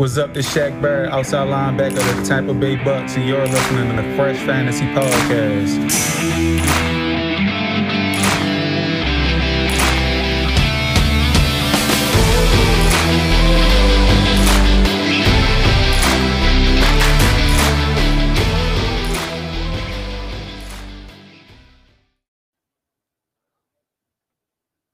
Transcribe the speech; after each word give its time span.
What's 0.00 0.16
up, 0.16 0.32
this 0.32 0.48
Shaq 0.54 0.80
Barrett, 0.80 1.12
outside 1.12 1.46
linebacker 1.48 1.98
of 1.98 2.16
the 2.16 2.22
Tampa 2.26 2.54
Bay 2.54 2.74
Bucks, 2.74 3.16
and 3.16 3.28
you're 3.28 3.46
listening 3.46 3.94
to 3.94 3.96
the 4.02 4.16
Fresh 4.16 4.38
Fantasy 4.46 4.86
Podcast. 4.94 6.89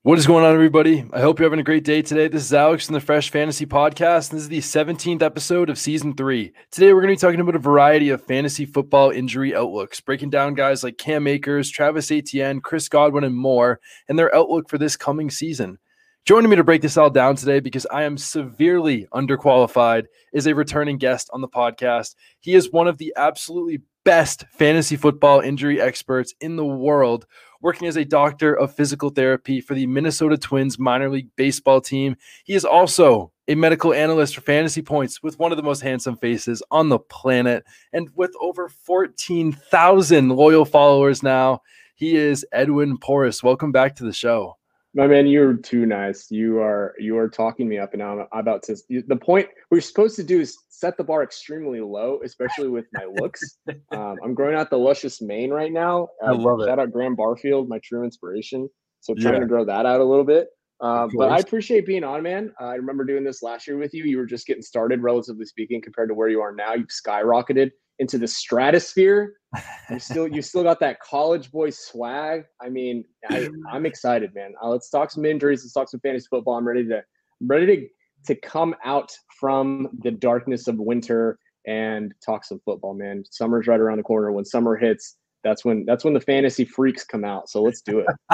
What 0.07 0.20
is 0.20 0.27
going 0.29 0.45
on, 0.45 0.54
everybody? 0.54 1.04
I 1.12 1.20
hope 1.20 1.41
you're 1.41 1.46
having 1.46 1.59
a 1.59 1.64
great 1.64 1.82
day 1.82 2.00
today. 2.00 2.29
This 2.29 2.45
is 2.45 2.55
Alex 2.55 2.86
from 2.86 2.93
the 2.93 3.00
Fresh 3.00 3.30
Fantasy 3.30 3.66
Podcast, 3.66 4.30
and 4.30 4.38
this 4.38 4.45
is 4.45 4.48
the 4.48 4.59
17th 4.59 5.20
episode 5.20 5.68
of 5.68 5.80
season 5.80 6.14
three. 6.14 6.52
Today, 6.70 6.92
we're 6.92 7.01
going 7.01 7.12
to 7.12 7.19
be 7.19 7.27
talking 7.27 7.41
about 7.41 7.56
a 7.56 7.59
variety 7.59 8.11
of 8.11 8.23
fantasy 8.23 8.66
football 8.66 9.11
injury 9.11 9.52
outlooks, 9.52 10.00
breaking 10.00 10.30
down 10.30 10.55
guys 10.55 10.84
like 10.84 10.97
Cam 10.97 11.27
Akers, 11.27 11.73
Travis 11.73 12.12
Etienne, 12.12 12.61
Chris 12.61 12.88
Godwin, 12.88 13.24
and 13.24 13.34
more, 13.34 13.80
and 14.09 14.16
their 14.16 14.33
outlook 14.33 14.70
for 14.70 14.78
this 14.78 14.97
coming 14.97 15.28
season. 15.28 15.77
Joining 16.25 16.50
me 16.50 16.56
to 16.56 16.62
break 16.62 16.83
this 16.83 16.97
all 16.97 17.11
down 17.11 17.34
today 17.34 17.59
because 17.59 17.86
I 17.86 18.05
am 18.05 18.16
severely 18.16 19.09
underqualified 19.12 20.05
is 20.33 20.47
a 20.47 20.55
returning 20.55 20.98
guest 20.98 21.30
on 21.33 21.41
the 21.41 21.48
podcast. 21.48 22.14
He 22.38 22.55
is 22.55 22.70
one 22.70 22.86
of 22.86 22.98
the 22.98 23.12
absolutely 23.16 23.83
best 24.05 24.45
fantasy 24.52 24.95
football 24.95 25.41
injury 25.41 25.80
experts 25.80 26.33
in 26.41 26.55
the 26.55 26.64
world 26.64 27.27
working 27.66 27.88
as 27.88 27.97
a 27.97 28.05
doctor 28.05 28.55
of 28.55 28.73
physical 28.73 29.11
therapy 29.11 29.61
for 29.61 29.75
the 29.75 29.88
Minnesota 29.88 30.38
Twins 30.38 30.79
minor 30.79 31.11
league 31.11 31.30
baseball 31.34 31.80
team. 31.80 32.15
He 32.45 32.55
is 32.55 32.65
also 32.65 33.33
a 33.48 33.56
medical 33.56 33.92
analyst 33.92 34.37
for 34.37 34.41
Fantasy 34.41 34.83
Points 34.83 35.20
with 35.20 35.41
one 35.41 35.51
of 35.51 35.56
the 35.56 35.65
most 35.65 35.80
handsome 35.80 36.16
faces 36.16 36.62
on 36.70 36.91
the 36.91 37.01
planet. 37.01 37.65
And 37.92 38.09
with 38.15 38.30
over 38.41 38.69
14,000 38.69 40.28
loyal 40.28 40.64
followers 40.64 41.25
now, 41.25 41.62
he 41.97 42.14
is 42.14 42.47
Edwin 42.53 42.98
Porras. 42.98 43.42
Welcome 43.42 43.72
back 43.72 43.97
to 43.97 44.05
the 44.05 44.12
show. 44.12 44.59
My 44.97 45.06
man, 45.06 45.27
you're 45.27 45.52
too 45.52 45.84
nice. 45.84 46.30
You 46.30 46.58
are 46.58 46.94
you 46.98 47.19
are 47.19 47.28
talking 47.28 47.69
me 47.69 47.77
up, 47.77 47.92
and 47.92 48.00
now 48.00 48.19
I'm 48.19 48.41
about 48.41 48.62
to. 48.62 48.77
The 48.89 49.14
point 49.14 49.47
we're 49.70 49.83
supposed 49.83 50.16
to 50.16 50.25
do 50.25 50.41
is 50.41 50.56
set 50.70 50.97
the 50.97 51.05
bar 51.05 51.22
extremely 51.22 51.83
low, 51.83 52.20
especially 52.25 52.69
with 52.69 52.86
my 52.94 53.05
looks. 53.05 53.58
um, 53.92 54.16
I'm 54.25 54.33
growing 54.33 54.56
out 54.56 54.70
the 54.70 54.78
luscious 54.78 55.20
mane 55.20 55.50
right 55.50 55.70
now. 55.70 56.08
Uh, 56.25 56.28
I 56.28 56.30
love 56.30 56.61
it. 56.62 56.66
shout 56.66 56.78
out 56.78 56.92
Graham 56.92 57.14
Barfield, 57.14 57.69
my 57.69 57.78
true 57.84 58.05
inspiration. 58.05 58.70
So 59.00 59.14
trying 59.14 59.34
Yeah. 59.34 59.41
to 59.41 59.47
grow 59.47 59.66
that 59.66 59.84
out 59.84 60.00
a 60.00 60.05
little 60.05 60.25
bit. 60.25 60.48
Um, 60.80 61.10
but 61.14 61.31
I 61.31 61.41
appreciate 61.41 61.84
being 61.84 62.03
on, 62.05 62.22
man. 62.22 62.55
Uh, 62.58 62.64
I 62.64 62.75
remember 62.77 63.05
doing 63.05 63.22
this 63.22 63.42
last 63.42 63.66
year 63.66 63.77
with 63.77 63.92
you. 63.92 64.05
You 64.05 64.16
were 64.16 64.27
just 64.27 64.47
getting 64.47 64.62
started, 64.62 65.03
relatively 65.03 65.44
speaking, 65.44 65.83
compared 65.83 66.08
to 66.08 66.14
where 66.14 66.28
you 66.28 66.41
are 66.41 66.55
now. 66.55 66.72
You've 66.72 66.88
skyrocketed 66.88 67.70
into 67.98 68.19
the 68.19 68.28
stratosphere. 68.28 69.34
You 69.89 70.00
still, 70.00 70.28
you 70.28 70.42
still 70.42 70.64
got 70.64 70.80
that 70.80 71.00
college 71.00 71.50
boy 71.50 71.70
swag. 71.70 72.44
I 72.61 72.69
mean, 72.69 73.05
I, 73.30 73.48
I'm 73.72 73.86
excited, 73.86 74.34
man. 74.34 74.53
Uh, 74.61 74.69
let's 74.69 74.91
talk 74.91 75.11
some 75.12 75.25
injuries. 75.25 75.62
Let's 75.62 75.72
talk 75.72 75.88
some 75.88 76.00
fantasy 76.00 76.27
football. 76.28 76.58
I'm 76.58 76.66
ready 76.66 76.84
to, 76.88 76.97
I'm 76.97 77.47
ready 77.47 77.66
to 77.66 77.88
to 78.27 78.34
come 78.34 78.75
out 78.84 79.12
from 79.41 79.88
the 80.03 80.11
darkness 80.11 80.69
of 80.69 80.77
winter 80.78 81.38
and 81.66 82.14
talk 82.25 82.44
some 82.44 82.61
football, 82.64 82.94
man. 82.94 83.25
Summer's 83.30 83.66
right 83.66 83.80
around 83.80 83.98
the 83.98 84.03
corner. 84.03 84.31
When 84.33 84.44
summer 84.44 84.77
hits, 84.77 85.16
that's 85.42 85.64
when 85.64 85.84
that's 85.84 86.05
when 86.05 86.14
the 86.14 86.20
fantasy 86.20 86.64
freaks 86.64 87.05
come 87.05 87.25
out. 87.25 87.48
So 87.48 87.62
let's 87.62 87.81
do 87.81 88.00
it. 88.00 88.06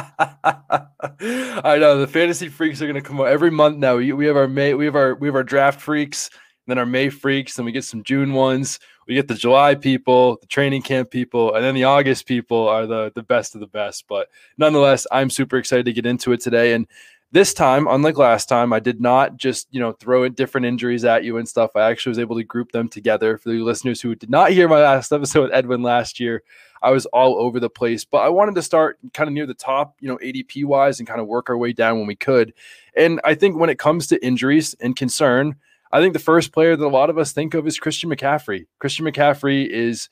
I 1.65 1.79
know 1.79 1.99
the 1.99 2.07
fantasy 2.07 2.49
freaks 2.49 2.81
are 2.81 2.87
going 2.87 3.03
to 3.03 3.07
come 3.07 3.21
out 3.21 3.29
every 3.29 3.51
month 3.51 3.79
now. 3.79 3.97
We, 3.97 4.13
we 4.13 4.27
have 4.27 4.37
our 4.37 4.49
May, 4.49 4.75
we 4.75 4.87
have 4.87 4.97
our 4.97 5.15
we 5.15 5.29
have 5.29 5.35
our 5.35 5.45
draft 5.45 5.81
freaks, 5.81 6.31
then 6.67 6.79
our 6.79 6.87
May 6.87 7.09
freaks, 7.09 7.57
then 7.57 7.65
we 7.65 7.73
get 7.73 7.85
some 7.85 8.03
June 8.03 8.33
ones. 8.33 8.79
We 9.09 9.15
get 9.15 9.29
the 9.29 9.35
July 9.35 9.75
people, 9.75 10.39
the 10.41 10.47
training 10.47 10.83
camp 10.83 11.11
people, 11.11 11.55
and 11.55 11.65
then 11.65 11.75
the 11.75 11.85
August 11.85 12.27
people 12.27 12.69
are 12.69 12.87
the 12.87 13.13
the 13.15 13.23
best 13.23 13.55
of 13.55 13.61
the 13.61 13.67
best. 13.67 14.05
But 14.09 14.29
nonetheless, 14.59 15.07
I'm 15.11 15.31
super 15.31 15.57
excited 15.59 15.87
to 15.87 15.93
get 15.93 16.07
into 16.07 16.33
it 16.33 16.41
today. 16.41 16.73
And 16.73 16.87
this 17.33 17.55
time, 17.55 17.89
unlike 17.89 18.19
last 18.19 18.49
time, 18.49 18.73
I 18.73 18.79
did 18.79 19.01
not 19.01 19.37
just 19.37 19.67
you 19.71 19.81
know 19.81 19.93
throw 19.93 20.23
in 20.23 20.35
different 20.35 20.67
injuries 20.67 21.05
at 21.05 21.25
you 21.25 21.39
and 21.39 21.49
stuff. 21.49 21.75
I 21.75 21.91
actually 21.91 22.11
was 22.11 22.19
able 22.19 22.37
to 22.37 22.45
group 22.45 22.73
them 22.73 22.89
together 22.89 23.39
for 23.39 23.49
the 23.49 23.61
listeners 23.61 24.01
who 24.01 24.15
did 24.15 24.31
not 24.31 24.53
hear 24.53 24.69
my 24.69 24.81
last 24.81 25.13
episode 25.13 25.43
with 25.43 25.53
Edwin 25.55 25.83
last 25.83 26.21
year. 26.21 26.43
I 26.83 26.91
was 26.91 27.07
all 27.07 27.37
over 27.37 27.61
the 27.61 27.71
place, 27.71 28.05
but 28.05 28.19
I 28.19 28.29
wanted 28.29 28.57
to 28.57 28.63
start 28.63 28.99
kind 29.15 29.29
of 29.29 29.35
near 29.35 29.47
the 29.47 29.55
top, 29.55 29.97
you 30.01 30.09
know, 30.09 30.19
ADP 30.19 30.65
wise 30.65 30.99
and 30.99 31.09
kind 31.09 31.21
of 31.21 31.29
work 31.29 31.49
our 31.49 31.57
way 31.57 31.73
down 31.73 31.99
when 31.99 32.09
we 32.09 32.17
could. 32.17 32.53
And 32.97 33.21
I 33.25 33.35
think 33.35 33.57
when 33.57 33.71
it 33.71 33.79
comes 33.79 34.09
to 34.09 34.25
injuries 34.25 34.75
and 34.81 34.97
concern, 34.97 35.57
I 35.93 36.01
think 36.01 36.15
the 36.15 36.19
first 36.19 36.53
player 36.53 36.75
that 36.75 36.85
a 36.85 36.89
lot 36.89 37.11
of 37.11 37.19
us 37.19 37.33
think 37.33 37.55
of 37.55 37.67
is 37.67 37.79
Christian 37.79 38.11
McCaffrey. 38.11 38.67
Christian 38.79 39.05
McCaffrey 39.05 39.69
is 39.69 40.09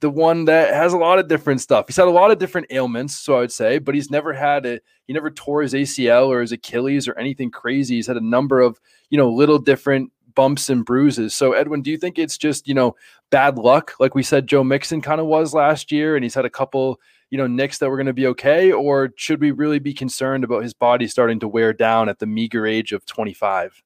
the 0.00 0.10
one 0.10 0.46
that 0.46 0.72
has 0.72 0.94
a 0.94 0.98
lot 0.98 1.18
of 1.18 1.28
different 1.28 1.60
stuff. 1.60 1.86
He's 1.86 1.96
had 1.96 2.08
a 2.08 2.10
lot 2.10 2.30
of 2.30 2.38
different 2.38 2.68
ailments, 2.70 3.16
so 3.16 3.36
I 3.36 3.40
would 3.40 3.52
say, 3.52 3.78
but 3.78 3.94
he's 3.94 4.10
never 4.10 4.32
had 4.32 4.64
a 4.64 4.80
he 5.06 5.12
never 5.12 5.30
tore 5.30 5.62
his 5.62 5.74
ACL 5.74 6.28
or 6.28 6.40
his 6.40 6.52
Achilles 6.52 7.06
or 7.06 7.18
anything 7.18 7.50
crazy. 7.50 7.96
He's 7.96 8.06
had 8.06 8.16
a 8.16 8.24
number 8.24 8.60
of, 8.60 8.80
you 9.10 9.18
know, 9.18 9.28
little 9.30 9.58
different 9.58 10.10
bumps 10.34 10.70
and 10.70 10.84
bruises. 10.84 11.34
So 11.34 11.52
Edwin, 11.52 11.82
do 11.82 11.90
you 11.90 11.98
think 11.98 12.18
it's 12.18 12.38
just, 12.38 12.66
you 12.66 12.74
know, 12.74 12.94
bad 13.30 13.58
luck 13.58 13.94
like 14.00 14.14
we 14.14 14.22
said 14.22 14.46
Joe 14.46 14.64
Mixon 14.64 15.00
kind 15.00 15.20
of 15.20 15.26
was 15.26 15.52
last 15.52 15.92
year 15.92 16.16
and 16.16 16.24
he's 16.24 16.34
had 16.34 16.44
a 16.44 16.50
couple, 16.50 17.00
you 17.28 17.36
know, 17.36 17.46
nicks 17.46 17.78
that 17.78 17.90
were 17.90 17.96
going 17.96 18.06
to 18.06 18.12
be 18.12 18.26
okay 18.28 18.72
or 18.72 19.10
should 19.16 19.40
we 19.40 19.50
really 19.50 19.80
be 19.80 19.92
concerned 19.92 20.44
about 20.44 20.62
his 20.62 20.72
body 20.72 21.06
starting 21.08 21.40
to 21.40 21.48
wear 21.48 21.72
down 21.72 22.08
at 22.08 22.20
the 22.20 22.26
meager 22.26 22.66
age 22.66 22.92
of 22.92 23.04
25? 23.04 23.82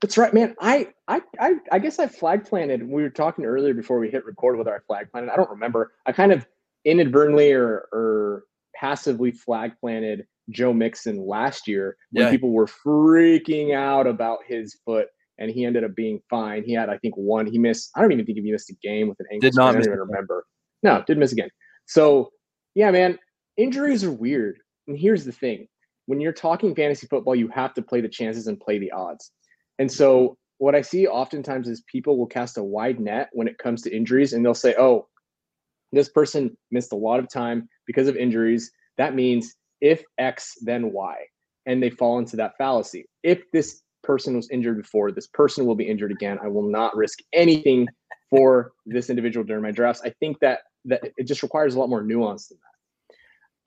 That's 0.00 0.18
right, 0.18 0.34
man. 0.34 0.54
I 0.60 0.88
I 1.08 1.22
I, 1.38 1.54
I 1.72 1.78
guess 1.78 1.98
I 1.98 2.06
flag 2.06 2.44
planted. 2.44 2.88
We 2.88 3.02
were 3.02 3.10
talking 3.10 3.44
earlier 3.44 3.74
before 3.74 3.98
we 3.98 4.10
hit 4.10 4.24
record 4.24 4.58
with 4.58 4.68
our 4.68 4.82
flag 4.86 5.10
planted. 5.10 5.32
I 5.32 5.36
don't 5.36 5.50
remember. 5.50 5.92
I 6.06 6.12
kind 6.12 6.32
of 6.32 6.46
inadvertently 6.84 7.52
or 7.52 7.88
or 7.92 8.44
passively 8.74 9.30
flag 9.30 9.72
planted 9.80 10.26
Joe 10.50 10.72
Mixon 10.72 11.26
last 11.26 11.66
year 11.66 11.96
when 12.12 12.24
Yeah. 12.26 12.30
people 12.30 12.50
were 12.50 12.66
freaking 12.66 13.74
out 13.74 14.06
about 14.06 14.40
his 14.46 14.76
foot, 14.84 15.08
and 15.38 15.50
he 15.50 15.64
ended 15.64 15.84
up 15.84 15.94
being 15.94 16.20
fine. 16.28 16.64
He 16.64 16.72
had, 16.72 16.90
I 16.90 16.98
think, 16.98 17.16
one. 17.16 17.46
He 17.46 17.58
missed. 17.58 17.90
I 17.96 18.02
don't 18.02 18.12
even 18.12 18.26
think 18.26 18.38
he 18.38 18.50
missed 18.52 18.70
a 18.70 18.74
game 18.82 19.08
with 19.08 19.18
an 19.20 19.26
ankle. 19.32 19.48
Did 19.48 19.54
not 19.56 19.70
sprain. 19.70 19.82
I 19.82 19.86
don't 19.86 19.94
even 19.94 19.98
remember. 20.00 20.44
No, 20.82 21.02
didn't 21.06 21.20
miss 21.20 21.32
again. 21.32 21.50
So 21.86 22.30
yeah, 22.74 22.90
man, 22.90 23.18
injuries 23.56 24.04
are 24.04 24.12
weird. 24.12 24.58
And 24.86 24.98
here's 24.98 25.24
the 25.24 25.32
thing: 25.32 25.66
when 26.06 26.20
you're 26.20 26.32
talking 26.32 26.74
fantasy 26.74 27.06
football, 27.06 27.34
you 27.34 27.48
have 27.48 27.72
to 27.74 27.82
play 27.82 28.02
the 28.02 28.08
chances 28.08 28.48
and 28.48 28.60
play 28.60 28.78
the 28.78 28.90
odds. 28.92 29.30
And 29.78 29.90
so 29.90 30.36
what 30.58 30.74
I 30.74 30.82
see 30.82 31.06
oftentimes 31.06 31.68
is 31.68 31.82
people 31.82 32.16
will 32.16 32.26
cast 32.26 32.58
a 32.58 32.62
wide 32.62 33.00
net 33.00 33.28
when 33.32 33.48
it 33.48 33.58
comes 33.58 33.82
to 33.82 33.94
injuries 33.94 34.32
and 34.32 34.44
they'll 34.44 34.54
say, 34.54 34.74
oh, 34.78 35.08
this 35.92 36.08
person 36.08 36.56
missed 36.70 36.92
a 36.92 36.96
lot 36.96 37.20
of 37.20 37.28
time 37.28 37.68
because 37.86 38.08
of 38.08 38.16
injuries. 38.16 38.70
That 38.98 39.14
means 39.14 39.54
if 39.80 40.02
X, 40.18 40.54
then 40.62 40.92
Y. 40.92 41.16
And 41.66 41.82
they 41.82 41.90
fall 41.90 42.18
into 42.18 42.36
that 42.36 42.56
fallacy. 42.58 43.06
If 43.22 43.50
this 43.52 43.82
person 44.02 44.36
was 44.36 44.50
injured 44.50 44.76
before, 44.76 45.12
this 45.12 45.26
person 45.28 45.66
will 45.66 45.74
be 45.74 45.88
injured 45.88 46.12
again. 46.12 46.38
I 46.42 46.48
will 46.48 46.68
not 46.68 46.96
risk 46.96 47.20
anything 47.32 47.88
for 48.30 48.72
this 48.86 49.10
individual 49.10 49.44
during 49.44 49.62
my 49.62 49.70
drafts. 49.70 50.02
I 50.04 50.10
think 50.20 50.38
that 50.40 50.60
that 50.86 51.02
it 51.16 51.24
just 51.24 51.42
requires 51.42 51.74
a 51.74 51.80
lot 51.80 51.88
more 51.88 52.02
nuance 52.02 52.48
than 52.48 52.58
that. 52.58 53.16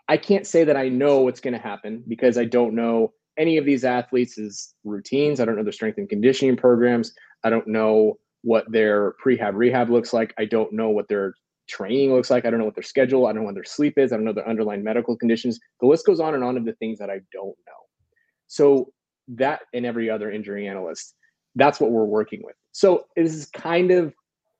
I 0.07 0.17
can't 0.17 0.46
say 0.46 0.63
that 0.63 0.78
I 0.78 0.90
know 0.90 1.22
what's 1.22 1.40
going 1.40 1.56
to 1.56 1.59
happen 1.59 2.03
because 2.07 2.38
I 2.38 2.46
don't 2.46 2.75
know 2.75 3.13
any 3.38 3.58
of 3.58 3.66
these 3.66 3.84
athletes' 3.84 4.74
routines. 4.84 5.40
I 5.40 5.46
don't 5.46 5.56
know 5.56 5.64
their 5.64 5.72
strength 5.72 5.98
and 5.98 6.09
conditioning 6.09 6.58
programs. 6.58 7.14
I 7.44 7.50
don't 7.50 7.68
know 7.68 8.18
what 8.42 8.72
their 8.72 9.14
prehab 9.24 9.53
rehab 9.56 9.90
looks 9.90 10.14
like. 10.14 10.34
I 10.38 10.46
don't 10.46 10.74
know 10.74 10.90
what 10.90 11.08
their 11.08 11.34
training 11.68 12.14
looks 12.14 12.30
like. 12.30 12.46
I 12.46 12.50
don't 12.50 12.59
know 12.59 12.66
what 12.66 12.76
their 12.76 12.84
schedule. 12.84 13.28
I 13.28 13.34
don't 13.34 13.42
know 13.42 13.47
what 13.47 13.56
their 13.56 13.64
sleep 13.64 13.97
is. 13.97 14.12
I 14.12 14.16
don't 14.16 14.26
know 14.26 14.34
their 14.34 14.47
underlying 14.47 14.84
medical 14.84 15.18
conditions. 15.18 15.59
The 15.81 15.88
list 15.88 16.06
goes 16.06 16.20
on 16.20 16.34
and 16.34 16.44
on 16.44 16.58
of 16.58 16.66
the 16.66 16.74
things 16.74 17.00
that 17.00 17.09
I 17.09 17.20
don't 17.34 17.56
know. 17.68 17.86
So 18.47 18.92
that 19.30 19.62
and 19.74 19.86
every 19.86 20.09
other 20.09 20.31
injury 20.31 20.68
analyst, 20.68 21.16
that's 21.56 21.80
what 21.80 21.92
we're 21.92 22.06
working 22.06 22.42
with. 22.44 22.56
So 22.72 23.06
this 23.16 23.34
is 23.34 23.47
kind 23.47 23.91
of 23.91 24.14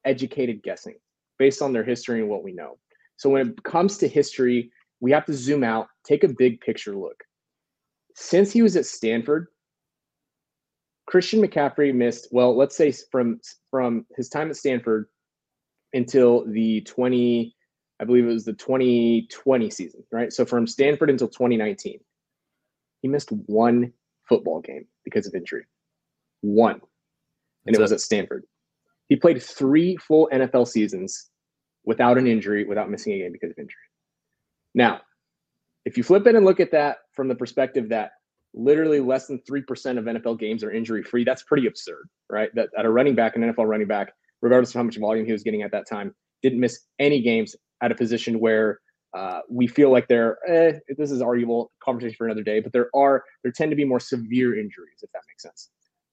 educated 0.06 0.63
guessing 0.63 0.96
based 1.40 1.62
on 1.62 1.72
their 1.72 1.84
history 1.84 2.19
and 2.19 2.30
what 2.30 2.44
we 2.44 2.54
know. 2.54 2.78
So 3.18 3.30
when 3.30 3.48
it 3.48 3.63
comes 3.63 3.98
to 4.00 4.07
history, 4.07 4.72
we 5.00 5.12
have 5.12 5.25
to 5.25 5.34
zoom 5.34 5.63
out, 5.63 5.88
take 6.04 6.24
a 6.24 6.28
big 6.28 6.60
picture 6.62 6.96
look. 6.96 7.24
Since 8.19 8.52
he 8.52 8.64
was 8.64 8.75
at 8.75 8.88
Stanford, 8.88 9.48
Christian 11.06 11.40
McCaffrey 11.40 11.94
missed, 11.94 12.28
well, 12.31 12.58
let's 12.58 12.75
say 12.75 12.92
from 13.12 13.40
from 13.69 14.08
his 14.16 14.28
time 14.28 14.50
at 14.50 14.58
Stanford 14.58 15.08
until 15.94 16.44
the 16.46 16.81
20 16.81 17.56
I 18.00 18.06
believe 18.06 18.25
it 18.25 18.34
was 18.34 18.46
the 18.46 18.54
2020 18.54 19.69
season, 19.69 20.04
right? 20.12 20.34
So 20.34 20.46
from 20.46 20.68
Stanford 20.68 21.10
until 21.10 21.28
2019. 21.28 22.00
He 23.04 23.08
missed 23.08 23.31
one 23.31 23.94
football 24.28 24.62
game 24.62 24.88
because 25.04 25.28
of 25.28 25.36
injury. 25.36 25.66
One. 26.42 26.81
And 27.66 27.75
That's 27.75 27.78
it 27.78 27.81
was 27.81 27.92
at 27.92 28.02
Stanford. 28.02 28.46
He 29.10 29.16
played 29.16 29.42
3 29.42 29.96
full 29.98 30.28
NFL 30.34 30.68
seasons 30.68 31.30
without 31.86 32.18
an 32.18 32.25
injury, 32.25 32.66
without 32.66 32.90
missing 32.90 33.13
a 33.13 33.20
game 33.20 33.31
because 33.31 33.52
of 33.52 33.58
injury. 33.60 33.75
Now, 34.74 35.02
if 35.88 35.95
you 35.95 36.04
flip 36.04 36.28
it 36.28 36.36
and 36.36 36.45
look 36.45 36.60
at 36.60 36.69
that 36.72 36.98
from 37.13 37.30
the 37.30 37.36
perspective 37.36 37.88
that 37.88 38.12
literally 38.54 39.00
less 39.00 39.28
than 39.28 39.39
3% 39.50 39.98
of 39.98 40.04
NFL 40.04 40.38
games 40.38 40.62
are 40.62 40.69
injury 40.69 41.01
free. 41.01 41.24
That's 41.24 41.44
pretty 41.44 41.66
absurd, 41.66 42.10
right? 42.30 42.50
That 42.56 42.68
at 42.78 42.84
a 42.84 42.89
running 42.89 43.16
back, 43.16 43.38
an 43.38 43.42
NFL 43.42 43.68
running 43.68 43.88
back, 43.88 44.12
regardless 44.42 44.72
of 44.72 44.75
how 44.75 44.84
much 44.84 44.98
volume 44.98 45.25
he 45.25 45.31
was 45.31 45.44
getting 45.44 45.62
at 45.62 45.72
that 45.72 45.88
time, 45.89 46.13
didn't 46.44 46.60
miss 46.60 46.81
any 47.00 47.22
games 47.22 47.56
at 47.81 47.89
a 47.89 47.95
position 47.95 48.42
where 48.42 48.81
uh, 49.16 49.39
we 49.50 49.66
feel 49.66 49.89
like 49.89 50.10
there, 50.10 50.39
eh, 50.45 50.74
this 50.98 51.10
is 51.10 51.22
arguable 51.22 51.72
conversation 51.81 52.16
for 52.18 52.25
another 52.25 52.44
day, 52.44 52.60
but 52.60 52.74
there 52.74 52.89
are, 52.94 53.24
there 53.44 53.54
tend 53.54 53.72
to 53.72 53.78
be 53.78 53.86
more 53.86 54.01
severe 54.01 54.60
injuries, 54.60 55.00
if 55.01 55.10
that 55.13 55.22
makes 55.30 55.44
sense. 55.44 55.69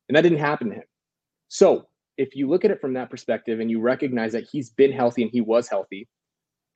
And 0.08 0.14
that 0.14 0.22
didn't 0.22 0.38
happen 0.38 0.68
to 0.68 0.76
him. 0.76 0.84
So 1.48 1.88
if 2.16 2.36
you 2.36 2.48
look 2.48 2.64
at 2.64 2.70
it 2.70 2.80
from 2.80 2.92
that 2.92 3.10
perspective 3.10 3.58
and 3.58 3.68
you 3.68 3.80
recognize 3.80 4.30
that 4.34 4.44
he's 4.52 4.70
been 4.70 4.92
healthy 4.92 5.22
and 5.22 5.32
he 5.32 5.40
was 5.40 5.68
healthy, 5.68 6.06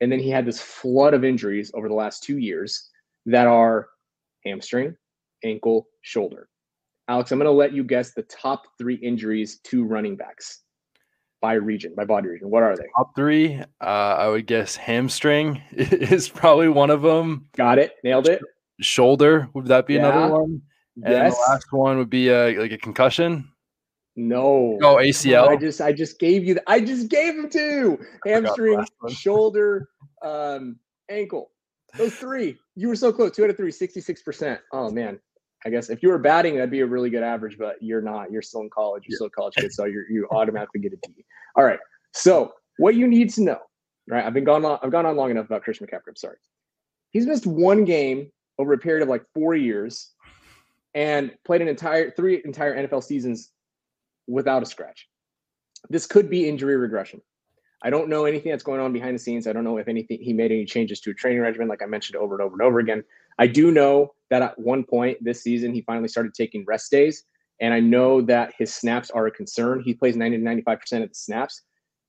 and 0.01 0.11
then 0.11 0.19
he 0.19 0.29
had 0.29 0.45
this 0.45 0.61
flood 0.61 1.13
of 1.13 1.23
injuries 1.23 1.71
over 1.73 1.87
the 1.87 1.95
last 1.95 2.23
two 2.23 2.37
years 2.37 2.89
that 3.25 3.47
are 3.47 3.89
hamstring, 4.45 4.95
ankle, 5.43 5.87
shoulder. 6.01 6.47
Alex, 7.07 7.31
I'm 7.31 7.39
going 7.39 7.45
to 7.47 7.51
let 7.51 7.73
you 7.73 7.83
guess 7.83 8.13
the 8.13 8.23
top 8.23 8.63
three 8.77 8.95
injuries 8.95 9.59
to 9.65 9.83
running 9.83 10.15
backs 10.15 10.61
by 11.41 11.53
region, 11.53 11.93
by 11.95 12.05
body 12.05 12.27
region. 12.27 12.49
What 12.49 12.63
are 12.63 12.75
they? 12.75 12.85
Top 12.97 13.15
three, 13.15 13.59
uh, 13.81 13.83
I 13.83 14.27
would 14.27 14.45
guess 14.45 14.75
hamstring 14.75 15.61
is 15.71 16.29
probably 16.29 16.69
one 16.69 16.89
of 16.89 17.01
them. 17.01 17.47
Got 17.55 17.79
it. 17.79 17.93
Nailed 18.03 18.27
it. 18.27 18.41
Shoulder, 18.81 19.49
would 19.53 19.67
that 19.67 19.87
be 19.87 19.95
Yeah. 19.95 20.09
another 20.09 20.33
one? 20.33 20.61
And 21.03 21.13
yes. 21.13 21.33
the 21.35 21.51
last 21.51 21.65
one 21.71 21.97
would 21.97 22.09
be 22.09 22.29
uh, 22.31 22.59
like 22.59 22.71
a 22.71 22.77
concussion. 22.77 23.49
No. 24.19 24.77
Oh, 24.83 24.95
ACL. 24.97 25.47
I 25.47 25.55
just 25.55 25.79
I 25.79 25.93
just 25.93 26.19
gave 26.19 26.43
you 26.43 26.55
the, 26.55 26.69
I 26.69 26.81
just 26.81 27.07
gave 27.07 27.37
them 27.37 27.49
two. 27.49 27.97
Hamstring, 28.25 28.85
shoulder, 29.09 29.87
um, 30.21 30.77
ankle. 31.09 31.51
Those 31.97 32.13
three. 32.15 32.59
You 32.75 32.89
were 32.89 32.97
so 32.97 33.13
close. 33.13 33.31
Two 33.31 33.45
out 33.45 33.49
of 33.49 33.55
three, 33.55 33.71
66%. 33.71 34.59
Oh 34.73 34.91
man. 34.91 35.19
I 35.65 35.69
guess 35.69 35.89
if 35.89 36.03
you 36.03 36.09
were 36.09 36.17
batting, 36.17 36.55
that'd 36.55 36.69
be 36.69 36.81
a 36.81 36.85
really 36.85 37.09
good 37.09 37.23
average, 37.23 37.57
but 37.57 37.81
you're 37.81 38.01
not. 38.01 38.29
You're 38.29 38.41
still 38.41 38.61
in 38.61 38.69
college. 38.69 39.03
You're 39.07 39.15
still 39.15 39.27
a 39.27 39.31
college 39.31 39.55
kid, 39.55 39.73
so 39.73 39.85
you 39.85 40.03
you 40.09 40.27
automatically 40.31 40.81
get 40.81 40.93
a 40.93 40.97
D. 40.97 41.25
All 41.55 41.63
right. 41.63 41.79
So 42.13 42.53
what 42.77 42.95
you 42.95 43.07
need 43.07 43.29
to 43.35 43.41
know, 43.41 43.59
right? 44.09 44.25
I've 44.25 44.33
been 44.33 44.43
gone 44.43 44.65
on, 44.65 44.79
I've 44.83 44.91
gone 44.91 45.05
on 45.05 45.15
long 45.15 45.31
enough 45.31 45.45
about 45.45 45.63
Christian 45.63 45.87
McCaffrey. 45.87 46.09
I'm 46.09 46.15
sorry. 46.15 46.37
He's 47.11 47.25
missed 47.25 47.47
one 47.47 47.85
game 47.85 48.31
over 48.57 48.73
a 48.73 48.77
period 48.77 49.03
of 49.03 49.09
like 49.09 49.23
four 49.33 49.55
years 49.55 50.11
and 50.93 51.31
played 51.45 51.61
an 51.61 51.67
entire 51.67 52.11
three 52.11 52.41
entire 52.45 52.75
NFL 52.75 53.03
seasons 53.03 53.51
without 54.29 54.63
a 54.63 54.65
scratch. 54.65 55.07
This 55.89 56.05
could 56.05 56.29
be 56.29 56.47
injury 56.47 56.77
regression. 56.77 57.21
I 57.81 57.89
don't 57.89 58.09
know 58.09 58.25
anything 58.25 58.51
that's 58.51 58.63
going 58.63 58.81
on 58.81 58.91
behind 58.91 59.15
the 59.15 59.19
scenes. 59.19 59.47
I 59.47 59.53
don't 59.53 59.63
know 59.63 59.77
if 59.77 59.87
anything 59.87 60.19
he 60.21 60.33
made 60.33 60.51
any 60.51 60.65
changes 60.65 60.99
to 61.01 61.11
a 61.11 61.13
training 61.13 61.41
regimen, 61.41 61.69
like 61.69 61.81
I 61.81 61.85
mentioned 61.85 62.17
over 62.17 62.35
and 62.35 62.41
over 62.41 62.53
and 62.53 62.61
over 62.61 62.79
again. 62.79 63.03
I 63.37 63.47
do 63.47 63.71
know 63.71 64.13
that 64.29 64.41
at 64.41 64.59
one 64.59 64.83
point 64.83 65.17
this 65.21 65.41
season 65.41 65.73
he 65.73 65.81
finally 65.81 66.09
started 66.09 66.33
taking 66.33 66.65
rest 66.65 66.91
days, 66.91 67.23
and 67.61 67.73
I 67.73 67.79
know 67.79 68.21
that 68.21 68.53
his 68.57 68.73
snaps 68.73 69.09
are 69.11 69.27
a 69.27 69.31
concern. 69.31 69.81
He 69.83 69.93
plays 69.93 70.17
90 70.17 70.37
to 70.37 70.43
95 70.43 70.79
percent 70.79 71.03
of 71.03 71.09
the 71.09 71.15
snaps. 71.15 71.61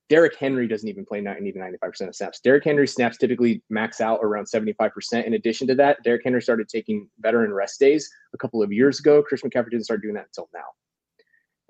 Derrick 0.08 0.36
Henry 0.36 0.66
doesn't 0.66 0.88
even 0.88 1.06
play 1.06 1.20
90 1.20 1.52
to 1.52 1.58
95 1.60 1.90
percent 1.90 2.08
of 2.08 2.16
snaps. 2.16 2.40
Derrick 2.40 2.64
Henry 2.64 2.88
snaps 2.88 3.16
typically 3.16 3.62
max 3.70 4.00
out 4.00 4.18
around 4.24 4.46
75 4.46 4.92
percent. 4.92 5.24
In 5.24 5.34
addition 5.34 5.68
to 5.68 5.76
that, 5.76 6.02
Derrick 6.02 6.22
Henry 6.24 6.42
started 6.42 6.68
taking 6.68 7.08
veteran 7.20 7.52
rest 7.52 7.78
days 7.78 8.10
a 8.34 8.38
couple 8.38 8.60
of 8.60 8.72
years 8.72 8.98
ago. 8.98 9.22
Chris 9.22 9.42
McCaffrey 9.42 9.70
didn't 9.70 9.84
start 9.84 10.02
doing 10.02 10.14
that 10.14 10.26
until 10.26 10.50
now. 10.52 10.66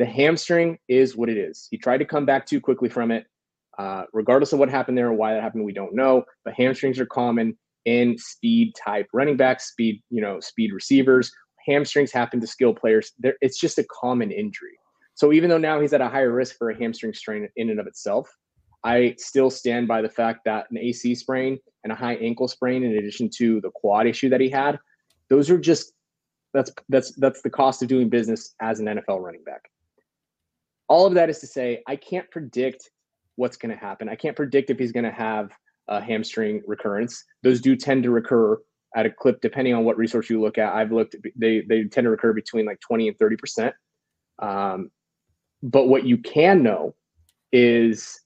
The 0.00 0.06
hamstring 0.06 0.78
is 0.88 1.14
what 1.14 1.28
it 1.28 1.36
is. 1.36 1.68
He 1.70 1.76
tried 1.76 1.98
to 1.98 2.06
come 2.06 2.24
back 2.24 2.46
too 2.46 2.58
quickly 2.58 2.88
from 2.88 3.10
it. 3.10 3.26
Uh, 3.78 4.04
regardless 4.14 4.54
of 4.54 4.58
what 4.58 4.70
happened 4.70 4.96
there 4.96 5.08
or 5.08 5.12
why 5.12 5.34
that 5.34 5.42
happened, 5.42 5.62
we 5.62 5.74
don't 5.74 5.94
know. 5.94 6.24
But 6.42 6.54
hamstrings 6.54 6.98
are 6.98 7.04
common 7.04 7.58
in 7.84 8.16
speed 8.16 8.72
type 8.82 9.08
running 9.12 9.36
backs, 9.36 9.68
speed, 9.68 10.02
you 10.08 10.22
know, 10.22 10.40
speed 10.40 10.72
receivers. 10.72 11.30
Hamstrings 11.66 12.12
happen 12.12 12.40
to 12.40 12.46
skill 12.46 12.72
players. 12.72 13.12
It's 13.42 13.60
just 13.60 13.76
a 13.76 13.84
common 14.00 14.30
injury. 14.30 14.78
So 15.16 15.34
even 15.34 15.50
though 15.50 15.58
now 15.58 15.82
he's 15.82 15.92
at 15.92 16.00
a 16.00 16.08
higher 16.08 16.32
risk 16.32 16.56
for 16.56 16.70
a 16.70 16.78
hamstring 16.78 17.12
strain 17.12 17.46
in 17.56 17.68
and 17.68 17.78
of 17.78 17.86
itself, 17.86 18.26
I 18.82 19.16
still 19.18 19.50
stand 19.50 19.86
by 19.86 20.00
the 20.00 20.08
fact 20.08 20.46
that 20.46 20.64
an 20.70 20.78
AC 20.78 21.14
sprain 21.14 21.58
and 21.84 21.92
a 21.92 21.96
high 21.96 22.14
ankle 22.14 22.48
sprain, 22.48 22.84
in 22.84 22.96
addition 22.96 23.28
to 23.36 23.60
the 23.60 23.70
quad 23.74 24.06
issue 24.06 24.30
that 24.30 24.40
he 24.40 24.48
had, 24.48 24.78
those 25.28 25.50
are 25.50 25.58
just 25.58 25.92
that's 26.54 26.72
that's 26.88 27.12
that's 27.16 27.42
the 27.42 27.50
cost 27.50 27.82
of 27.82 27.88
doing 27.88 28.08
business 28.08 28.54
as 28.62 28.80
an 28.80 28.86
NFL 28.86 29.20
running 29.20 29.44
back. 29.44 29.60
All 30.90 31.06
of 31.06 31.14
that 31.14 31.30
is 31.30 31.38
to 31.38 31.46
say, 31.46 31.82
I 31.86 31.94
can't 31.94 32.28
predict 32.30 32.90
what's 33.36 33.56
going 33.56 33.70
to 33.70 33.80
happen. 33.80 34.08
I 34.08 34.16
can't 34.16 34.36
predict 34.36 34.70
if 34.70 34.78
he's 34.78 34.92
going 34.92 35.04
to 35.04 35.12
have 35.12 35.50
a 35.88 36.00
hamstring 36.00 36.62
recurrence. 36.66 37.24
Those 37.44 37.60
do 37.60 37.76
tend 37.76 38.02
to 38.02 38.10
recur 38.10 38.58
at 38.96 39.06
a 39.06 39.10
clip, 39.10 39.40
depending 39.40 39.72
on 39.72 39.84
what 39.84 39.96
resource 39.96 40.28
you 40.28 40.40
look 40.40 40.58
at. 40.58 40.74
I've 40.74 40.90
looked; 40.90 41.14
they 41.36 41.62
they 41.62 41.84
tend 41.84 42.06
to 42.06 42.10
recur 42.10 42.32
between 42.32 42.66
like 42.66 42.80
twenty 42.80 43.06
and 43.06 43.16
thirty 43.18 43.36
percent. 43.36 43.72
Um, 44.40 44.90
but 45.62 45.86
what 45.86 46.04
you 46.04 46.18
can 46.18 46.62
know 46.64 46.94
is 47.52 48.20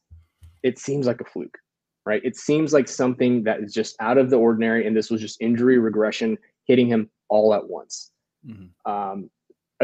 it 0.63 0.79
seems 0.79 1.07
like 1.07 1.21
a 1.21 1.25
fluke, 1.25 1.59
right? 2.07 2.23
It 2.25 2.37
seems 2.37 2.73
like 2.73 2.89
something 2.89 3.45
that 3.45 3.61
is 3.61 3.75
just 3.75 3.95
out 4.01 4.17
of 4.17 4.31
the 4.31 4.37
ordinary, 4.37 4.87
and 4.87 4.97
this 4.97 5.11
was 5.11 5.21
just 5.21 5.41
injury 5.43 5.79
regression 5.79 6.39
hitting 6.65 6.89
him 6.89 7.11
all 7.29 7.53
at 7.53 7.69
once. 7.69 8.11
Mhm. 8.47 8.71
Um, 8.87 9.31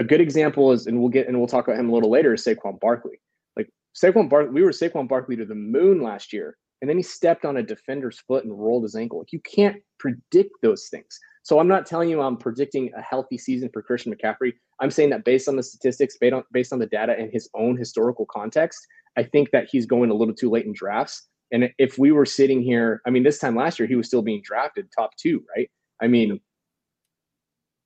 a 0.01 0.05
good 0.05 0.21
example 0.21 0.73
is, 0.73 0.87
and 0.87 0.99
we'll 0.99 1.11
get 1.11 1.29
and 1.29 1.39
we'll 1.39 1.47
talk 1.47 1.69
about 1.69 1.79
him 1.79 1.91
a 1.91 1.93
little 1.93 2.11
later, 2.11 2.33
is 2.33 2.43
Saquon 2.43 2.81
Barkley. 2.81 3.21
Like 3.55 3.69
Saquon 3.95 4.31
Barkley, 4.31 4.51
we 4.51 4.63
were 4.63 4.71
Saquon 4.71 5.07
Barkley 5.07 5.37
to 5.37 5.45
the 5.45 5.55
moon 5.55 6.03
last 6.03 6.33
year, 6.33 6.57
and 6.81 6.89
then 6.89 6.97
he 6.97 7.03
stepped 7.03 7.45
on 7.45 7.59
a 7.59 7.63
defender's 7.63 8.19
foot 8.21 8.45
and 8.45 8.59
rolled 8.59 8.85
his 8.85 8.97
ankle. 8.97 9.19
Like 9.19 9.33
you 9.33 9.41
can't 9.41 9.77
predict 9.99 10.53
those 10.63 10.89
things. 10.91 11.19
So 11.43 11.59
I'm 11.59 11.69
not 11.69 11.85
telling 11.85 12.09
you 12.09 12.23
I'm 12.23 12.39
predicting 12.39 12.91
a 12.97 13.03
healthy 13.03 13.37
season 13.37 13.69
for 13.73 13.83
Christian 13.83 14.15
McCaffrey. 14.15 14.55
I'm 14.81 14.91
saying 14.91 15.11
that 15.11 15.25
based 15.25 15.49
on 15.49 15.57
the 15.57 15.63
statistics, 15.63 16.17
based 16.19 16.33
on 16.33 16.45
based 16.51 16.73
on 16.73 16.79
the 16.79 16.87
data 16.87 17.15
and 17.19 17.31
his 17.31 17.51
own 17.55 17.77
historical 17.77 18.25
context, 18.25 18.81
I 19.19 19.25
think 19.25 19.51
that 19.51 19.69
he's 19.71 19.85
going 19.85 20.11
a 20.11 20.15
little 20.15 20.35
too 20.35 20.49
late 20.49 20.65
in 20.65 20.73
drafts. 20.73 21.29
And 21.53 21.71
if 21.77 21.99
we 21.99 22.11
were 22.11 22.27
sitting 22.27 22.63
here, 22.63 23.03
I 23.07 23.11
mean, 23.11 23.23
this 23.23 23.39
time 23.39 23.55
last 23.55 23.79
year 23.79 23.87
he 23.87 23.97
was 23.97 24.07
still 24.07 24.23
being 24.23 24.41
drafted 24.43 24.89
top 24.97 25.11
two, 25.17 25.45
right? 25.55 25.71
I 26.01 26.07
mean, 26.07 26.41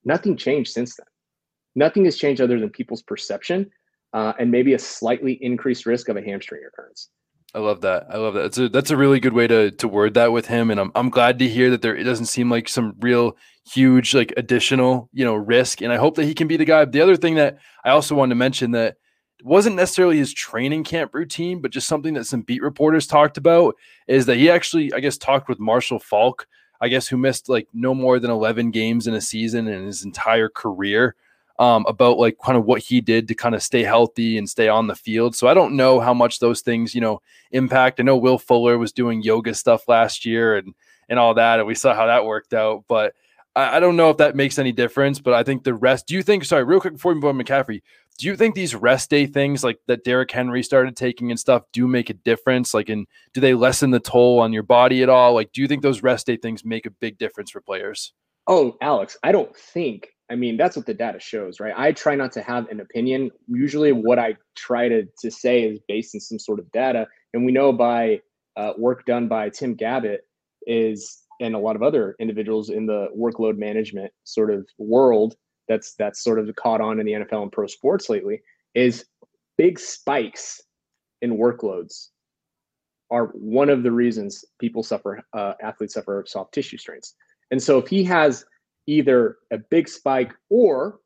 nothing 0.05 0.37
changed 0.37 0.71
since 0.71 0.95
then. 0.95 1.07
Nothing 1.75 2.05
has 2.05 2.17
changed 2.17 2.41
other 2.41 2.59
than 2.59 2.71
people's 2.71 3.03
perception 3.03 3.71
uh, 4.15 4.33
and 4.39 4.51
maybe 4.51 4.75
a 4.75 4.79
slightly 4.79 5.39
increased 5.43 5.87
risk 5.87 6.09
of 6.09 6.17
a 6.17 6.23
hamstring 6.23 6.63
recurrence. 6.63 7.11
I 7.53 7.59
love 7.59 7.83
that. 7.83 8.07
I 8.11 8.17
love 8.17 8.35
that. 8.35 8.43
That's 8.43 8.59
a 8.59 8.69
that's 8.69 8.91
a 8.91 8.97
really 8.97 9.21
good 9.21 9.33
way 9.33 9.47
to 9.47 9.71
to 9.71 9.87
word 9.87 10.15
that 10.15 10.33
with 10.33 10.47
him, 10.47 10.71
and 10.71 10.81
I'm 10.81 10.91
I'm 10.95 11.11
glad 11.11 11.39
to 11.39 11.49
hear 11.49 11.71
that 11.71 11.83
there 11.83 11.95
it 11.95 12.03
doesn't 12.03 12.27
seem 12.27 12.51
like 12.51 12.69
some 12.69 12.95
real 13.01 13.37
huge 13.65 14.15
like 14.15 14.33
additional 14.37 15.09
you 15.13 15.25
know 15.25 15.35
risk, 15.35 15.81
and 15.81 15.93
I 15.93 15.97
hope 15.97 16.17
that 16.17 16.25
he 16.25 16.35
can 16.35 16.49
be 16.49 16.57
the 16.57 16.65
guy. 16.65 16.85
The 16.85 17.01
other 17.01 17.17
thing 17.17 17.37
that 17.37 17.59
I 17.85 17.91
also 17.91 18.17
wanted 18.17 18.31
to 18.31 18.37
mention 18.37 18.73
that 18.73 18.97
wasn't 19.45 19.77
necessarily 19.77 20.19
his 20.19 20.33
training 20.33 20.83
camp 20.83 21.15
routine, 21.15 21.61
but 21.61 21.71
just 21.71 21.87
something 21.87 22.15
that 22.15 22.27
some 22.27 22.43
beat 22.43 22.63
reporters 22.63 23.07
talked 23.07 23.37
about 23.37 23.77
is 24.09 24.27
that 24.27 24.37
he 24.37 24.51
actually 24.51 24.93
I 24.93 24.99
guess 24.99 25.17
talked 25.17 25.49
with 25.49 25.61
Marshall 25.61 26.01
Faulk, 26.01 26.49
I 26.81 26.89
guess 26.89 27.07
who 27.07 27.17
missed 27.17 27.49
like 27.49 27.69
no 27.73 27.95
more 27.95 28.19
than 28.19 28.33
11 28.33 28.73
games 28.73 29.07
in 29.07 29.15
a 29.15 29.21
season 29.21 29.69
in 29.69 29.87
his 29.87 30.05
entire 30.05 30.49
career 30.49 31.15
um, 31.59 31.85
about 31.87 32.19
like 32.19 32.37
kind 32.43 32.59
of 32.59 32.65
what 32.65 32.83
he 32.83 33.01
did 33.01 33.29
to 33.29 33.35
kind 33.35 33.55
of 33.55 33.63
stay 33.63 33.83
healthy 33.83 34.39
and 34.39 34.49
stay 34.49 34.69
on 34.69 34.87
the 34.87 34.95
field. 34.95 35.37
So 35.37 35.47
I 35.47 35.55
don't 35.55 35.77
know 35.77 36.01
how 36.01 36.15
much 36.15 36.41
those 36.41 36.63
things, 36.63 36.95
you 36.95 37.01
know, 37.01 37.21
impact. 37.53 38.01
I 38.01 38.03
know 38.03 38.17
Will 38.17 38.39
Fuller 38.39 38.77
was 38.79 38.93
doing 38.93 39.23
yoga 39.23 39.55
stuff 39.55 39.89
last 39.89 40.25
year 40.25 40.57
and 40.57 40.75
and 41.09 41.19
all 41.19 41.35
that, 41.35 41.59
and 41.59 41.69
we 41.69 41.75
saw 41.75 41.95
how 41.95 42.07
that 42.07 42.25
worked 42.25 42.55
out. 42.55 42.85
But 42.89 43.15
I, 43.55 43.77
I 43.77 43.81
don't 43.81 43.97
know 43.97 44.11
if 44.11 44.17
that 44.19 44.37
makes 44.37 44.59
any 44.59 44.73
difference. 44.73 45.21
But 45.21 45.35
I 45.35 45.43
think 45.43 45.65
the 45.65 45.75
rest. 45.75 46.07
Do 46.07 46.15
you 46.15 46.23
think? 46.23 46.45
Sorry, 46.45 46.65
real 46.65 46.81
quick 46.81 46.95
before 46.95 47.13
we 47.13 47.21
move 47.21 47.27
on, 47.27 47.39
McCaffrey. 47.39 47.83
Do 48.17 48.29
you 48.29 48.37
think 48.37 48.55
these 48.55 48.77
rest 48.77 49.11
day 49.11 49.27
things 49.27 49.65
like 49.65 49.81
that 49.89 50.05
Derrick 50.05 50.31
Henry 50.31 50.63
started 50.63 50.97
taking 50.97 51.31
and 51.31 51.41
stuff 51.41 51.65
do 51.73 51.89
make 51.89 52.11
a 52.11 52.15
difference? 52.15 52.73
Like, 52.73 52.89
and 52.89 53.09
do 53.33 53.41
they 53.41 53.55
lessen 53.55 53.91
the 53.91 53.99
toll 53.99 54.39
on 54.39 54.53
your 54.53 54.63
body 54.63 55.03
at 55.03 55.09
all? 55.09 55.35
Like, 55.35 55.51
do 55.51 55.61
you 55.61 55.67
think 55.67 55.83
those 55.83 56.03
rest 56.03 56.27
day 56.27 56.37
things 56.37 56.65
make 56.65 56.87
a 56.87 56.91
big 56.91 57.19
difference 57.19 57.51
for 57.51 57.61
players? 57.61 58.13
Oh, 58.47 58.77
Alex, 58.81 59.17
I 59.25 59.33
don't 59.33 59.55
think. 59.57 60.11
I 60.31 60.37
mean, 60.37 60.57
that's 60.57 60.77
what 60.77 60.87
the 60.87 60.95
data 60.95 61.21
shows, 61.21 61.61
right? 61.61 61.75
I 61.77 61.93
try 61.93 62.15
not 62.15 62.33
to 62.33 62.43
have 62.43 62.69
an 62.71 62.81
opinion. 62.81 63.31
Usually, 63.47 63.93
what 63.93 64.19
I 64.19 64.37
try 64.57 64.89
to, 64.89 65.07
to 65.21 65.31
say 65.31 65.65
is 65.65 65.79
based 65.87 66.15
on 66.15 66.21
some 66.21 66.39
sort 66.39 66.59
of 66.59 66.71
data. 66.73 67.07
And 67.35 67.45
we 67.45 67.53
know 67.53 67.73
by 67.73 68.21
uh, 68.57 68.73
work 68.79 69.05
done 69.05 69.29
by 69.29 69.51
Tim 69.51 69.77
Gabbett 69.77 70.19
is, 70.67 71.23
and 71.41 71.55
a 71.55 71.59
lot 71.59 71.77
of 71.77 71.83
other 71.83 72.17
individuals 72.21 72.71
in 72.71 72.87
the 72.87 73.09
workload 73.17 73.59
management 73.59 74.13
sort 74.25 74.51
of 74.51 74.67
world 74.79 75.37
that's 75.69 75.95
that's 75.95 76.23
sort 76.23 76.39
of 76.39 76.55
caught 76.57 76.81
on 76.81 77.01
in 77.01 77.07
the 77.07 77.13
NFL 77.13 77.43
and 77.43 77.53
pro 77.53 77.67
sports 77.67 78.09
lately 78.09 78.41
is 78.75 79.05
big 79.57 79.79
spikes 79.79 80.61
in 81.23 81.39
workloads 81.39 82.09
are 83.11 83.27
one 83.35 83.71
of 83.71 83.83
the 83.83 83.93
reasons 83.93 84.45
people 84.59 84.83
suffer, 84.83 85.23
uh, 85.35 85.53
athletes 85.63 85.95
suffer 85.95 86.25
soft 86.27 86.53
tissue 86.53 86.79
strains. 86.79 87.15
And 87.51 87.63
so 87.63 87.79
if 87.79 87.87
he 87.89 88.03
has 88.05 88.45
either 88.87 89.39
a 89.51 89.59
big 89.59 89.89
spike 89.89 90.33
or 90.51 91.01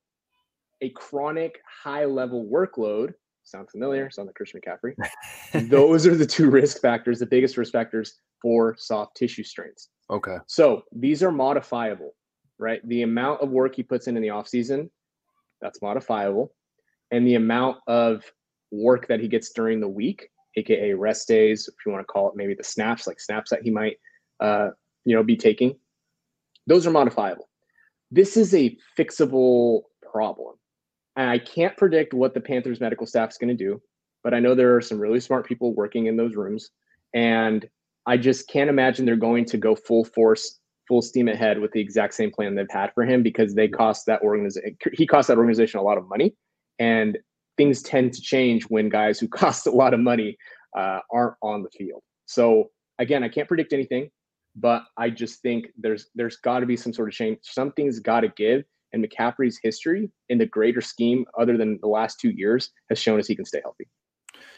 a 0.81 0.91
chronic 0.91 1.61
high 1.83 2.05
level 2.05 2.47
workload, 2.51 3.15
sound 3.45 3.71
familiar? 3.71 4.11
Sound 4.11 4.27
like 4.27 4.35
Christian 4.37 4.61
McCaffrey. 4.61 4.95
Those 5.69 6.07
are 6.07 6.17
the 6.17 6.27
two 6.27 6.51
risk 6.61 6.81
factors, 6.81 7.19
the 7.19 7.27
biggest 7.27 7.57
risk 7.57 7.73
factors 7.73 8.15
for 8.41 8.77
soft 8.79 9.17
tissue 9.17 9.43
strains. 9.45 9.89
Okay. 10.11 10.37
So 10.47 10.83
these 10.93 11.23
are 11.23 11.33
modifiable. 11.33 12.15
right? 12.59 12.87
The 12.89 13.03
amount 13.03 13.41
of 13.41 13.51
work 13.51 13.75
he 13.75 13.83
puts 13.83 14.07
in 14.07 14.17
in 14.17 14.23
the 14.23 14.29
offseason, 14.29 14.91
that's 15.61 15.83
modifiable. 15.83 16.55
And 17.11 17.27
the 17.27 17.35
amount 17.35 17.79
of 17.87 18.25
work 18.71 19.09
that 19.09 19.21
he 19.21 19.29
gets 19.29 19.51
during 19.51 19.81
the 19.81 19.89
week, 19.89 20.29
aka 20.57 20.93
rest 20.93 21.27
days, 21.27 21.69
if 21.69 21.75
you 21.85 21.93
want 21.93 22.07
to 22.07 22.13
call 22.13 22.29
it 22.29 22.37
maybe 22.37 22.55
the 22.55 22.65
snaps, 22.65 23.07
like 23.07 23.21
snaps 23.21 23.51
that 23.51 23.63
he 23.63 23.71
might 23.71 23.97
uh, 24.41 24.69
you 25.05 25.15
know, 25.17 25.23
be 25.23 25.37
taking, 25.37 25.75
those 26.67 26.87
are 26.87 26.91
modifiable. 26.91 27.49
This 28.11 28.37
is 28.37 28.55
a 28.55 28.77
fixable 28.99 29.83
problem. 30.11 30.55
And 31.17 31.29
I 31.29 31.39
can't 31.39 31.77
predict 31.77 32.15
what 32.15 32.35
the 32.35 32.41
Panthers 32.41 32.81
medical 32.81 33.07
staff 33.07 33.31
is 33.31 33.39
going 33.39 33.57
to 33.57 33.65
do, 33.65 33.83
but 34.23 34.35
I 34.35 34.41
know 34.41 34.55
there 34.55 34.77
are 34.77 34.81
some 34.81 34.99
really 34.99 35.21
smart 35.21 35.47
people 35.47 35.75
working 35.75 36.07
in 36.07 36.17
those 36.17 36.37
rooms. 36.37 36.71
And 37.15 37.69
I 38.07 38.17
just 38.17 38.49
can't 38.49 38.71
imagine 38.71 39.05
they're 39.05 39.17
going 39.17 39.45
to 39.47 39.59
go 39.59 39.75
full 39.75 40.05
force, 40.05 40.61
full 40.87 41.03
steam 41.03 41.29
ahead 41.29 41.59
with 41.59 41.73
the 41.73 41.81
exact 41.81 42.15
same 42.15 42.31
plan 42.31 42.55
they've 42.55 42.67
had 42.71 42.93
for 42.95 43.05
him 43.05 43.23
because 43.23 43.55
they 43.55 43.69
cost 43.69 44.07
that 44.07 44.23
organization, 44.23 44.77
he 44.93 45.07
cost 45.07 45.29
that 45.29 45.39
organization 45.39 45.81
a 45.81 45.83
lot 45.83 45.99
of 45.99 46.09
money. 46.09 46.35
And 46.79 47.19
things 47.57 47.83
tend 47.83 48.13
to 48.15 48.23
change 48.23 48.65
when 48.65 48.89
guys 48.89 49.19
who 49.19 49.29
cost 49.43 49.67
a 49.67 49.71
lot 49.71 49.93
of 49.93 50.01
money 50.01 50.37
uh, 50.77 51.01
aren't 51.13 51.35
on 51.43 51.63
the 51.63 51.71
field. 51.77 52.03
So 52.27 52.71
again, 52.99 53.23
I 53.23 53.29
can't 53.29 53.49
predict 53.49 53.73
anything, 53.73 54.11
but 54.61 54.85
I 54.97 55.11
just 55.11 55.41
think 55.43 55.67
there's 55.77 56.09
there's 56.15 56.37
got 56.37 56.61
to 56.61 56.67
be 56.67 56.77
some 56.77 56.93
sort 56.93 57.09
of 57.09 57.15
change. 57.15 57.39
Something's 57.43 58.01
got 58.01 58.21
to 58.21 58.29
give. 58.37 58.65
And 58.93 59.05
McCaffrey's 59.05 59.61
history 59.63 60.11
in 60.31 60.39
the 60.39 60.47
greater 60.47 60.81
scheme, 60.81 61.27
other 61.39 61.59
than 61.59 61.79
the 61.83 61.89
last 61.89 62.19
two 62.19 62.31
years, 62.31 62.71
has 62.89 62.99
shown 62.99 63.21
us 63.21 63.27
he 63.27 63.37
can 63.37 63.45
stay 63.45 63.61
healthy. 63.63 63.87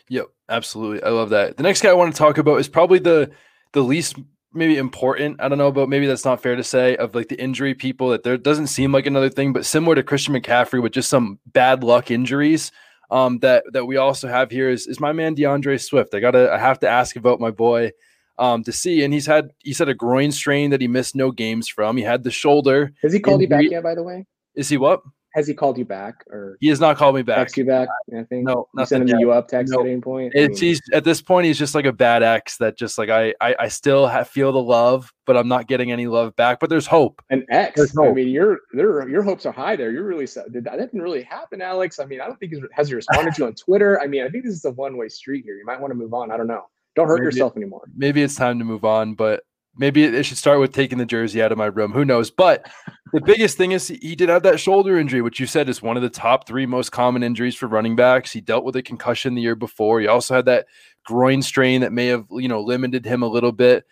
Yep, 0.09 0.27
absolutely. 0.49 1.03
I 1.03 1.09
love 1.09 1.31
that. 1.31 1.57
The 1.57 1.65
next 1.65 1.83
guy 1.83 1.91
I 1.91 1.95
want 1.95 2.15
to 2.15 2.19
talk 2.19 2.39
about 2.39 2.61
is 2.61 2.69
probably 2.69 3.01
the 3.01 3.31
the 3.73 3.83
least 3.83 4.17
maybe 4.53 4.77
important. 4.77 5.41
I 5.41 5.49
don't 5.49 5.59
know 5.59 5.69
about 5.69 5.89
maybe 5.89 6.07
that's 6.07 6.25
not 6.25 6.43
fair 6.43 6.57
to 6.57 6.65
say 6.65 6.97
of 6.97 7.15
like 7.15 7.29
the 7.29 7.41
injury 7.41 7.75
people 7.75 8.11
that 8.11 8.23
there 8.23 8.37
doesn't 8.37 8.69
seem 8.69 8.93
like 8.93 9.07
another 9.07 9.31
thing, 9.31 9.53
but 9.53 9.67
similar 9.67 9.95
to 9.97 10.03
Christian 10.03 10.35
McCaffrey 10.35 10.83
with 10.83 10.93
just 10.93 11.09
some 11.09 11.39
bad 11.47 11.83
luck 11.83 12.11
injuries 12.11 12.73
um, 13.11 13.39
that 13.41 13.65
that 13.73 13.87
we 13.87 13.97
also 13.97 14.29
have 14.29 14.51
here 14.51 14.71
is 14.71 14.87
is 14.87 15.01
my 15.01 15.13
man 15.13 15.35
D'Andre 15.35 15.77
Swift. 15.77 16.15
I 16.15 16.21
gotta 16.21 16.53
I 16.53 16.59
have 16.59 16.81
to 16.81 16.89
ask 16.89 17.17
about 17.17 17.41
my 17.41 17.51
boy 17.51 17.93
um, 18.41 18.65
to 18.65 18.73
see, 18.73 19.05
and 19.05 19.13
he's 19.13 19.27
had 19.27 19.51
he's 19.59 19.79
had 19.79 19.89
a 19.89 19.95
groin 19.95 20.33
strain 20.33 20.71
that 20.71 20.81
he 20.81 20.89
missed 20.89 21.15
no 21.15 21.31
games 21.31 21.69
from. 21.69 21.97
He 21.97 22.03
had 22.03 22.25
the 22.25 22.31
shoulder. 22.31 22.93
Has 23.03 23.13
he 23.13 23.21
called 23.21 23.43
injury. 23.43 23.65
you 23.65 23.69
back 23.69 23.73
yet? 23.73 23.83
By 23.83 23.95
the 23.95 24.03
way, 24.03 24.27
is 24.55 24.69
he 24.69 24.79
what? 24.79 25.03
Has 25.35 25.47
he 25.47 25.55
called 25.55 25.79
you 25.79 25.85
back 25.85 26.25
or 26.29 26.57
he 26.59 26.69
has 26.69 26.81
not 26.81 26.97
called 26.97 27.15
me 27.15 27.23
back? 27.23 27.37
Text 27.37 27.57
you 27.57 27.65
back? 27.65 27.89
Nothing. 28.09 28.43
No, 28.43 28.67
nothing. 28.75 29.07
Sending 29.07 29.21
you 29.21 29.31
up 29.31 29.47
text 29.47 29.73
no. 29.73 29.81
at 29.81 29.87
any 29.87 30.01
point. 30.01 30.33
It's 30.35 30.61
I 30.61 30.61
mean, 30.61 30.71
he's 30.71 30.81
at 30.93 31.05
this 31.05 31.23
point 31.23 31.47
he's 31.47 31.59
just 31.59 31.73
like 31.73 31.85
a 31.85 31.93
bad 31.93 32.25
ex 32.25 32.57
that 32.57 32.77
just 32.77 32.99
like 32.99 33.11
I 33.11 33.33
I, 33.41 33.55
I 33.61 33.69
still 33.69 34.09
have, 34.09 34.27
feel 34.27 34.51
the 34.51 34.63
love, 34.63 35.13
but 35.27 35.37
I'm 35.37 35.47
not 35.47 35.69
getting 35.69 35.93
any 35.93 36.09
love 36.09 36.35
back. 36.35 36.59
But 36.59 36.69
there's 36.69 36.87
hope. 36.87 37.23
An 37.31 37.47
ex. 37.49 37.97
I 37.97 38.11
mean, 38.11 38.29
your 38.29 38.59
there 38.73 39.09
your 39.09 39.23
hopes 39.23 39.47
are 39.47 39.53
high 39.53 39.77
there. 39.77 39.93
You're 39.93 40.03
really 40.03 40.27
did 40.51 40.65
that 40.65 40.79
didn't 40.79 41.01
really 41.01 41.23
happen, 41.23 41.63
Alex. 41.63 42.01
I 42.01 42.07
mean, 42.07 42.21
I 42.21 42.27
don't 42.27 42.41
think 42.41 42.53
he 42.53 42.63
has 42.73 42.89
he 42.89 42.95
responded 42.95 43.35
to 43.35 43.43
you 43.43 43.47
on 43.47 43.55
Twitter. 43.55 44.01
I 44.01 44.09
mean, 44.09 44.25
I 44.25 44.31
think 44.31 44.45
this 44.45 44.55
is 44.55 44.65
a 44.65 44.73
one 44.73 44.97
way 44.97 45.09
street 45.09 45.45
here. 45.45 45.57
You 45.57 45.67
might 45.67 45.81
want 45.81 45.93
to 45.93 45.97
move 45.97 46.13
on. 46.13 46.33
I 46.33 46.37
don't 46.37 46.49
know. 46.49 46.65
Don't 47.01 47.09
hurt 47.09 47.21
maybe, 47.21 47.27
yourself 47.27 47.57
anymore. 47.57 47.83
Maybe 47.97 48.23
it's 48.23 48.37
time 48.37 48.59
to 48.59 48.65
move 48.65 48.85
on, 48.85 49.15
but 49.15 49.43
maybe 49.77 50.05
it 50.05 50.23
should 50.25 50.37
start 50.37 50.61
with 50.61 50.73
taking 50.73 50.99
the 50.99 51.07
jersey 51.07 51.43
out 51.43 51.53
of 51.53 51.59
my 51.59 51.67
room. 51.67 51.93
Who 51.93 52.05
knows? 52.05 52.31
But 52.31 52.71
the 53.13 53.21
biggest 53.21 53.57
thing 53.57 53.73
is 53.73 53.89
he 53.89 54.15
did 54.15 54.29
have 54.29 54.43
that 54.43 54.61
shoulder 54.61 54.99
injury, 54.99 55.23
which 55.23 55.41
you 55.41 55.47
said 55.47 55.69
is 55.69 55.81
one 55.83 55.97
of 55.97 56.03
the 56.03 56.11
top 56.11 56.47
three 56.47 56.67
most 56.67 56.91
common 56.91 57.23
injuries 57.23 57.55
for 57.55 57.67
running 57.67 57.97
backs. 57.97 58.33
He 58.33 58.41
dealt 58.41 58.65
with 58.65 58.77
a 58.77 58.83
concussion 58.83 59.35
the 59.35 59.43
year 59.43 59.57
before. 59.57 60.01
He 60.01 60.07
also 60.07 60.35
had 60.35 60.45
that 60.47 60.67
groin 61.05 61.43
strain 61.43 61.81
that 61.81 61.93
may 61.93 62.07
have, 62.07 62.27
you 62.31 62.49
know, 62.49 62.61
limited 62.61 63.07
him 63.07 63.23
a 63.23 63.29
little 63.29 63.53
bit. 63.53 63.85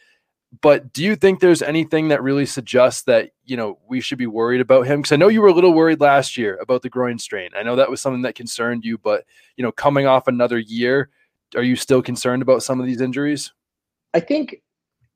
But 0.62 0.92
do 0.92 1.04
you 1.04 1.14
think 1.14 1.40
there's 1.40 1.60
anything 1.60 2.08
that 2.08 2.22
really 2.22 2.46
suggests 2.46 3.02
that, 3.02 3.30
you 3.44 3.56
know, 3.56 3.78
we 3.86 4.00
should 4.00 4.16
be 4.16 4.26
worried 4.26 4.62
about 4.62 4.86
him? 4.86 5.00
Because 5.00 5.12
I 5.12 5.16
know 5.16 5.28
you 5.28 5.42
were 5.42 5.48
a 5.48 5.52
little 5.52 5.74
worried 5.74 6.00
last 6.00 6.38
year 6.38 6.58
about 6.60 6.82
the 6.82 6.88
groin 6.88 7.18
strain. 7.18 7.50
I 7.54 7.62
know 7.62 7.76
that 7.76 7.90
was 7.90 8.00
something 8.00 8.22
that 8.22 8.34
concerned 8.34 8.84
you, 8.84 8.96
but, 8.96 9.24
you 9.56 9.62
know, 9.62 9.72
coming 9.72 10.06
off 10.06 10.26
another 10.26 10.58
year, 10.58 11.10
are 11.56 11.62
you 11.62 11.76
still 11.76 12.02
concerned 12.02 12.42
about 12.42 12.62
some 12.62 12.80
of 12.80 12.86
these 12.86 13.00
injuries? 13.00 13.52
I 14.14 14.20
think 14.20 14.62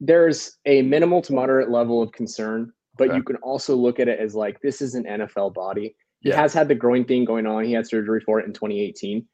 there's 0.00 0.58
a 0.66 0.82
minimal 0.82 1.22
to 1.22 1.32
moderate 1.32 1.70
level 1.70 2.02
of 2.02 2.12
concern, 2.12 2.72
but 2.96 3.08
okay. 3.08 3.16
you 3.16 3.22
can 3.22 3.36
also 3.36 3.74
look 3.76 4.00
at 4.00 4.08
it 4.08 4.18
as 4.18 4.34
like 4.34 4.60
this 4.60 4.82
is 4.82 4.94
an 4.94 5.04
NFL 5.04 5.54
body. 5.54 5.94
He 6.20 6.28
yeah. 6.28 6.36
has 6.40 6.52
had 6.52 6.68
the 6.68 6.74
groin 6.74 7.04
thing 7.04 7.24
going 7.24 7.46
on. 7.46 7.64
He 7.64 7.72
had 7.72 7.86
surgery 7.86 8.20
for 8.20 8.40
it 8.40 8.46
in 8.46 8.52
2018. 8.52 9.26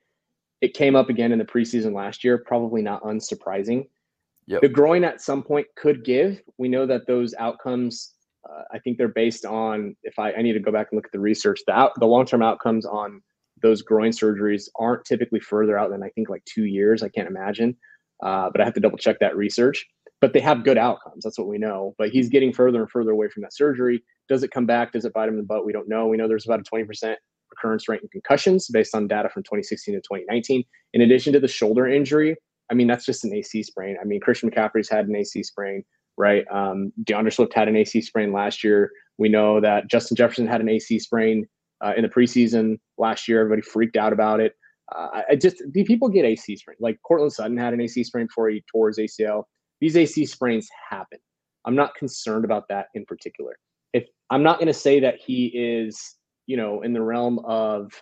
It 0.60 0.74
came 0.74 0.96
up 0.96 1.08
again 1.08 1.32
in 1.32 1.38
the 1.38 1.44
preseason 1.44 1.94
last 1.94 2.24
year, 2.24 2.38
probably 2.38 2.82
not 2.82 3.02
unsurprising. 3.02 3.88
Yep. 4.46 4.62
The 4.62 4.68
groin 4.68 5.04
at 5.04 5.20
some 5.20 5.42
point 5.42 5.66
could 5.76 6.04
give. 6.04 6.40
We 6.56 6.68
know 6.68 6.86
that 6.86 7.06
those 7.06 7.34
outcomes, 7.38 8.14
uh, 8.48 8.62
I 8.72 8.78
think 8.78 8.96
they're 8.96 9.08
based 9.08 9.44
on. 9.44 9.94
If 10.02 10.18
I, 10.18 10.32
I 10.32 10.42
need 10.42 10.54
to 10.54 10.60
go 10.60 10.72
back 10.72 10.88
and 10.90 10.96
look 10.96 11.04
at 11.04 11.12
the 11.12 11.20
research, 11.20 11.60
the 11.66 11.72
out, 11.72 11.92
the 12.00 12.06
long 12.06 12.24
term 12.24 12.42
outcomes 12.42 12.86
on 12.86 13.20
those 13.62 13.82
groin 13.82 14.10
surgeries 14.10 14.68
aren't 14.78 15.04
typically 15.04 15.40
further 15.40 15.78
out 15.78 15.90
than 15.90 16.02
I 16.02 16.08
think 16.10 16.28
like 16.28 16.44
two 16.44 16.64
years. 16.64 17.02
I 17.02 17.08
can't 17.08 17.28
imagine, 17.28 17.76
uh, 18.22 18.50
but 18.50 18.60
I 18.60 18.64
have 18.64 18.74
to 18.74 18.80
double 18.80 18.98
check 18.98 19.18
that 19.20 19.36
research 19.36 19.86
but 20.20 20.32
they 20.32 20.40
have 20.40 20.64
good 20.64 20.78
outcomes. 20.78 21.24
That's 21.24 21.38
what 21.38 21.48
we 21.48 21.58
know. 21.58 21.94
But 21.98 22.10
he's 22.10 22.28
getting 22.28 22.52
further 22.52 22.80
and 22.80 22.90
further 22.90 23.12
away 23.12 23.28
from 23.28 23.42
that 23.42 23.54
surgery. 23.54 24.02
Does 24.28 24.42
it 24.42 24.50
come 24.50 24.66
back? 24.66 24.92
Does 24.92 25.04
it 25.04 25.12
bite 25.12 25.28
him 25.28 25.34
in 25.34 25.40
the 25.40 25.46
butt? 25.46 25.64
We 25.64 25.72
don't 25.72 25.88
know. 25.88 26.06
We 26.06 26.16
know 26.16 26.28
there's 26.28 26.46
about 26.46 26.60
a 26.60 26.64
20% 26.64 27.14
recurrence 27.50 27.88
rate 27.88 28.02
in 28.02 28.08
concussions 28.08 28.68
based 28.68 28.94
on 28.94 29.06
data 29.06 29.28
from 29.28 29.42
2016 29.44 29.94
to 29.94 30.00
2019. 30.00 30.64
In 30.94 31.02
addition 31.02 31.32
to 31.32 31.40
the 31.40 31.48
shoulder 31.48 31.86
injury, 31.86 32.36
I 32.70 32.74
mean, 32.74 32.88
that's 32.88 33.06
just 33.06 33.24
an 33.24 33.34
AC 33.34 33.62
sprain. 33.62 33.96
I 34.00 34.04
mean, 34.04 34.20
Christian 34.20 34.50
McCaffrey's 34.50 34.88
had 34.88 35.06
an 35.06 35.16
AC 35.16 35.42
sprain, 35.44 35.84
right? 36.16 36.44
Um, 36.50 36.92
D'Andre 37.04 37.30
Swift 37.30 37.54
had 37.54 37.68
an 37.68 37.76
AC 37.76 38.02
sprain 38.02 38.32
last 38.32 38.62
year. 38.62 38.90
We 39.16 39.28
know 39.28 39.60
that 39.60 39.88
Justin 39.88 40.16
Jefferson 40.16 40.46
had 40.46 40.60
an 40.60 40.68
AC 40.68 40.98
sprain 40.98 41.46
uh, 41.85 41.92
in 41.97 42.02
the 42.02 42.08
preseason 42.08 42.78
last 42.97 43.28
year. 43.28 43.40
Everybody 43.40 43.62
freaked 43.62 43.97
out 43.97 44.12
about 44.12 44.40
it. 44.40 44.54
Uh, 44.94 45.23
I 45.30 45.37
just 45.37 45.62
the 45.73 45.85
people 45.85 46.08
get 46.08 46.25
AC 46.25 46.56
sprain. 46.56 46.76
Like 46.80 46.99
Courtland 47.02 47.32
Sutton 47.32 47.56
had 47.56 47.75
an 47.75 47.80
AC 47.80 48.04
sprain 48.04 48.26
before 48.26 48.49
he 48.49 48.64
tore 48.73 48.88
his 48.88 48.99
ACL 48.99 49.44
these 49.80 49.97
AC 49.97 50.26
sprains 50.26 50.68
happen. 50.90 51.18
I'm 51.64 51.75
not 51.75 51.94
concerned 51.94 52.44
about 52.44 52.68
that 52.68 52.87
in 52.94 53.04
particular. 53.04 53.58
If 53.92 54.06
I'm 54.30 54.42
not 54.42 54.58
going 54.58 54.68
to 54.68 54.75
say 54.75 55.00
that 55.00 55.16
he 55.25 55.47
is, 55.47 56.16
you 56.47 56.56
know, 56.56 56.82
in 56.82 56.92
the 56.92 57.02
realm 57.02 57.38
of, 57.40 57.92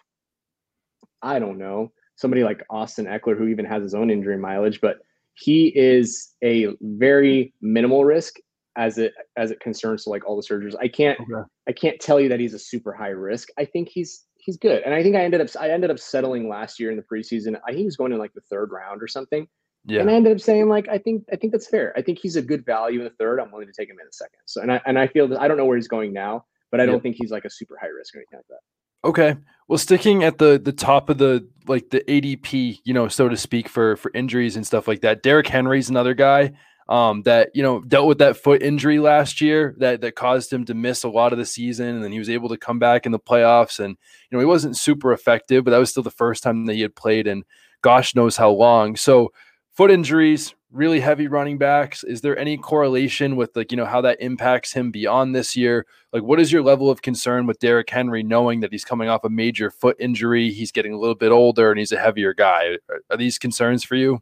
I 1.23 1.39
don't 1.39 1.59
know, 1.59 1.93
somebody 2.17 2.45
like 2.45 2.65
Austin 2.71 3.07
Ekeler 3.07 3.37
who 3.37 3.49
even 3.49 3.65
has 3.65 3.83
his 3.83 3.95
own 3.95 4.11
injury 4.11 4.39
mileage, 4.39 4.81
but 4.81 4.99
he 5.35 5.69
is 5.77 6.35
a 6.43 6.69
very 6.81 7.53
minimal 7.61 8.05
risk 8.05 8.37
as 8.77 8.99
it 8.99 9.15
as 9.37 9.51
it 9.51 9.61
concerns 9.61 10.05
to 10.05 10.11
like 10.11 10.27
all 10.27 10.37
the 10.37 10.47
surgeries. 10.47 10.75
I 10.81 10.89
can't 10.89 11.19
okay. 11.21 11.49
I 11.69 11.73
can't 11.73 11.99
tell 12.01 12.21
you 12.21 12.29
that 12.29 12.41
he's 12.41 12.55
a 12.55 12.59
super 12.59 12.93
high 12.93 13.09
risk. 13.09 13.49
I 13.59 13.65
think 13.65 13.89
he's 13.89 14.25
he's 14.37 14.57
good, 14.57 14.83
and 14.85 14.95
I 14.95 15.03
think 15.03 15.17
I 15.17 15.25
ended 15.25 15.41
up 15.41 15.49
I 15.59 15.71
ended 15.71 15.91
up 15.91 15.99
settling 15.99 16.49
last 16.49 16.79
year 16.79 16.91
in 16.91 16.97
the 16.97 17.03
preseason. 17.03 17.57
I 17.65 17.69
think 17.69 17.79
he 17.79 17.85
was 17.85 17.97
going 17.97 18.13
in 18.13 18.19
like 18.19 18.35
the 18.35 18.43
third 18.43 18.71
round 18.71 19.03
or 19.03 19.09
something. 19.09 19.49
Yeah. 19.87 20.01
And 20.01 20.11
I 20.11 20.15
ended 20.15 20.33
up 20.33 20.41
saying 20.41 20.69
like 20.69 20.89
I 20.89 20.99
think 20.99 21.25
I 21.33 21.37
think 21.37 21.53
that's 21.53 21.69
fair. 21.69 21.93
I 21.97 22.03
think 22.03 22.19
he's 22.19 22.37
a 22.37 22.43
good 22.43 22.67
value 22.67 23.01
in 23.01 23.05
the 23.05 23.15
third. 23.19 23.41
I'm 23.41 23.51
willing 23.51 23.69
to 23.69 23.73
take 23.73 23.89
him 23.89 23.97
in 24.01 24.07
the 24.07 24.13
second. 24.13 24.41
So 24.45 24.61
and 24.61 24.73
I 24.73 24.81
and 24.87 24.99
I 24.99 25.07
feel 25.07 25.29
that 25.29 25.41
I 25.41 25.49
don't 25.49 25.57
know 25.57 25.65
where 25.65 25.77
he's 25.77 25.89
going 25.89 26.13
now, 26.13 26.45
but 26.71 26.81
I 26.81 26.87
don't 26.87 27.03
think 27.03 27.17
he's 27.19 27.31
like 27.31 27.45
a 27.45 27.51
super 27.51 27.79
high 27.81 27.89
risk 27.89 28.15
or 28.15 28.19
anything 28.19 28.39
like 28.39 28.47
that. 28.49 29.09
Okay. 29.09 29.37
Well, 29.69 29.79
sticking 29.79 30.25
at 30.25 30.39
the 30.39 30.61
the 30.63 30.73
top 30.73 31.09
of 31.09 31.19
the 31.19 31.49
like 31.69 31.91
the 31.91 32.01
ADP, 32.01 32.81
you 32.85 32.93
know, 32.93 33.07
so 33.09 33.29
to 33.29 33.37
speak, 33.37 33.69
for 33.69 33.97
for 33.97 34.11
injuries 34.13 34.57
and 34.57 34.67
stuff 34.67 34.89
like 34.89 35.03
that. 35.03 35.23
Derrick 35.23 35.47
Henry's 35.47 35.89
another 35.89 36.15
guy 36.15 36.53
um, 36.89 37.23
that 37.23 37.51
you 37.55 37.63
know 37.63 37.81
dealt 37.81 38.07
with 38.07 38.19
that 38.19 38.37
foot 38.37 38.63
injury 38.63 38.99
last 38.99 39.41
year 39.41 39.75
that 39.79 40.01
that 40.03 40.15
caused 40.15 40.53
him 40.53 40.65
to 40.67 40.75
miss 40.75 41.03
a 41.05 41.09
lot 41.09 41.33
of 41.33 41.39
the 41.39 41.47
season, 41.47 41.89
and 41.89 42.05
then 42.05 42.13
he 42.13 42.19
was 42.19 42.31
able 42.31 42.49
to 42.49 42.57
come 42.57 42.79
back 42.79 43.07
in 43.07 43.13
the 43.13 43.19
playoffs. 43.19 43.79
And 43.79 43.97
you 44.31 44.37
know, 44.37 44.41
he 44.41 44.47
wasn't 44.47 44.77
super 44.77 45.13
effective, 45.13 45.65
but 45.65 45.73
that 45.73 45.79
was 45.79 45.91
still 45.91 46.03
the 46.03 46.11
first 46.11 46.43
time 46.43 46.67
that 46.67 46.75
he 46.75 46.83
had 46.83 46.95
played 46.95 47.27
in 47.27 47.45
gosh 47.83 48.15
knows 48.15 48.37
how 48.37 48.51
long. 48.51 48.97
So 48.97 49.33
foot 49.73 49.91
injuries, 49.91 50.55
really 50.73 51.01
heavy 51.01 51.29
running 51.29 51.59
backs. 51.59 52.03
Is 52.03 52.21
there 52.21 52.39
any 52.39 52.57
correlation 52.57 53.37
with 53.37 53.55
like, 53.57 53.71
you 53.71 53.77
know, 53.77 53.85
how 53.85 54.01
that 54.01 54.21
impacts 54.21 54.73
him 54.73 54.91
beyond 54.91 55.35
this 55.35 55.57
year? 55.57 55.87
Like, 56.13 56.23
what 56.23 56.41
is 56.41 56.51
your 56.51 56.63
level 56.63 56.91
of 56.91 57.03
concern 57.03 57.47
with 57.47 57.61
Derrick 57.61 57.89
Henry 57.89 58.23
knowing 58.23 58.61
that 58.61 58.73
he's 58.73 58.85
coming 58.85 59.09
off 59.09 59.25
a 59.25 59.31
major 59.31 59.71
foot 59.71 59.97
injury? 60.01 60.51
He's 60.51 60.73
getting 60.73 60.93
a 60.93 60.99
little 60.99 61.15
bit 61.15 61.31
older 61.31 61.71
and 61.71 61.79
he's 61.79 61.93
a 61.93 61.99
heavier 61.99 62.35
guy. 62.35 62.77
Are, 62.89 63.01
are 63.11 63.17
these 63.17 63.39
concerns 63.39 63.85
for 63.85 63.95
you? 63.95 64.21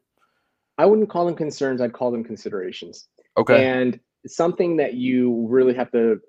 I 0.79 0.87
wouldn't 0.87 1.09
call 1.09 1.27
them 1.27 1.37
concerns. 1.37 1.81
I'd 1.81 1.93
call 1.93 2.11
them 2.11 2.25
considerations. 2.25 3.09
Okay. 3.37 3.67
And 3.67 4.01
something 4.27 4.77
that 4.77 4.95
you 4.95 5.47
really 5.49 5.75
have 5.75 5.91
to, 5.93 6.21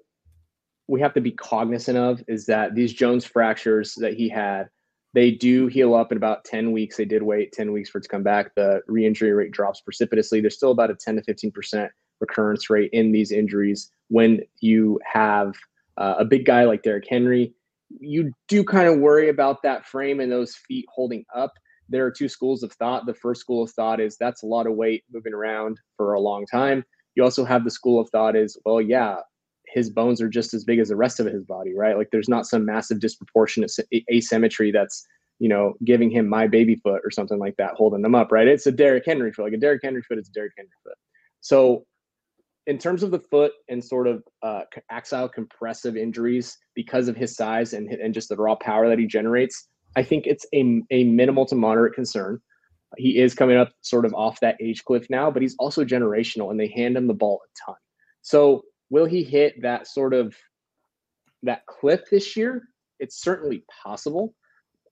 we 0.88 1.02
have 1.02 1.14
to 1.16 1.22
be 1.22 1.32
cognizant 1.32 1.98
of 1.98 2.24
is 2.28 2.46
that 2.46 2.76
these 2.76 2.94
Jones 2.94 3.26
fractures 3.26 3.96
that 3.96 4.14
he 4.14 4.30
had 4.30 4.70
they 5.16 5.32
do 5.32 5.68
heal 5.68 5.96
up 5.96 6.12
in 6.12 6.18
about 6.18 6.44
10 6.44 6.74
weeks. 6.74 6.98
They 6.98 7.06
did 7.06 7.24
wait 7.24 7.54
10 7.54 7.72
weeks 7.72 7.90
for 7.90 8.00
it 8.00 8.02
to 8.02 8.10
come 8.10 8.22
back. 8.22 8.54
The 8.56 8.82
re-injury 8.86 9.32
rate 9.32 9.52
drops 9.52 9.80
precipitously. 9.80 10.42
There's 10.42 10.58
still 10.58 10.72
about 10.72 10.92
a 10.92 10.96
10 10.96 11.16
to 11.16 11.22
15% 11.22 11.90
recurrence 12.20 12.70
rate 12.70 12.90
in 12.92 13.14
these 13.14 13.32
injuries 13.32 13.90
when 14.10 14.42
you 14.60 15.00
have 15.06 15.56
uh, 15.98 16.16
a 16.20 16.26
big 16.26 16.46
guy 16.46 16.66
like 16.66 16.84
Derrick 16.84 17.08
Henry. 17.10 17.54
You 17.98 18.34
do 18.50 18.66
kind 18.66 18.90
of 18.90 19.00
worry 19.00 19.30
about 19.30 19.64
that 19.64 19.86
frame 19.86 20.20
and 20.20 20.30
those 20.30 20.54
feet 20.54 20.86
holding 20.94 21.24
up. 21.34 21.54
There 21.90 22.06
are 22.06 22.12
two 22.12 22.28
schools 22.28 22.64
of 22.64 22.72
thought. 22.74 23.06
The 23.06 23.14
first 23.14 23.42
school 23.42 23.64
of 23.64 23.72
thought 23.72 24.00
is 24.00 24.18
that's 24.18 24.44
a 24.44 24.48
lot 24.48 24.68
of 24.68 24.74
weight 24.74 25.04
moving 25.12 25.34
around 25.34 25.80
for 25.98 26.14
a 26.14 26.20
long 26.20 26.46
time. 26.46 26.84
You 27.16 27.24
also 27.24 27.46
have 27.46 27.64
the 27.64 27.72
school 27.72 28.00
of 28.00 28.10
thought 28.10 28.36
is, 28.36 28.58
well, 28.66 28.82
yeah, 28.82 29.18
his 29.68 29.90
bones 29.90 30.22
are 30.22 30.30
just 30.30 30.54
as 30.54 30.64
big 30.64 30.80
as 30.80 30.90
the 30.90 30.96
rest 30.96 31.20
of 31.20 31.26
his 31.26 31.44
body, 31.44 31.74
right? 31.76 31.98
Like 31.98 32.10
there's 32.12 32.30
not 32.30 32.46
some 32.46 32.66
massive 32.66 33.00
disproportionate 33.00 33.72
asymmetry 34.12 34.72
that's 34.72 35.06
you 35.40 35.50
know 35.50 35.74
giving 35.84 36.10
him 36.10 36.30
my 36.30 36.48
baby 36.48 36.76
foot 36.76 37.02
or 37.04 37.12
something 37.12 37.40
like 37.40 37.58
that, 37.58 37.74
holding 37.76 38.02
them 38.02 38.16
up, 38.16 38.32
right? 38.32 38.48
It's 38.48 38.68
a 38.68 38.72
Derrick 38.72 39.04
Henry 39.06 39.32
foot, 39.32 39.44
like 39.44 39.54
a 39.54 39.58
Derrick 39.58 39.82
Henry 39.84 40.02
foot. 40.02 40.18
It's 40.18 40.30
a 40.30 40.34
Derrick 40.34 40.54
Henry 40.58 40.72
foot. 40.84 40.98
So 41.42 41.86
in 42.68 42.78
terms 42.78 43.04
of 43.04 43.12
the 43.12 43.20
foot 43.20 43.52
and 43.70 43.84
sort 43.84 44.08
of 44.08 44.24
uh, 44.42 44.62
axial 44.90 45.30
compressive 45.30 45.96
injuries 45.96 46.58
because 46.74 47.08
of 47.08 47.16
his 47.16 47.36
size 47.36 47.74
and 47.74 47.90
and 47.90 48.14
just 48.14 48.30
the 48.30 48.36
raw 48.36 48.56
power 48.56 48.90
that 48.90 49.00
he 49.00 49.08
generates, 49.08 49.68
I 49.96 50.04
think 50.04 50.28
it's 50.28 50.46
a 50.54 50.82
a 50.92 51.04
minimal 51.06 51.46
to 51.48 51.56
moderate 51.56 51.94
concern. 51.94 52.42
He 52.98 53.18
is 53.18 53.34
coming 53.34 53.58
up 53.58 53.72
sort 53.82 54.06
of 54.06 54.14
off 54.14 54.40
that 54.40 54.58
age 54.62 54.84
cliff 54.84 55.08
now, 55.10 55.30
but 55.30 55.42
he's 55.42 55.56
also 55.60 55.84
generational, 55.84 56.52
and 56.52 56.60
they 56.60 56.68
hand 56.68 56.96
him 56.96 57.08
the 57.08 57.14
ball 57.14 57.42
a 57.44 57.50
ton. 57.66 57.78
So 58.22 58.64
will 58.90 59.06
he 59.06 59.24
hit 59.24 59.62
that 59.62 59.88
sort 59.88 60.14
of 60.14 60.36
that 61.44 61.66
cliff 61.66 62.02
this 62.10 62.36
year? 62.36 62.68
It's 63.00 63.22
certainly 63.22 63.64
possible. 63.84 64.34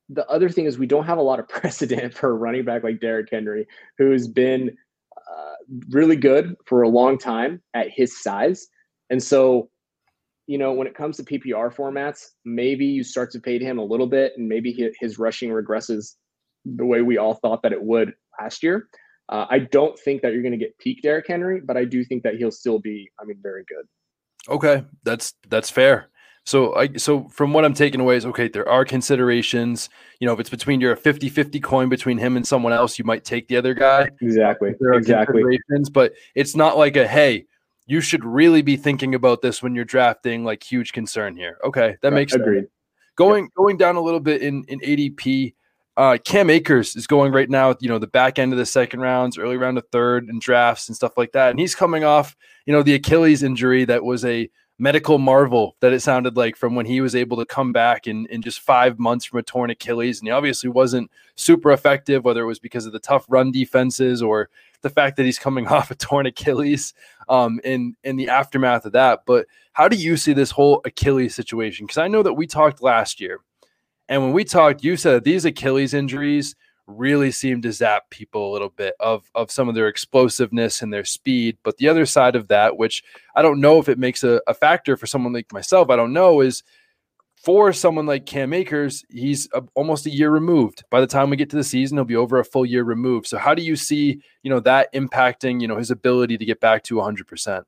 The 0.09 0.27
other 0.29 0.49
thing 0.49 0.65
is 0.65 0.77
we 0.77 0.87
don't 0.87 1.05
have 1.05 1.17
a 1.17 1.21
lot 1.21 1.39
of 1.39 1.47
precedent 1.49 2.13
for 2.13 2.29
a 2.29 2.33
running 2.33 2.65
back 2.65 2.83
like 2.83 2.99
Derrick 2.99 3.29
Henry, 3.31 3.67
who's 3.97 4.27
been 4.27 4.75
uh, 5.17 5.53
really 5.89 6.15
good 6.15 6.55
for 6.65 6.81
a 6.81 6.89
long 6.89 7.17
time 7.17 7.61
at 7.73 7.89
his 7.89 8.21
size. 8.21 8.67
And 9.09 9.21
so, 9.21 9.69
you 10.47 10.57
know, 10.57 10.73
when 10.73 10.87
it 10.87 10.95
comes 10.95 11.17
to 11.17 11.23
PPR 11.23 11.73
formats, 11.73 12.25
maybe 12.45 12.85
you 12.85 13.03
start 13.03 13.31
to 13.31 13.39
fade 13.41 13.61
him 13.61 13.79
a 13.79 13.83
little 13.83 14.07
bit, 14.07 14.33
and 14.37 14.47
maybe 14.47 14.93
his 14.99 15.17
rushing 15.17 15.49
regresses 15.49 16.15
the 16.65 16.85
way 16.85 17.01
we 17.01 17.17
all 17.17 17.35
thought 17.35 17.61
that 17.63 17.71
it 17.71 17.81
would 17.81 18.13
last 18.39 18.63
year. 18.63 18.87
Uh, 19.29 19.45
I 19.49 19.59
don't 19.59 19.97
think 19.97 20.21
that 20.21 20.33
you're 20.33 20.41
going 20.41 20.51
to 20.51 20.57
get 20.57 20.77
peak 20.79 21.01
Derrick 21.01 21.25
Henry, 21.27 21.61
but 21.61 21.77
I 21.77 21.85
do 21.85 22.03
think 22.03 22.23
that 22.23 22.35
he'll 22.35 22.51
still 22.51 22.79
be, 22.79 23.09
I 23.19 23.25
mean, 23.25 23.37
very 23.41 23.63
good. 23.67 23.85
Okay, 24.53 24.83
that's 25.03 25.33
that's 25.47 25.69
fair. 25.69 26.09
So 26.45 26.75
I 26.75 26.97
so 26.97 27.29
from 27.29 27.53
what 27.53 27.63
I'm 27.63 27.73
taking 27.73 28.01
away 28.01 28.17
is 28.17 28.25
okay, 28.25 28.49
there 28.49 28.67
are 28.67 28.83
considerations. 28.83 29.89
You 30.19 30.27
know, 30.27 30.33
if 30.33 30.41
it's 30.41 30.49
between 30.49 30.81
you're 30.81 30.91
a 30.91 30.97
50-50 30.97 31.63
coin 31.63 31.87
between 31.87 32.17
him 32.17 32.35
and 32.35 32.45
someone 32.45 32.73
else, 32.73 32.99
you 32.99 33.05
might 33.05 33.23
take 33.23 33.47
the 33.47 33.55
other 33.55 33.73
guy. 33.73 34.09
Exactly. 34.21 34.73
There 34.79 34.91
are 34.91 34.97
exactly. 34.97 35.41
considerations, 35.41 35.89
but 35.89 36.13
it's 36.35 36.55
not 36.55 36.77
like 36.77 36.97
a 36.97 37.07
hey, 37.07 37.45
you 37.85 38.01
should 38.01 38.23
really 38.23 38.61
be 38.61 38.77
thinking 38.77 39.15
about 39.15 39.41
this 39.41 39.61
when 39.61 39.75
you're 39.75 39.85
drafting, 39.85 40.43
like 40.43 40.63
huge 40.63 40.93
concern 40.93 41.35
here. 41.35 41.57
Okay, 41.63 41.97
that 42.01 42.13
makes 42.13 42.33
Agreed. 42.33 42.61
sense. 42.61 42.69
Going 43.15 43.45
yep. 43.45 43.53
going 43.55 43.77
down 43.77 43.95
a 43.95 44.01
little 44.01 44.19
bit 44.19 44.41
in 44.41 44.63
in 44.67 44.79
ADP, 44.79 45.53
uh, 45.97 46.17
Cam 46.25 46.49
Akers 46.49 46.95
is 46.95 47.05
going 47.05 47.31
right 47.31 47.49
now, 47.49 47.75
you 47.79 47.89
know, 47.89 47.99
the 47.99 48.07
back 48.07 48.39
end 48.39 48.51
of 48.51 48.57
the 48.57 48.65
second 48.65 49.01
rounds, 49.01 49.37
early 49.37 49.57
round 49.57 49.77
of 49.77 49.85
third 49.91 50.27
and 50.27 50.41
drafts 50.41 50.87
and 50.87 50.95
stuff 50.95 51.17
like 51.17 51.31
that. 51.33 51.51
And 51.51 51.59
he's 51.59 51.75
coming 51.75 52.03
off, 52.03 52.35
you 52.65 52.73
know, 52.73 52.81
the 52.81 52.95
Achilles 52.95 53.43
injury 53.43 53.85
that 53.85 54.03
was 54.03 54.25
a 54.25 54.49
medical 54.79 55.19
marvel 55.19 55.75
that 55.79 55.93
it 55.93 56.01
sounded 56.01 56.35
like 56.35 56.55
from 56.55 56.75
when 56.75 56.85
he 56.85 56.99
was 56.99 57.15
able 57.15 57.37
to 57.37 57.45
come 57.45 57.71
back 57.71 58.07
in, 58.07 58.25
in 58.27 58.41
just 58.41 58.59
five 58.59 58.99
months 58.99 59.25
from 59.25 59.39
a 59.39 59.43
torn 59.43 59.69
Achilles. 59.69 60.19
And 60.19 60.27
he 60.27 60.31
obviously 60.31 60.69
wasn't 60.69 61.11
super 61.35 61.71
effective, 61.71 62.25
whether 62.25 62.41
it 62.41 62.47
was 62.47 62.59
because 62.59 62.85
of 62.85 62.91
the 62.91 62.99
tough 62.99 63.25
run 63.29 63.51
defenses 63.51 64.21
or 64.21 64.49
the 64.81 64.89
fact 64.89 65.17
that 65.17 65.25
he's 65.25 65.39
coming 65.39 65.67
off 65.69 65.91
a 65.91 65.95
torn 65.95 66.25
Achilles 66.25 66.93
um, 67.29 67.59
in, 67.63 67.95
in 68.03 68.15
the 68.15 68.29
aftermath 68.29 68.85
of 68.85 68.93
that. 68.93 69.23
But 69.25 69.45
how 69.73 69.87
do 69.87 69.95
you 69.95 70.17
see 70.17 70.33
this 70.33 70.51
whole 70.51 70.81
Achilles 70.85 71.35
situation? 71.35 71.85
Because 71.85 71.99
I 71.99 72.07
know 72.07 72.23
that 72.23 72.33
we 72.33 72.47
talked 72.47 72.81
last 72.81 73.21
year 73.21 73.41
and 74.09 74.21
when 74.21 74.33
we 74.33 74.43
talked, 74.43 74.83
you 74.83 74.97
said 74.97 75.23
these 75.23 75.45
Achilles 75.45 75.93
injuries 75.93 76.55
really 76.87 77.31
seem 77.31 77.61
to 77.61 77.71
zap 77.71 78.09
people 78.09 78.49
a 78.49 78.53
little 78.53 78.69
bit 78.69 78.93
of 78.99 79.29
of 79.35 79.51
some 79.51 79.69
of 79.69 79.75
their 79.75 79.87
explosiveness 79.87 80.81
and 80.81 80.93
their 80.93 81.05
speed. 81.05 81.57
But 81.63 81.77
the 81.77 81.87
other 81.87 82.05
side 82.05 82.35
of 82.35 82.47
that, 82.49 82.77
which 82.77 83.03
I 83.35 83.41
don't 83.41 83.61
know 83.61 83.79
if 83.79 83.89
it 83.89 83.97
makes 83.97 84.23
a, 84.23 84.41
a 84.47 84.53
factor 84.53 84.97
for 84.97 85.07
someone 85.07 85.33
like 85.33 85.51
myself, 85.53 85.89
I 85.89 85.95
don't 85.95 86.13
know, 86.13 86.41
is 86.41 86.63
for 87.35 87.73
someone 87.73 88.05
like 88.05 88.25
Cam 88.25 88.53
Akers, 88.53 89.03
he's 89.09 89.49
a, 89.53 89.63
almost 89.75 90.05
a 90.05 90.09
year 90.09 90.29
removed. 90.29 90.83
By 90.89 91.01
the 91.01 91.07
time 91.07 91.29
we 91.29 91.35
get 91.35 91.49
to 91.49 91.57
the 91.57 91.63
season, 91.63 91.97
he'll 91.97 92.05
be 92.05 92.15
over 92.15 92.39
a 92.39 92.45
full 92.45 92.65
year 92.65 92.83
removed. 92.83 93.27
So 93.27 93.37
how 93.37 93.53
do 93.53 93.61
you 93.61 93.75
see, 93.75 94.21
you 94.43 94.49
know, 94.49 94.61
that 94.61 94.93
impacting, 94.93 95.61
you 95.61 95.67
know, 95.67 95.77
his 95.77 95.91
ability 95.91 96.37
to 96.37 96.45
get 96.45 96.61
back 96.61 96.83
to 96.83 96.95
100%? 96.95 97.63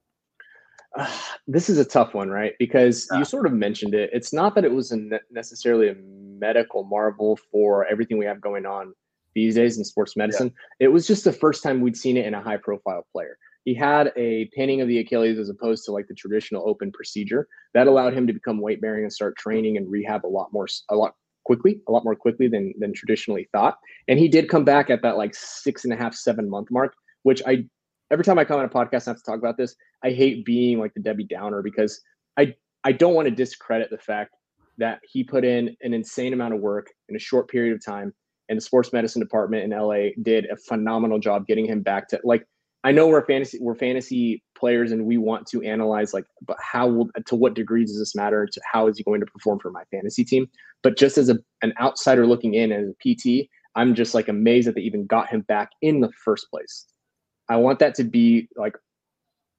uh, 0.96 1.08
this 1.48 1.70
is 1.70 1.78
a 1.78 1.86
tough 1.86 2.13
one, 2.13 2.30
right? 2.30 2.54
Because 2.60 3.08
yeah. 3.12 3.20
you 3.20 3.26
sort 3.26 3.46
of 3.46 3.54
mentioned 3.54 3.94
it. 3.94 4.10
It's 4.13 4.34
not 4.34 4.56
that 4.56 4.66
it 4.66 4.72
was 4.72 4.92
ne- 4.92 5.20
necessarily 5.32 5.89
a 5.89 5.96
medical 5.96 6.84
marvel 6.84 7.38
for 7.52 7.86
everything 7.86 8.18
we 8.18 8.26
have 8.26 8.42
going 8.42 8.66
on 8.66 8.94
these 9.36 9.56
days 9.56 9.78
in 9.78 9.84
sports 9.84 10.15
medicine. 10.15 10.52
Yeah. 10.80 10.86
It 10.86 10.91
was 10.91 11.06
just 11.06 11.24
the 11.24 11.34
first 11.34 11.62
time 11.62 11.82
we'd 11.82 11.98
seen 11.98 12.17
it 12.17 12.26
in 12.26 12.34
a 12.34 12.41
high 12.41 12.58
profile 12.58 13.06
player. 13.12 13.38
He 13.65 13.74
had 13.74 14.13
a 14.15 14.45
pinning 14.56 14.82
of 14.82 14.88
the 14.88 15.00
Achilles 15.00 15.39
as 15.39 15.50
opposed 15.50 15.86
to 15.86 15.91
like 15.91 16.08
the 16.08 16.13
traditional 16.13 16.67
open 16.69 16.91
procedure. 16.91 17.48
That 17.74 17.88
allowed 17.88 18.13
him 18.13 18.28
to 18.28 18.34
become 18.34 18.62
weight 18.62 18.80
bearing 18.80 19.04
and 19.04 19.12
start 19.12 19.38
training 19.38 19.78
and 19.78 19.89
rehab 19.89 20.26
a 20.26 20.28
lot 20.28 20.54
more, 20.54 20.67
a 20.89 20.95
lot 20.95 21.15
quickly, 21.45 21.82
a 21.88 21.91
lot 21.91 22.04
more 22.04 22.15
quickly 22.15 22.48
than 22.48 22.74
than 22.80 22.93
traditionally 22.93 23.50
thought. 23.52 23.78
And 24.08 24.19
he 24.19 24.28
did 24.28 24.50
come 24.50 24.63
back 24.63 24.89
at 24.89 25.02
that 25.02 25.17
like 25.17 25.36
six 25.36 25.84
and 25.84 25.93
a 25.93 25.98
half, 25.98 26.13
seven 26.13 26.50
month 26.50 26.69
mark, 26.71 26.93
which 27.24 27.41
I 27.45 27.65
every 28.12 28.24
time 28.24 28.38
I 28.38 28.45
come 28.45 28.60
on 28.60 28.65
a 28.65 28.69
podcast 28.69 29.08
and 29.08 29.15
have 29.15 29.17
to 29.17 29.24
talk 29.24 29.39
about 29.39 29.58
this, 29.58 29.76
I 30.04 30.12
hate 30.12 30.45
being 30.45 30.80
like 30.80 30.93
the 30.93 31.02
Debbie 31.02 31.26
Downer 31.26 31.63
because 31.63 32.00
I 32.38 32.54
I 32.84 32.91
don't 32.91 33.15
want 33.15 33.28
to 33.28 33.34
discredit 33.34 33.89
the 33.89 33.98
fact 33.98 34.36
that 34.78 35.00
he 35.10 35.24
put 35.24 35.45
in 35.45 35.76
an 35.82 35.93
insane 35.93 36.34
amount 36.34 36.54
of 36.54 36.60
work 36.60 36.88
in 37.10 37.15
a 37.15 37.19
short 37.19 37.50
period 37.50 37.74
of 37.74 37.84
time, 37.84 38.13
and 38.50 38.58
the 38.58 38.62
sports 38.62 38.94
medicine 38.94 39.22
department 39.22 39.64
in 39.64 39.78
LA 39.78 40.10
did 40.22 40.46
a 40.46 40.56
phenomenal 40.56 41.20
job 41.20 41.48
getting 41.48 41.66
him 41.66 41.82
back 41.82 42.08
to 42.10 42.20
like. 42.24 42.46
I 42.84 42.92
know 42.92 43.08
we're 43.08 43.26
fantasy 43.26 43.58
we're 43.60 43.74
fantasy 43.74 44.44
players 44.56 44.92
and 44.92 45.08
we 45.08 45.18
want 45.18 45.48
to 45.48 45.64
analyze 45.64 46.14
like 46.14 46.26
but 46.46 46.56
how 46.62 46.88
will 46.88 47.10
to 47.26 47.36
what 47.36 47.56
degree 47.56 47.84
does 47.84 47.98
this 47.98 48.14
matter 48.14 48.46
to 48.46 48.62
how 48.72 48.88
is 48.88 48.96
he 48.96 49.04
going 49.04 49.22
to 49.22 49.26
perform 49.26 49.58
for 49.58 49.72
my 49.72 49.84
fantasy 49.90 50.24
team 50.24 50.48
but 50.84 50.96
just 50.96 51.18
as 51.18 51.28
a, 51.28 51.40
an 51.64 51.74
outsider 51.82 52.28
looking 52.28 52.54
in 52.54 52.72
as 52.72 52.88
a 52.88 52.94
pt 53.02 53.50
i'm 53.76 53.96
just 53.96 54.14
like 54.14 54.28
amazed 54.28 54.68
that 54.68 54.76
they 54.76 54.82
even 54.82 55.08
got 55.08 55.28
him 55.28 55.42
back 55.42 55.72
in 55.82 56.00
the 56.00 56.12
first 56.24 56.48
place 56.52 56.86
I 57.50 57.58
want 57.58 57.80
that 57.80 57.96
to 57.96 58.04
be 58.04 58.48
like 58.56 58.76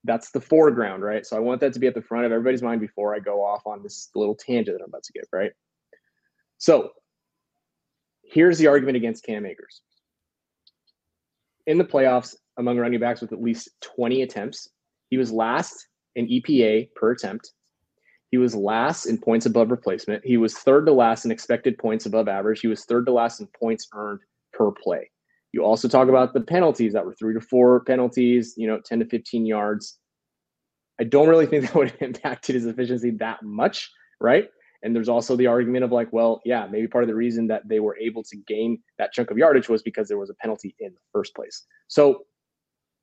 that's 0.04 0.30
the 0.30 0.40
foreground, 0.40 1.02
right? 1.02 1.26
So 1.26 1.36
I 1.36 1.40
want 1.40 1.60
that 1.60 1.72
to 1.72 1.80
be 1.80 1.88
at 1.88 1.94
the 1.94 2.02
front 2.02 2.26
of 2.26 2.32
everybody's 2.32 2.62
mind 2.62 2.80
before 2.80 3.14
I 3.14 3.18
go 3.18 3.44
off 3.44 3.62
on 3.66 3.82
this 3.82 4.08
little 4.14 4.36
tangent 4.36 4.78
that 4.78 4.84
I'm 4.84 4.90
about 4.90 5.02
to 5.02 5.12
give, 5.12 5.24
right? 5.32 5.50
So 6.58 6.90
here's 8.30 8.58
the 8.58 8.66
argument 8.66 8.96
against 8.96 9.24
Cam 9.24 9.46
Akers. 9.46 9.80
In 11.66 11.78
the 11.78 11.84
playoffs, 11.84 12.36
among 12.58 12.78
running 12.78 13.00
backs 13.00 13.20
with 13.20 13.32
at 13.32 13.42
least 13.42 13.70
20 13.82 14.22
attempts, 14.22 14.68
he 15.10 15.18
was 15.18 15.32
last 15.32 15.88
in 16.14 16.26
EPA 16.26 16.88
per 16.94 17.12
attempt. 17.12 17.52
He 18.30 18.38
was 18.38 18.54
last 18.54 19.06
in 19.06 19.18
points 19.18 19.46
above 19.46 19.70
replacement. 19.70 20.24
He 20.24 20.36
was 20.36 20.58
third 20.58 20.86
to 20.86 20.92
last 20.92 21.24
in 21.24 21.30
expected 21.30 21.78
points 21.78 22.06
above 22.06 22.28
average. 22.28 22.60
He 22.60 22.66
was 22.66 22.84
third 22.84 23.06
to 23.06 23.12
last 23.12 23.40
in 23.40 23.48
points 23.58 23.88
earned 23.94 24.20
per 24.52 24.72
play. 24.72 25.10
You 25.52 25.64
also 25.64 25.88
talk 25.88 26.08
about 26.08 26.34
the 26.34 26.40
penalties 26.40 26.92
that 26.92 27.04
were 27.04 27.14
three 27.14 27.34
to 27.34 27.40
four 27.40 27.80
penalties, 27.84 28.54
you 28.56 28.66
know, 28.66 28.80
10 28.84 29.00
to 29.00 29.06
15 29.06 29.46
yards. 29.46 29.98
I 31.00 31.04
don't 31.04 31.28
really 31.28 31.46
think 31.46 31.64
that 31.64 31.74
would 31.74 31.90
have 31.92 32.02
impacted 32.02 32.54
his 32.54 32.66
efficiency 32.66 33.10
that 33.12 33.42
much, 33.42 33.90
right? 34.20 34.48
And 34.86 34.94
there's 34.94 35.08
also 35.08 35.34
the 35.34 35.48
argument 35.48 35.82
of 35.82 35.90
like, 35.90 36.12
well, 36.12 36.40
yeah, 36.44 36.68
maybe 36.70 36.86
part 36.86 37.02
of 37.02 37.08
the 37.08 37.14
reason 37.16 37.48
that 37.48 37.66
they 37.68 37.80
were 37.80 37.98
able 37.98 38.22
to 38.22 38.36
gain 38.46 38.78
that 38.98 39.12
chunk 39.12 39.32
of 39.32 39.36
yardage 39.36 39.68
was 39.68 39.82
because 39.82 40.06
there 40.06 40.16
was 40.16 40.30
a 40.30 40.34
penalty 40.34 40.76
in 40.78 40.92
the 40.92 41.00
first 41.12 41.34
place. 41.34 41.66
So, 41.88 42.22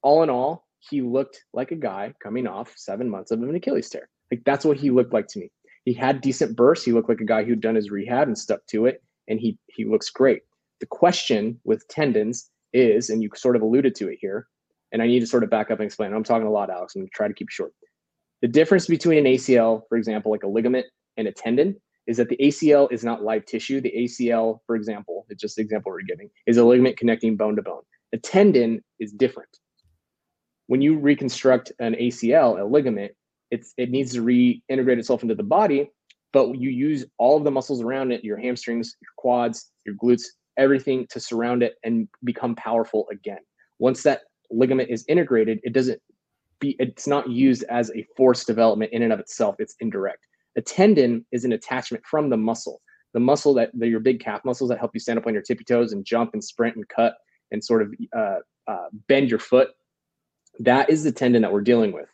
all 0.02 0.24
in 0.24 0.30
all, 0.30 0.65
he 0.80 1.02
looked 1.02 1.43
like 1.54 1.72
a 1.72 1.76
guy 1.76 2.13
coming 2.24 2.48
off 2.48 2.74
seven 2.78 3.10
months 3.10 3.32
of 3.32 3.43
an 3.43 3.54
Achilles 3.54 3.89
tear. 3.89 4.08
Like 4.32 4.43
that's 4.46 4.63
what 4.63 4.78
he 4.78 4.91
looked 4.91 5.12
like 5.12 5.28
to 5.28 5.39
me. 5.39 5.52
He 5.84 5.91
had 5.91 6.22
decent 6.22 6.56
bursts. 6.56 6.86
He 6.86 6.93
looked 6.93 7.10
like 7.10 7.19
a 7.19 7.26
guy 7.26 7.43
who'd 7.43 7.60
done 7.60 7.76
his 7.76 7.91
rehab 7.91 8.30
and 8.30 8.38
stuck 8.38 8.65
to 8.67 8.86
it, 8.86 9.04
and 9.28 9.38
he 9.38 9.58
he 9.67 9.84
looks 9.84 10.10
great. 10.10 10.43
The 10.80 10.86
question 10.86 11.60
with 11.65 11.86
tendons 11.89 12.50
is, 12.72 13.10
and 13.10 13.22
you 13.22 13.30
sort 13.36 13.58
of 13.58 13.62
alluded 13.62 13.93
to 13.96 14.08
it 14.08 14.19
here, 14.22 14.48
and 14.93 15.02
I 15.02 15.08
need 15.08 15.19
to 15.19 15.28
sort 15.28 15.43
of 15.43 15.50
back 15.50 15.69
up 15.69 15.80
and 15.80 15.86
explain. 15.86 16.13
I'm 16.13 16.24
talking 16.24 16.48
a 16.48 16.52
lot, 16.52 16.69
Alex. 16.69 16.96
I'm 16.96 17.04
to 17.04 17.10
try 17.13 17.28
to 17.28 17.34
keep 17.34 17.50
it 17.50 17.54
short. 17.54 17.74
The 18.41 18.48
difference 18.48 18.88
between 18.88 19.17
an 19.17 19.34
ACL, 19.34 19.82
for 19.89 19.98
example, 19.98 20.32
like 20.32 20.43
a 20.43 20.48
ligament 20.48 20.86
and 21.17 21.28
a 21.28 21.32
tendon, 21.32 21.76
is 22.08 22.17
that 22.17 22.30
the 22.30 22.38
ACL 22.38 22.91
is 22.91 23.04
not 23.04 23.23
live 23.23 23.45
tissue. 23.45 23.80
The 23.82 23.93
ACL, 23.95 24.60
for 24.65 24.76
example, 24.76 25.26
it's 25.30 25.41
just 25.41 25.56
the 25.56 25.62
example 25.62 25.91
we're 25.91 26.02
giving, 26.02 26.30
is 26.47 26.58
a 26.58 26.63
ligament 26.63 26.97
connecting 26.97 27.38
bone 27.38 27.56
to 27.56 27.62
bone. 27.62 27.82
A 28.13 28.17
tendon 28.17 28.84
is 28.99 29.12
different. 29.12 29.49
When 30.67 30.82
you 30.82 30.97
reconstruct 30.97 31.71
an 31.80 31.93
ACL, 31.95 32.60
a 32.60 32.63
ligament, 32.63 33.13
it's 33.52 33.73
it 33.78 33.91
needs 33.91 34.13
to 34.13 34.21
reintegrate 34.21 34.97
itself 34.97 35.21
into 35.21 35.36
the 35.36 35.43
body, 35.43 35.89
but 36.32 36.58
you 36.58 36.69
use 36.69 37.06
all 37.17 37.38
of 37.38 37.43
the 37.43 37.52
muscles 37.52 37.82
around 37.82 38.12
it, 38.12 38.23
your 38.23 38.38
hamstrings, 38.38 38.95
your 39.02 39.12
quads, 39.17 39.71
your 39.86 39.95
glutes, 39.95 40.23
everything 40.58 41.08
to 41.10 41.19
surround 41.19 41.63
it 41.63 41.76
and 41.84 42.08
become 42.23 42.56
powerful 42.56 43.08
again. 43.12 43.39
Once 43.80 44.04
that 44.04 44.21
ligament 44.49 44.89
is 44.89 45.06
integrated, 45.08 45.60
it 45.63 45.73
doesn't 45.73 46.02
be 46.60 46.76
it's 46.80 47.08
not 47.08 47.30
used 47.30 47.63
as 47.69 47.91
a 47.91 48.06
force 48.15 48.45
development 48.45 48.91
in 48.93 49.04
and 49.04 49.13
of 49.13 49.19
itself. 49.19 49.56
It's 49.60 49.76
indirect. 49.80 50.26
A 50.55 50.61
tendon 50.61 51.25
is 51.31 51.45
an 51.45 51.51
attachment 51.51 52.03
from 52.05 52.29
the 52.29 52.37
muscle. 52.37 52.81
The 53.13 53.19
muscle 53.19 53.53
that 53.55 53.71
the, 53.73 53.87
your 53.87 53.99
big 53.99 54.19
calf 54.19 54.41
muscles 54.43 54.69
that 54.69 54.79
help 54.79 54.91
you 54.93 54.99
stand 54.99 55.19
up 55.19 55.27
on 55.27 55.33
your 55.33 55.43
tippy 55.43 55.63
toes 55.63 55.93
and 55.93 56.05
jump 56.05 56.33
and 56.33 56.43
sprint 56.43 56.75
and 56.75 56.87
cut 56.89 57.15
and 57.51 57.63
sort 57.63 57.81
of 57.81 57.93
uh, 58.15 58.39
uh, 58.67 58.87
bend 59.07 59.29
your 59.29 59.39
foot. 59.39 59.69
That 60.59 60.89
is 60.89 61.03
the 61.03 61.11
tendon 61.11 61.41
that 61.41 61.51
we're 61.51 61.61
dealing 61.61 61.91
with. 61.91 62.09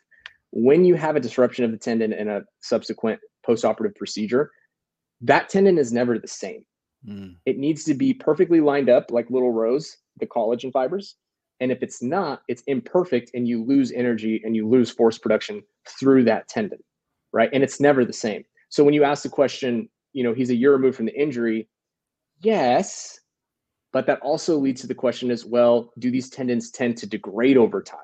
when 0.50 0.84
you 0.84 0.94
have 0.94 1.16
a 1.16 1.20
disruption 1.20 1.64
of 1.64 1.70
the 1.70 1.78
tendon 1.78 2.12
and 2.12 2.28
a 2.28 2.44
subsequent 2.60 3.20
postoperative 3.46 3.94
procedure, 3.96 4.50
that 5.20 5.48
tendon 5.48 5.78
is 5.78 5.92
never 5.92 6.18
the 6.18 6.28
same. 6.28 6.64
Mm. 7.06 7.36
It 7.46 7.58
needs 7.58 7.84
to 7.84 7.94
be 7.94 8.12
perfectly 8.12 8.60
lined 8.60 8.90
up 8.90 9.10
like 9.10 9.30
little 9.30 9.52
rows, 9.52 9.96
the 10.18 10.26
collagen 10.26 10.72
fibers. 10.72 11.16
And 11.60 11.70
if 11.70 11.82
it's 11.82 12.02
not, 12.02 12.42
it's 12.48 12.62
imperfect 12.66 13.30
and 13.34 13.46
you 13.46 13.62
lose 13.64 13.92
energy 13.92 14.40
and 14.44 14.56
you 14.56 14.68
lose 14.68 14.90
force 14.90 15.18
production 15.18 15.62
through 15.98 16.24
that 16.24 16.48
tendon, 16.48 16.78
right? 17.32 17.50
And 17.52 17.62
it's 17.62 17.80
never 17.80 18.04
the 18.04 18.12
same. 18.12 18.44
So 18.68 18.84
when 18.84 18.94
you 18.94 19.04
ask 19.04 19.22
the 19.22 19.28
question, 19.28 19.88
you 20.12 20.24
know, 20.24 20.34
he's 20.34 20.50
a 20.50 20.54
year 20.54 20.72
removed 20.72 20.96
from 20.96 21.06
the 21.06 21.20
injury, 21.20 21.68
yes, 22.40 23.20
but 23.92 24.06
that 24.06 24.20
also 24.20 24.56
leads 24.56 24.80
to 24.82 24.86
the 24.86 24.94
question 24.94 25.30
as 25.30 25.44
well 25.44 25.92
do 25.98 26.10
these 26.10 26.30
tendons 26.30 26.70
tend 26.70 26.96
to 26.98 27.06
degrade 27.06 27.56
over 27.56 27.82
time 27.82 27.98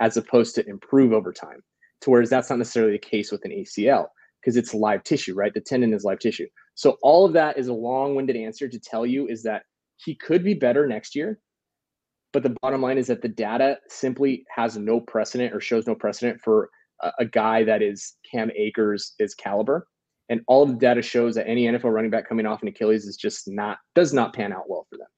as 0.00 0.16
opposed 0.16 0.54
to 0.56 0.68
improve 0.68 1.12
over 1.12 1.32
time? 1.32 1.62
To 2.02 2.10
whereas 2.10 2.30
that's 2.30 2.50
not 2.50 2.58
necessarily 2.58 2.92
the 2.92 2.98
case 2.98 3.30
with 3.30 3.44
an 3.44 3.50
ACL 3.50 4.06
because 4.40 4.56
it's 4.56 4.72
live 4.72 5.04
tissue, 5.04 5.34
right? 5.34 5.52
The 5.52 5.60
tendon 5.60 5.92
is 5.92 6.04
live 6.04 6.18
tissue. 6.18 6.46
So 6.74 6.96
all 7.02 7.26
of 7.26 7.34
that 7.34 7.58
is 7.58 7.68
a 7.68 7.74
long-winded 7.74 8.36
answer 8.36 8.68
to 8.68 8.78
tell 8.78 9.04
you 9.04 9.28
is 9.28 9.42
that 9.42 9.64
he 9.96 10.14
could 10.14 10.42
be 10.42 10.54
better 10.54 10.86
next 10.86 11.14
year. 11.14 11.38
But 12.32 12.42
the 12.42 12.56
bottom 12.62 12.80
line 12.80 12.96
is 12.96 13.08
that 13.08 13.22
the 13.22 13.28
data 13.28 13.78
simply 13.88 14.44
has 14.54 14.78
no 14.78 15.00
precedent 15.00 15.54
or 15.54 15.60
shows 15.60 15.86
no 15.86 15.94
precedent 15.94 16.40
for 16.40 16.70
a, 17.18 17.24
guy 17.24 17.64
that 17.64 17.82
is 17.82 18.14
Cam 18.30 18.50
Akers 18.56 19.14
is 19.18 19.34
caliber. 19.34 19.86
And 20.28 20.42
all 20.46 20.64
the 20.64 20.74
data 20.74 21.02
shows 21.02 21.34
that 21.34 21.48
any 21.48 21.66
NFL 21.66 21.92
running 21.92 22.10
back 22.10 22.28
coming 22.28 22.46
off 22.46 22.62
an 22.62 22.68
Achilles 22.68 23.06
is 23.06 23.16
just 23.16 23.48
not 23.48 23.78
does 23.94 24.12
not 24.12 24.32
pan 24.32 24.52
out 24.52 24.68
well 24.68 24.86
for 24.88 24.96
them. 24.96 25.08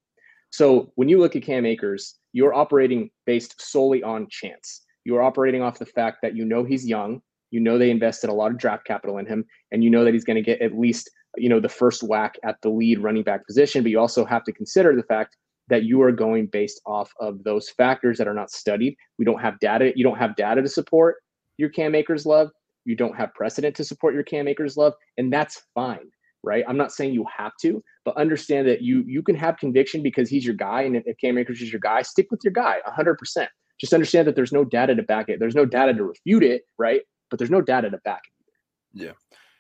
So 0.51 0.93
when 0.95 1.09
you 1.09 1.19
look 1.19 1.37
at 1.37 1.43
Cam 1.43 1.67
Akers, 1.67 2.19
you're 2.33 2.55
operating 2.55 3.11
based 3.27 3.61
solely 3.61 4.03
on 4.03 4.27
chance. 4.31 4.83
You're 5.05 5.23
operating 5.23 5.63
off 5.63 5.79
the 5.79 5.87
fact 5.87 6.19
that 6.23 6.37
you 6.37 6.45
know 6.45 6.65
he's 6.65 6.87
young, 6.87 7.21
you 7.53 7.61
know 7.61 7.79
they 7.79 7.91
invested 7.91 8.31
a 8.31 8.35
lot 8.35 8.51
of 8.51 8.59
draft 8.59 8.85
capital 8.85 9.19
in 9.19 9.27
him, 9.27 9.45
and 9.71 9.85
you 9.85 9.91
know 9.91 10.05
that 10.05 10.15
he's 10.15 10.25
going 10.25 10.37
to 10.37 10.43
get 10.43 10.61
at 10.61 10.77
least 10.77 11.11
you 11.37 11.49
know 11.49 11.61
the 11.61 11.69
first 11.69 12.03
whack 12.03 12.35
at 12.45 12.57
the 12.63 12.69
lead 12.69 12.99
running 12.99 13.23
back 13.23 13.47
position. 13.47 13.83
But 13.83 13.91
you 13.91 14.01
also 14.01 14.25
have 14.25 14.45
to 14.45 14.53
consider 14.53 14.97
the 14.97 15.03
fact 15.05 15.37
that 15.69 15.85
you 15.85 16.03
are 16.03 16.13
going 16.13 16.47
based 16.47 16.81
off 16.87 17.13
of 17.21 17.45
those 17.45 17.69
factors 17.71 18.19
that 18.19 18.27
are 18.27 18.35
not 18.35 18.51
studied. 18.51 18.97
We 19.19 19.25
don't 19.25 19.41
have 19.41 19.61
data. 19.61 19.93
You 19.95 20.03
don't 20.03 20.19
have 20.19 20.35
data 20.35 20.63
to 20.63 20.69
support 20.69 21.17
your 21.63 21.71
Cam 21.71 21.95
Akers 21.95 22.27
love. 22.27 22.51
You 22.85 22.97
don't 22.97 23.17
have 23.17 23.33
precedent 23.33 23.77
to 23.77 23.85
support 23.85 24.13
your 24.13 24.25
Cam 24.25 24.49
Akers 24.49 24.77
love, 24.77 24.93
and 25.17 25.33
that's 25.33 25.63
fine, 25.75 26.11
right? 26.43 26.65
I'm 26.69 26.77
not 26.77 26.93
saying 26.93 27.15
you 27.15 27.25
have 27.35 27.53
to, 27.63 27.83
but 28.05 28.17
understand 28.17 28.69
that 28.69 28.83
you 28.83 29.05
you 29.07 29.23
can 29.23 29.37
have 29.37 29.57
conviction 29.57 30.03
because 30.03 30.29
he's 30.29 30.45
your 30.45 30.57
guy, 30.57 30.83
and 30.83 30.97
if, 30.97 31.05
if 31.07 31.17
Cam 31.19 31.39
Akers 31.39 31.63
is 31.63 31.73
your 31.73 31.81
guy, 31.81 32.03
stick 32.03 32.27
with 32.31 32.41
your 32.45 32.53
guy 32.53 32.79
100. 32.85 33.17
percent 33.17 33.49
Just 33.81 33.95
understand 33.95 34.27
that 34.29 34.37
there's 34.37 34.53
no 34.53 34.65
data 34.65 34.95
to 34.95 35.03
back 35.03 35.29
it. 35.29 35.39
There's 35.39 35.55
no 35.55 35.65
data 35.65 35.95
to 35.95 36.05
refute 36.05 36.43
it, 36.43 36.63
right? 36.79 37.03
But 37.31 37.39
there's 37.39 37.51
no 37.51 37.63
data 37.63 37.89
to 37.89 37.99
back 38.05 38.23
it. 38.27 39.03
Yeah. 39.05 39.13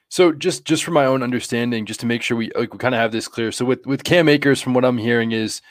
So 0.08 0.32
just 0.32 0.66
just 0.66 0.84
for 0.84 0.90
my 0.90 1.06
own 1.06 1.22
understanding, 1.22 1.86
just 1.86 2.00
to 2.00 2.06
make 2.06 2.22
sure 2.22 2.36
we 2.36 2.50
like 2.54 2.72
we 2.72 2.78
kind 2.78 2.94
of 2.94 3.00
have 3.00 3.12
this 3.12 3.28
clear. 3.28 3.52
So 3.52 3.64
with 3.64 3.86
with 3.86 4.04
Cam 4.04 4.28
Akers, 4.28 4.60
from 4.60 4.74
what 4.74 4.84
I'm 4.84 4.98
hearing, 4.98 5.32
is 5.32 5.62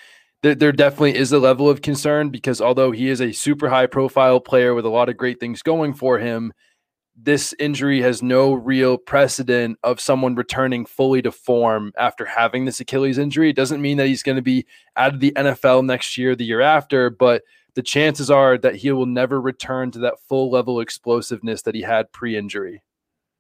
there, 0.43 0.55
there 0.55 0.71
definitely 0.71 1.15
is 1.15 1.31
a 1.31 1.39
level 1.39 1.69
of 1.69 1.81
concern 1.81 2.29
because 2.29 2.61
although 2.61 2.91
he 2.91 3.09
is 3.09 3.21
a 3.21 3.31
super 3.31 3.69
high 3.69 3.87
profile 3.87 4.39
player 4.39 4.73
with 4.73 4.85
a 4.85 4.89
lot 4.89 5.09
of 5.09 5.17
great 5.17 5.39
things 5.39 5.61
going 5.61 5.93
for 5.93 6.17
him, 6.19 6.53
this 7.15 7.53
injury 7.59 8.01
has 8.01 8.23
no 8.23 8.53
real 8.53 8.97
precedent 8.97 9.77
of 9.83 9.99
someone 9.99 10.33
returning 10.33 10.85
fully 10.85 11.21
to 11.21 11.31
form 11.31 11.91
after 11.97 12.25
having 12.25 12.65
this 12.65 12.79
Achilles 12.79 13.17
injury. 13.17 13.49
It 13.49 13.55
doesn't 13.55 13.81
mean 13.81 13.97
that 13.97 14.07
he's 14.07 14.23
going 14.23 14.37
to 14.37 14.41
be 14.41 14.65
out 14.95 15.13
of 15.13 15.19
the 15.19 15.31
NFL 15.33 15.85
next 15.85 16.17
year, 16.17 16.35
the 16.35 16.45
year 16.45 16.61
after, 16.61 17.09
but 17.09 17.43
the 17.75 17.83
chances 17.83 18.31
are 18.31 18.57
that 18.57 18.75
he 18.75 18.91
will 18.91 19.05
never 19.05 19.39
return 19.39 19.91
to 19.91 19.99
that 19.99 20.19
full 20.27 20.49
level 20.49 20.79
explosiveness 20.79 21.61
that 21.63 21.75
he 21.75 21.81
had 21.81 22.11
pre-injury. 22.11 22.81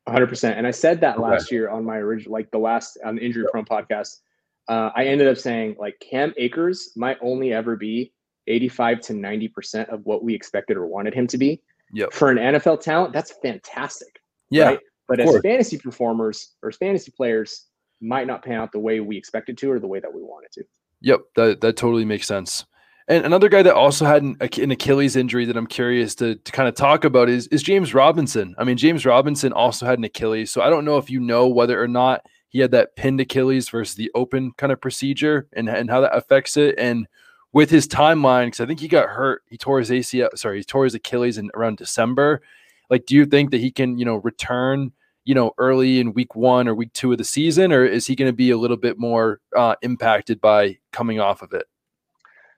100%. 0.07 0.57
And 0.57 0.67
I 0.67 0.71
said 0.71 1.01
that 1.01 1.19
last 1.19 1.47
okay. 1.47 1.55
year 1.55 1.69
on 1.69 1.83
my 1.83 1.97
original, 1.97 2.33
like 2.33 2.51
the 2.51 2.59
last 2.59 2.97
on 3.03 3.15
the 3.15 3.25
injury 3.25 3.45
prone 3.51 3.65
podcast. 3.65 4.19
Uh, 4.67 4.91
I 4.95 5.05
ended 5.05 5.27
up 5.27 5.37
saying 5.37 5.75
like 5.79 5.99
Cam 5.99 6.33
Akers 6.37 6.91
might 6.95 7.17
only 7.21 7.53
ever 7.53 7.75
be 7.75 8.13
85 8.47 9.01
to 9.01 9.13
90% 9.13 9.89
of 9.89 10.05
what 10.05 10.23
we 10.23 10.33
expected 10.33 10.77
or 10.77 10.85
wanted 10.85 11.13
him 11.13 11.27
to 11.27 11.37
be. 11.37 11.61
Yep. 11.93 12.13
For 12.13 12.31
an 12.31 12.37
NFL 12.37 12.81
talent, 12.81 13.13
that's 13.13 13.33
fantastic. 13.41 14.21
Yeah. 14.49 14.65
Right? 14.65 14.79
But 15.07 15.19
as 15.19 15.25
course. 15.25 15.41
fantasy 15.41 15.77
performers 15.77 16.55
or 16.63 16.69
as 16.69 16.77
fantasy 16.77 17.11
players, 17.11 17.67
might 18.01 18.27
not 18.27 18.43
pan 18.43 18.55
out 18.55 18.71
the 18.71 18.79
way 18.79 18.99
we 18.99 19.15
expected 19.15 19.57
to 19.59 19.71
or 19.71 19.79
the 19.79 19.87
way 19.87 19.99
that 19.99 20.13
we 20.13 20.21
wanted 20.21 20.51
to. 20.53 20.63
Yep, 21.01 21.21
that 21.35 21.61
that 21.61 21.77
totally 21.77 22.05
makes 22.05 22.27
sense. 22.27 22.65
And 23.07 23.25
another 23.25 23.49
guy 23.49 23.61
that 23.63 23.73
also 23.73 24.05
had 24.05 24.23
an, 24.23 24.37
an 24.39 24.71
Achilles 24.71 25.15
injury 25.15 25.45
that 25.45 25.57
I'm 25.57 25.67
curious 25.67 26.15
to, 26.15 26.35
to 26.35 26.51
kind 26.51 26.69
of 26.69 26.75
talk 26.75 27.03
about 27.03 27.29
is 27.29 27.47
is 27.47 27.63
James 27.63 27.93
Robinson. 27.93 28.55
I 28.57 28.63
mean, 28.63 28.77
James 28.77 29.05
Robinson 29.05 29.53
also 29.53 29.85
had 29.85 29.97
an 29.97 30.03
Achilles, 30.03 30.51
so 30.51 30.61
I 30.61 30.69
don't 30.69 30.85
know 30.85 30.97
if 30.97 31.09
you 31.09 31.19
know 31.19 31.47
whether 31.47 31.81
or 31.81 31.87
not 31.87 32.25
he 32.51 32.59
had 32.59 32.71
that 32.71 32.97
pinned 32.97 33.21
Achilles 33.21 33.69
versus 33.69 33.95
the 33.95 34.11
open 34.13 34.51
kind 34.57 34.73
of 34.73 34.81
procedure 34.81 35.47
and, 35.53 35.69
and 35.69 35.89
how 35.89 36.01
that 36.01 36.15
affects 36.15 36.57
it. 36.57 36.75
And 36.77 37.07
with 37.53 37.69
his 37.69 37.87
timeline, 37.87 38.47
because 38.47 38.59
I 38.59 38.65
think 38.65 38.81
he 38.81 38.89
got 38.89 39.07
hurt, 39.07 39.43
he 39.47 39.57
tore 39.57 39.79
his 39.79 39.89
ACL, 39.89 40.37
sorry, 40.37 40.57
he 40.57 40.63
tore 40.65 40.83
his 40.83 40.93
Achilles 40.93 41.37
in 41.37 41.49
around 41.55 41.77
December. 41.77 42.41
Like, 42.89 43.05
do 43.05 43.15
you 43.15 43.25
think 43.25 43.51
that 43.51 43.61
he 43.61 43.71
can, 43.71 43.97
you 43.97 44.03
know, 44.03 44.17
return, 44.17 44.91
you 45.23 45.33
know, 45.33 45.53
early 45.57 46.01
in 46.01 46.13
week 46.13 46.35
one 46.35 46.67
or 46.67 46.75
week 46.75 46.91
two 46.91 47.13
of 47.13 47.17
the 47.17 47.23
season, 47.23 47.71
or 47.71 47.85
is 47.85 48.05
he 48.05 48.17
going 48.17 48.29
to 48.29 48.35
be 48.35 48.51
a 48.51 48.57
little 48.57 48.75
bit 48.75 48.99
more 48.99 49.39
uh, 49.55 49.75
impacted 49.81 50.41
by 50.41 50.77
coming 50.91 51.21
off 51.21 51.41
of 51.41 51.53
it? 51.53 51.67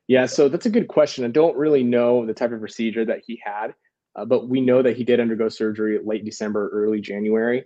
Yeah, 0.08 0.26
so 0.26 0.50
that's 0.50 0.66
a 0.66 0.72
good 0.72 0.88
question. 0.88 1.24
I 1.24 1.28
don't 1.28 1.56
really 1.56 1.84
know 1.84 2.26
the 2.26 2.34
type 2.34 2.52
of 2.52 2.60
procedure 2.60 3.06
that 3.06 3.22
he 3.26 3.40
had, 3.46 3.76
uh, 4.16 4.26
but 4.26 4.50
we 4.50 4.60
know 4.60 4.82
that 4.82 4.98
he 4.98 5.04
did 5.04 5.20
undergo 5.20 5.50
surgery 5.50 6.00
late 6.04 6.26
December, 6.26 6.70
early 6.74 7.00
January 7.00 7.66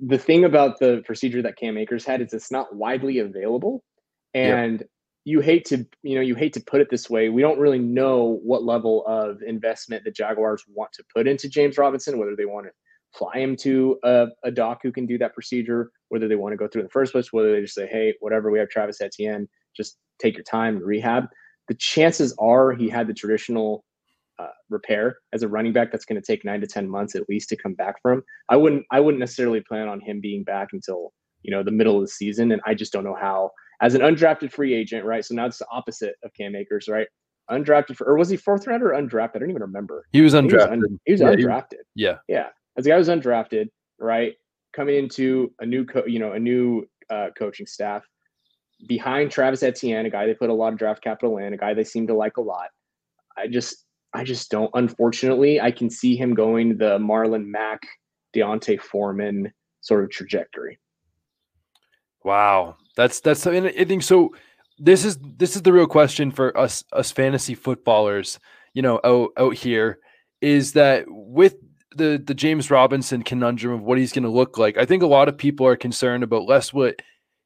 the 0.00 0.18
thing 0.18 0.44
about 0.44 0.78
the 0.78 1.02
procedure 1.04 1.42
that 1.42 1.56
Cam 1.56 1.76
Akers 1.76 2.04
had 2.04 2.20
is 2.20 2.32
it's 2.32 2.50
not 2.50 2.74
widely 2.74 3.18
available. 3.18 3.82
And 4.34 4.80
yep. 4.80 4.88
you 5.24 5.40
hate 5.40 5.64
to, 5.66 5.86
you 6.02 6.14
know, 6.14 6.20
you 6.20 6.34
hate 6.34 6.52
to 6.54 6.60
put 6.60 6.80
it 6.80 6.88
this 6.90 7.10
way. 7.10 7.28
We 7.28 7.42
don't 7.42 7.58
really 7.58 7.78
know 7.78 8.40
what 8.42 8.62
level 8.64 9.04
of 9.06 9.42
investment 9.46 10.04
the 10.04 10.10
Jaguars 10.10 10.64
want 10.68 10.92
to 10.94 11.04
put 11.14 11.26
into 11.26 11.48
James 11.48 11.76
Robinson, 11.76 12.18
whether 12.18 12.36
they 12.36 12.46
want 12.46 12.66
to 12.66 12.72
fly 13.16 13.38
him 13.38 13.56
to 13.56 13.98
a, 14.04 14.28
a 14.44 14.50
doc 14.50 14.80
who 14.82 14.92
can 14.92 15.06
do 15.06 15.18
that 15.18 15.34
procedure, 15.34 15.90
whether 16.08 16.28
they 16.28 16.36
want 16.36 16.52
to 16.52 16.56
go 16.56 16.68
through 16.68 16.82
in 16.82 16.86
the 16.86 16.90
first 16.90 17.12
place, 17.12 17.32
whether 17.32 17.52
they 17.52 17.60
just 17.60 17.74
say, 17.74 17.86
hey, 17.86 18.14
whatever, 18.20 18.50
we 18.50 18.58
have 18.58 18.68
Travis 18.68 19.00
Etienne, 19.00 19.48
just 19.76 19.98
take 20.18 20.34
your 20.34 20.44
time 20.44 20.76
and 20.76 20.86
rehab. 20.86 21.24
The 21.68 21.74
chances 21.74 22.34
are 22.38 22.72
he 22.72 22.88
had 22.88 23.06
the 23.06 23.14
traditional 23.14 23.84
uh, 24.40 24.48
repair 24.68 25.18
as 25.32 25.42
a 25.42 25.48
running 25.48 25.72
back 25.72 25.90
that's 25.90 26.04
going 26.04 26.20
to 26.20 26.26
take 26.26 26.44
nine 26.44 26.60
to 26.60 26.66
ten 26.66 26.88
months 26.88 27.14
at 27.14 27.28
least 27.28 27.48
to 27.50 27.56
come 27.56 27.74
back 27.74 27.96
from. 28.02 28.22
I 28.48 28.56
wouldn't 28.56 28.84
I 28.90 29.00
wouldn't 29.00 29.20
necessarily 29.20 29.60
plan 29.60 29.88
on 29.88 30.00
him 30.00 30.20
being 30.20 30.44
back 30.44 30.68
until 30.72 31.12
you 31.42 31.50
know 31.50 31.62
the 31.62 31.70
middle 31.70 31.96
of 31.96 32.02
the 32.02 32.08
season, 32.08 32.52
and 32.52 32.60
I 32.66 32.74
just 32.74 32.92
don't 32.92 33.04
know 33.04 33.16
how. 33.18 33.50
As 33.82 33.94
an 33.94 34.02
undrafted 34.02 34.52
free 34.52 34.74
agent, 34.74 35.06
right? 35.06 35.24
So 35.24 35.34
now 35.34 35.46
it's 35.46 35.58
the 35.58 35.66
opposite 35.72 36.14
of 36.22 36.32
Cam 36.34 36.54
Akers, 36.54 36.86
right? 36.86 37.08
Undrafted 37.50 37.96
for, 37.96 38.06
or 38.06 38.18
was 38.18 38.28
he 38.28 38.36
fourth 38.36 38.66
round 38.66 38.82
or 38.82 38.90
undrafted? 38.90 39.36
I 39.36 39.38
don't 39.38 39.50
even 39.50 39.62
remember. 39.62 40.04
He 40.12 40.20
was 40.20 40.34
undrafted. 40.34 40.50
He 40.50 40.56
was, 40.56 40.62
un, 40.62 41.00
he 41.06 41.12
was 41.12 41.20
yeah, 41.20 41.28
undrafted. 41.28 41.80
He, 41.94 42.04
yeah, 42.04 42.16
yeah. 42.28 42.46
As 42.76 42.86
a 42.86 42.90
guy 42.90 42.96
was 42.96 43.08
undrafted, 43.08 43.68
right? 43.98 44.34
Coming 44.74 44.96
into 44.96 45.52
a 45.60 45.66
new, 45.66 45.84
co- 45.86 46.06
you 46.06 46.18
know, 46.18 46.32
a 46.32 46.38
new 46.38 46.86
uh, 47.08 47.28
coaching 47.36 47.66
staff 47.66 48.04
behind 48.86 49.30
Travis 49.30 49.62
Etienne, 49.62 50.06
a 50.06 50.10
guy 50.10 50.26
they 50.26 50.34
put 50.34 50.50
a 50.50 50.54
lot 50.54 50.72
of 50.72 50.78
draft 50.78 51.02
capital 51.02 51.38
in, 51.38 51.52
a 51.52 51.56
guy 51.56 51.74
they 51.74 51.84
seem 51.84 52.06
to 52.06 52.14
like 52.14 52.36
a 52.36 52.42
lot. 52.42 52.68
I 53.36 53.46
just 53.46 53.86
I 54.12 54.24
just 54.24 54.50
don't. 54.50 54.70
Unfortunately, 54.74 55.60
I 55.60 55.70
can 55.70 55.88
see 55.88 56.16
him 56.16 56.34
going 56.34 56.76
the 56.76 56.98
Marlon 56.98 57.46
Mack, 57.46 57.80
D'Onta 58.32 58.80
Foreman 58.80 59.52
sort 59.80 60.04
of 60.04 60.10
trajectory. 60.10 60.78
Wow, 62.24 62.76
that's 62.96 63.20
that's. 63.20 63.46
I, 63.46 63.56
I 63.56 63.84
think 63.84 64.02
so. 64.02 64.34
This 64.78 65.04
is 65.04 65.18
this 65.36 65.56
is 65.56 65.62
the 65.62 65.72
real 65.72 65.86
question 65.86 66.30
for 66.30 66.56
us 66.56 66.84
us 66.92 67.10
fantasy 67.12 67.54
footballers. 67.54 68.38
You 68.74 68.82
know, 68.82 69.00
out 69.04 69.30
out 69.36 69.54
here 69.54 69.98
is 70.40 70.72
that 70.72 71.04
with 71.08 71.56
the 71.96 72.22
the 72.24 72.34
James 72.34 72.70
Robinson 72.70 73.22
conundrum 73.22 73.74
of 73.74 73.82
what 73.82 73.98
he's 73.98 74.12
going 74.12 74.24
to 74.24 74.30
look 74.30 74.58
like. 74.58 74.76
I 74.76 74.84
think 74.84 75.02
a 75.02 75.08
lot 75.08 75.28
of 75.28 75.38
people 75.38 75.66
are 75.66 75.76
concerned 75.76 76.22
about 76.22 76.48
less 76.48 76.72
what 76.72 77.00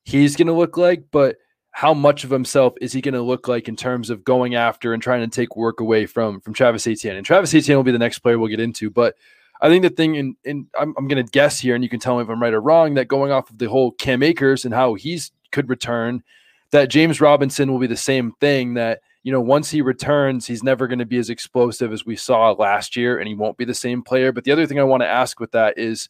he's 0.05 0.37
going 0.37 0.49
to 0.49 0.53
look 0.53 0.77
like, 0.77 1.05
but 1.11 1.37
how 1.77 1.93
much 1.93 2.23
of 2.23 2.31
himself 2.31 2.73
is 2.81 2.93
he 2.93 3.01
going 3.01 3.15
to 3.15 3.21
look 3.21 3.49
like 3.49 3.69
in 3.69 3.75
terms 3.75 4.09
of 4.09 4.23
going 4.23 4.55
after 4.55 4.95
and 4.95 5.03
trying 5.03 5.29
to 5.29 5.35
take 5.35 5.57
work 5.57 5.81
away 5.81 6.07
from 6.07 6.41
from 6.41 6.55
Travis 6.55 6.87
Etienne? 6.87 7.17
And 7.17 7.27
Travis 7.27 7.53
Etienne 7.53 7.77
will 7.77 7.83
be 7.83 7.91
the 7.91 7.99
next 7.99 8.21
player 8.21 8.39
we'll 8.39 8.49
get 8.49 8.61
into, 8.61 8.91
but 8.91 9.17
I 9.61 9.69
think 9.69 9.83
the 9.83 9.91
thing, 9.91 10.15
in, 10.15 10.37
in 10.45 10.69
I'm, 10.79 10.95
I'm 10.97 11.09
going 11.09 11.25
to 11.25 11.31
guess 11.31 11.59
here, 11.59 11.75
and 11.75 11.83
you 11.83 11.91
can 11.91 11.99
tell 11.99 12.17
me 12.17 12.23
if 12.23 12.29
I'm 12.29 12.41
right 12.41 12.55
or 12.55 12.61
wrong, 12.61 12.95
that 12.95 13.09
going 13.09 13.33
off 13.33 13.51
of 13.51 13.59
the 13.59 13.69
whole 13.69 13.91
Cam 13.93 14.23
Akers 14.23 14.65
and 14.65 14.73
how 14.73 14.95
he's 14.95 15.33
could 15.51 15.69
return, 15.69 16.23
that 16.71 16.91
James 16.91 17.21
Robinson 17.21 17.73
will 17.73 17.81
be 17.81 17.89
the 17.89 17.97
same 17.97 18.33
thing. 18.41 18.75
That 18.75 19.01
you 19.25 19.33
know, 19.33 19.41
once 19.41 19.71
he 19.71 19.81
returns, 19.81 20.47
he's 20.47 20.63
never 20.63 20.87
going 20.87 21.01
to 21.01 21.07
be 21.07 21.19
as 21.19 21.31
explosive 21.31 21.93
as 21.93 22.07
we 22.07 22.15
saw 22.15 22.53
last 22.53 22.95
year, 22.95 23.19
and 23.19 23.27
he 23.27 23.35
won't 23.35 23.57
be 23.57 23.65
the 23.65 23.75
same 23.75 24.03
player. 24.03 24.31
But 24.31 24.45
the 24.45 24.53
other 24.53 24.67
thing 24.67 24.79
I 24.79 24.85
want 24.85 25.03
to 25.03 25.09
ask 25.09 25.41
with 25.41 25.51
that 25.53 25.77
is, 25.77 26.09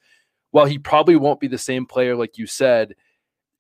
while 0.51 0.67
he 0.67 0.79
probably 0.79 1.17
won't 1.17 1.41
be 1.41 1.49
the 1.49 1.57
same 1.57 1.87
player, 1.87 2.17
like 2.17 2.37
you 2.37 2.47
said, 2.47 2.95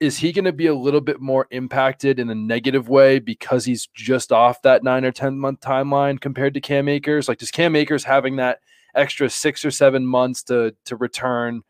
is 0.00 0.18
he 0.18 0.32
going 0.32 0.44
to 0.44 0.52
be 0.52 0.66
a 0.66 0.74
little 0.74 1.00
bit 1.00 1.20
more 1.20 1.46
impacted 1.50 2.18
in 2.18 2.28
a 2.28 2.34
negative 2.34 2.88
way 2.88 3.18
because 3.18 3.64
he's 3.64 3.86
just 3.94 4.32
off 4.32 4.60
that 4.62 4.82
nine 4.82 5.04
or 5.04 5.12
10 5.12 5.38
month 5.38 5.60
timeline 5.60 6.20
compared 6.20 6.54
to 6.54 6.60
Cam 6.60 6.88
Akers? 6.88 7.28
Like, 7.28 7.38
does 7.38 7.50
Cam 7.50 7.76
Akers 7.76 8.04
having 8.04 8.36
that 8.36 8.60
extra 8.94 9.28
six 9.28 9.64
or 9.64 9.70
seven 9.70 10.06
months 10.06 10.42
to 10.44 10.74
to 10.86 10.96
return, 10.96 11.62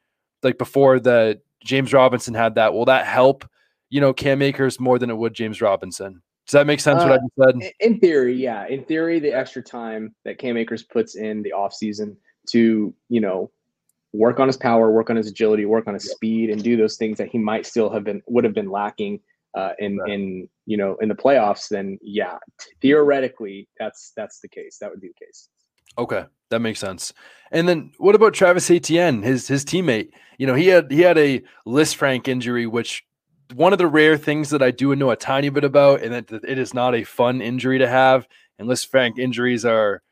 like 0.43 0.59
before 0.59 1.01
the 1.01 1.41
James 1.65 1.93
Robinson 1.93 2.35
had 2.35 2.57
that. 2.57 2.75
Will 2.75 2.85
that 2.85 3.07
help, 3.07 3.49
you 3.91 4.01
know, 4.01 4.13
Cam 4.13 4.43
Akers 4.43 4.79
more 4.79 4.99
than 4.99 5.11
it 5.11 5.17
would 5.17 5.35
James 5.35 5.61
Robinson? 5.61 6.23
Does 6.47 6.53
that 6.53 6.67
make 6.67 6.81
sense? 6.81 7.03
Uh, 7.03 7.07
what 7.07 7.13
I 7.13 7.17
just 7.17 7.63
said? 7.63 7.73
In 7.81 7.99
theory, 7.99 8.35
yeah. 8.35 8.67
In 8.67 8.85
theory, 8.85 9.19
the 9.19 9.33
extra 9.33 9.63
time 9.63 10.15
that 10.25 10.39
Cam 10.39 10.59
Akers 10.59 10.83
puts 10.83 11.15
in 11.15 11.43
the 11.43 11.55
offseason 11.57 12.17
to, 12.51 12.95
you 13.09 13.21
know, 13.21 13.51
work 14.15 14.39
on 14.39 14.47
his 14.47 14.57
power, 14.57 14.91
work 14.91 15.11
on 15.11 15.17
his 15.17 15.27
agility, 15.27 15.67
work 15.67 15.87
on 15.89 15.95
his 15.95 16.11
speed, 16.11 16.49
and 16.49 16.63
do 16.63 16.77
those 16.77 16.97
things 16.97 17.19
that 17.19 17.29
he 17.29 17.37
might 17.37 17.67
still 17.67 17.91
have 17.91 18.05
been 18.05 18.23
would 18.27 18.45
have 18.45 18.55
been 18.55 18.71
lacking 18.71 19.21
uh, 19.55 19.73
in 19.79 19.99
right. 19.99 20.13
in 20.13 20.49
you 20.67 20.77
know 20.77 20.97
in 21.01 21.09
the 21.09 21.15
playoffs. 21.15 21.69
Then 21.69 21.99
yeah, 22.01 22.39
theoretically, 22.81 23.69
that's 23.79 24.13
that's 24.17 24.41
the 24.41 24.49
case. 24.49 24.79
That 24.81 24.91
would 24.91 25.01
be 25.01 25.09
the 25.09 25.27
case. 25.27 25.49
Okay, 25.99 26.25
that 26.51 26.61
makes 26.61 26.81
sense. 26.81 27.13
And 27.53 27.69
then 27.69 27.93
what 27.99 28.15
about 28.15 28.35
Travis 28.35 28.71
Etienne, 28.71 29.23
his 29.23 29.49
his 29.49 29.65
teammate? 29.65 30.11
You 30.39 30.47
know, 30.47 30.55
he 30.55 30.69
had 30.69 30.91
he 30.91 31.01
had 31.01 31.19
a 31.19 31.43
Lisfranc 31.67 32.29
injury, 32.29 32.67
which 32.67 33.05
one 33.55 33.73
of 33.73 33.79
the 33.79 33.87
rare 33.87 34.17
things 34.17 34.51
that 34.51 34.63
I 34.63 34.71
do 34.71 34.95
know 34.97 35.11
a 35.11 35.17
tiny 35.17 35.49
bit 35.49 35.65
about, 35.65 36.03
and 36.03 36.15
that 36.15 36.45
it 36.45 36.59
is 36.59 36.73
not 36.73 36.95
a 36.95 37.05
fun 37.05 37.43
injury 37.43 37.79
to 37.79 37.89
have. 37.89 38.27
And 38.59 38.69
Lisfranc 38.69 39.19
injuries 39.19 39.65
are 39.65 40.03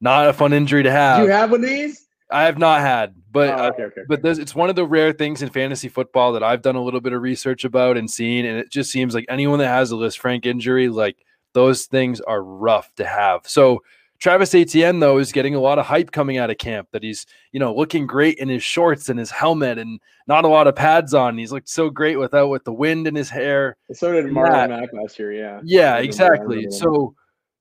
not 0.00 0.28
a 0.28 0.32
fun 0.32 0.52
injury 0.52 0.84
to 0.84 0.90
have. 0.90 1.18
Do 1.18 1.24
you 1.24 1.32
have 1.32 1.50
one 1.50 1.64
of 1.64 1.68
these? 1.68 2.07
I 2.30 2.44
have 2.44 2.58
not 2.58 2.80
had, 2.80 3.14
but 3.32 3.48
oh, 3.50 3.64
uh, 3.64 3.70
okay, 3.70 3.82
okay, 3.84 4.00
but 4.08 4.24
it's 4.24 4.54
one 4.54 4.68
of 4.68 4.76
the 4.76 4.84
rare 4.84 5.12
things 5.12 5.42
in 5.42 5.48
fantasy 5.50 5.88
football 5.88 6.32
that 6.32 6.42
I've 6.42 6.62
done 6.62 6.76
a 6.76 6.82
little 6.82 7.00
bit 7.00 7.12
of 7.12 7.22
research 7.22 7.64
about 7.64 7.96
and 7.96 8.10
seen, 8.10 8.44
and 8.44 8.58
it 8.58 8.70
just 8.70 8.90
seems 8.90 9.14
like 9.14 9.24
anyone 9.28 9.58
that 9.60 9.68
has 9.68 9.92
a 9.92 9.94
Lisfranc 9.94 10.44
injury, 10.44 10.88
like 10.88 11.16
those 11.54 11.86
things 11.86 12.20
are 12.20 12.42
rough 12.42 12.94
to 12.96 13.06
have. 13.06 13.46
So 13.46 13.82
Travis 14.18 14.54
Etienne, 14.54 15.00
though, 15.00 15.18
is 15.18 15.32
getting 15.32 15.54
a 15.54 15.60
lot 15.60 15.78
of 15.78 15.86
hype 15.86 16.10
coming 16.10 16.38
out 16.38 16.50
of 16.50 16.58
camp 16.58 16.88
that 16.90 17.02
he's, 17.02 17.24
you 17.52 17.60
know, 17.60 17.74
looking 17.74 18.06
great 18.06 18.38
in 18.38 18.48
his 18.48 18.62
shorts 18.62 19.08
and 19.08 19.18
his 19.18 19.30
helmet 19.30 19.78
and 19.78 20.00
not 20.26 20.44
a 20.44 20.48
lot 20.48 20.66
of 20.66 20.74
pads 20.74 21.14
on. 21.14 21.38
He's 21.38 21.52
looked 21.52 21.68
so 21.68 21.88
great 21.88 22.18
without 22.18 22.48
with 22.48 22.64
the 22.64 22.72
wind 22.72 23.06
in 23.06 23.14
his 23.14 23.30
hair. 23.30 23.76
So 23.92 24.12
did 24.12 24.26
Marlon 24.26 24.70
Mack 24.70 24.92
last 24.92 25.18
year, 25.18 25.32
yeah. 25.32 25.60
Yeah, 25.62 25.98
exactly. 25.98 26.66
So 26.70 27.14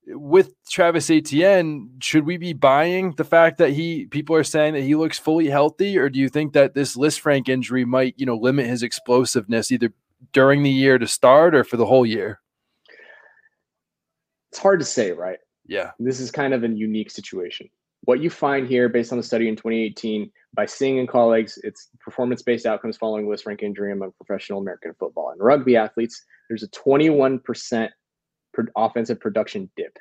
with 0.10 0.54
Travis 0.70 1.10
Etienne, 1.10 1.90
should 2.02 2.26
we 2.26 2.38
be 2.38 2.54
buying 2.54 3.14
the 3.18 3.24
fact 3.24 3.58
that 3.58 3.72
he 3.72 4.06
people 4.06 4.36
are 4.36 4.44
saying 4.44 4.74
that 4.74 4.82
he 4.82 4.96
looks 4.96 5.20
fully 5.20 5.48
healthy, 5.48 5.98
or 5.98 6.10
do 6.10 6.20
you 6.20 6.30
think 6.30 6.54
that 6.54 6.74
this 6.74 6.96
Lisfranc 6.96 7.50
injury 7.50 7.86
might, 7.86 8.16
you 8.18 8.26
know, 8.26 8.38
limit 8.38 8.68
his 8.68 8.84
explosiveness 8.84 9.72
either 9.72 9.92
during 10.32 10.64
the 10.64 10.70
year 10.70 10.98
to 10.98 11.08
start 11.08 11.54
or 11.54 11.64
for 11.64 11.78
the 11.78 11.86
whole 11.86 12.06
year? 12.06 12.40
It's 14.52 14.60
hard 14.60 14.80
to 14.80 14.86
say, 14.86 15.12
right? 15.12 15.40
Yeah. 15.68 15.92
This 16.00 16.20
is 16.20 16.32
kind 16.32 16.54
of 16.54 16.64
a 16.64 16.70
unique 16.70 17.12
situation. 17.12 17.70
What 18.02 18.22
you 18.22 18.30
find 18.30 18.68
here, 18.68 18.88
based 18.88 19.12
on 19.12 19.18
the 19.18 19.24
study 19.24 19.50
in 19.50 19.56
2018, 19.58 20.32
by 20.54 20.66
Singh 20.66 21.00
and 21.00 21.10
colleagues, 21.10 21.60
it's 21.64 21.90
performance 22.00 22.42
based 22.42 22.66
outcomes 22.66 22.96
following 22.96 23.28
Lisfranc 23.28 23.62
injury 23.62 23.92
among 23.92 24.14
professional 24.14 24.62
American 24.62 24.94
football. 24.98 25.32
And 25.32 25.42
rugby 25.42 25.76
athletes, 25.76 26.24
there's 26.48 26.64
a 26.64 26.70
21% 26.70 27.90
offensive 28.76 29.20
production 29.20 29.70
dip. 29.76 29.98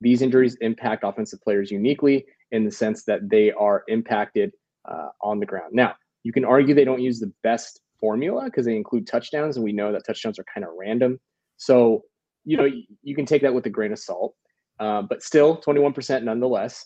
These 0.00 0.22
injuries 0.22 0.56
impact 0.60 1.04
offensive 1.04 1.40
players 1.42 1.70
uniquely 1.70 2.26
in 2.50 2.64
the 2.64 2.70
sense 2.70 3.04
that 3.04 3.28
they 3.28 3.52
are 3.52 3.84
impacted 3.88 4.52
uh, 4.88 5.08
on 5.22 5.40
the 5.40 5.46
ground. 5.46 5.72
Now, 5.72 5.94
you 6.22 6.32
can 6.32 6.44
argue 6.44 6.74
they 6.74 6.84
don't 6.84 7.02
use 7.02 7.20
the 7.20 7.32
best 7.42 7.80
formula 8.00 8.44
because 8.44 8.66
they 8.66 8.76
include 8.76 9.06
touchdowns, 9.06 9.56
and 9.56 9.64
we 9.64 9.72
know 9.72 9.92
that 9.92 10.06
touchdowns 10.06 10.38
are 10.38 10.44
kind 10.52 10.66
of 10.66 10.72
random. 10.78 11.20
So, 11.56 12.04
you 12.44 12.56
know, 12.56 12.68
you, 13.02 13.14
can 13.14 13.26
take 13.26 13.42
that 13.42 13.54
with 13.54 13.66
a 13.66 13.70
grain 13.70 13.92
of 13.92 13.98
salt. 13.98 14.34
Uh, 14.80 15.02
but 15.02 15.22
still 15.22 15.56
21% 15.58 16.24
nonetheless. 16.24 16.84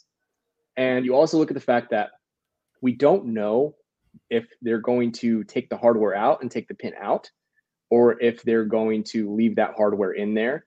And 0.76 1.04
you 1.04 1.14
also 1.14 1.38
look 1.38 1.50
at 1.50 1.54
the 1.54 1.60
fact 1.60 1.90
that 1.90 2.10
we 2.82 2.92
don't 2.92 3.26
know 3.26 3.74
if 4.30 4.46
they're 4.60 4.78
going 4.80 5.12
to 5.12 5.42
take 5.44 5.70
the 5.70 5.76
hardware 5.76 6.14
out 6.14 6.42
and 6.42 6.50
take 6.50 6.68
the 6.68 6.74
pin 6.74 6.92
out, 7.00 7.30
or 7.90 8.20
if 8.20 8.42
they're 8.42 8.66
going 8.66 9.04
to 9.04 9.34
leave 9.34 9.56
that 9.56 9.74
hardware 9.76 10.12
in 10.12 10.34
there. 10.34 10.66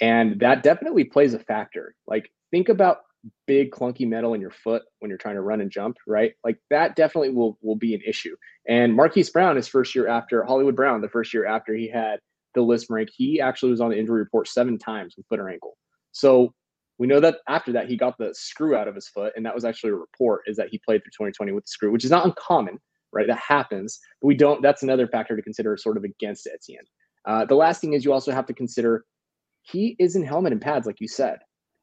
And 0.00 0.40
that 0.40 0.62
definitely 0.62 1.04
plays 1.04 1.34
a 1.34 1.38
factor. 1.38 1.94
Like, 2.06 2.30
think 2.50 2.68
about 2.68 2.98
big 3.46 3.70
clunky 3.70 4.06
metal 4.06 4.34
in 4.34 4.40
your 4.40 4.50
foot 4.50 4.82
when 5.00 5.08
you're 5.08 5.18
trying 5.18 5.34
to 5.34 5.40
run 5.40 5.60
and 5.60 5.70
jump, 5.70 5.96
right? 6.06 6.34
Like 6.44 6.58
that 6.70 6.96
definitely 6.96 7.30
will 7.30 7.58
will 7.62 7.76
be 7.76 7.94
an 7.94 8.00
issue. 8.06 8.36
And 8.68 8.94
Marquise 8.94 9.30
Brown, 9.30 9.56
his 9.56 9.68
first 9.68 9.94
year 9.94 10.08
after 10.08 10.44
Hollywood 10.44 10.76
Brown, 10.76 11.00
the 11.00 11.08
first 11.08 11.34
year 11.34 11.46
after 11.46 11.74
he 11.74 11.88
had 11.88 12.20
the 12.54 12.60
Lisfranc, 12.60 13.08
he 13.14 13.40
actually 13.40 13.70
was 13.70 13.80
on 13.80 13.90
the 13.90 13.98
injury 13.98 14.20
report 14.20 14.48
seven 14.48 14.78
times 14.78 15.14
with 15.16 15.26
foot 15.26 15.40
or 15.40 15.48
ankle. 15.48 15.76
So 16.12 16.54
we 16.98 17.06
know 17.06 17.20
that 17.20 17.38
after 17.48 17.72
that 17.72 17.88
he 17.88 17.96
got 17.96 18.18
the 18.18 18.34
screw 18.34 18.74
out 18.74 18.88
of 18.88 18.94
his 18.94 19.08
foot, 19.08 19.32
and 19.36 19.44
that 19.46 19.54
was 19.54 19.64
actually 19.64 19.90
a 19.90 19.96
report 19.96 20.42
is 20.46 20.56
that 20.56 20.68
he 20.70 20.78
played 20.78 21.02
through 21.02 21.10
2020 21.10 21.52
with 21.52 21.64
the 21.64 21.68
screw, 21.68 21.92
which 21.92 22.04
is 22.04 22.10
not 22.10 22.24
uncommon, 22.24 22.78
right? 23.12 23.26
That 23.26 23.38
happens, 23.38 23.98
but 24.20 24.28
we 24.28 24.36
don't. 24.36 24.62
That's 24.62 24.82
another 24.82 25.06
factor 25.06 25.36
to 25.36 25.42
consider, 25.42 25.76
sort 25.76 25.96
of 25.96 26.04
against 26.04 26.46
Etienne. 26.46 26.84
Uh, 27.24 27.44
the 27.44 27.54
last 27.54 27.80
thing 27.80 27.92
is 27.92 28.04
you 28.04 28.12
also 28.12 28.32
have 28.32 28.46
to 28.46 28.54
consider 28.54 29.04
he 29.70 29.96
is 29.98 30.16
in 30.16 30.24
helmet 30.24 30.52
and 30.52 30.60
pads, 30.60 30.86
like 30.86 31.00
you 31.00 31.08
said. 31.08 31.38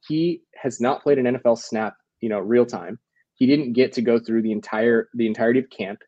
He 0.08 0.41
has 0.56 0.80
not 0.80 1.04
played 1.04 1.17
an 1.17 1.26
NFL 1.26 1.58
snap, 1.58 1.95
you 2.21 2.30
know, 2.30 2.39
real 2.39 2.65
time. 2.65 3.00
He 3.36 3.45
didn't 3.45 3.74
get 3.74 3.91
to 3.93 4.02
go 4.02 4.19
through 4.19 4.43
the 4.43 4.52
entire 4.52 5.10
the 5.13 5.28
entirety 5.28 5.60
of 5.60 5.69
camp. 5.69 6.00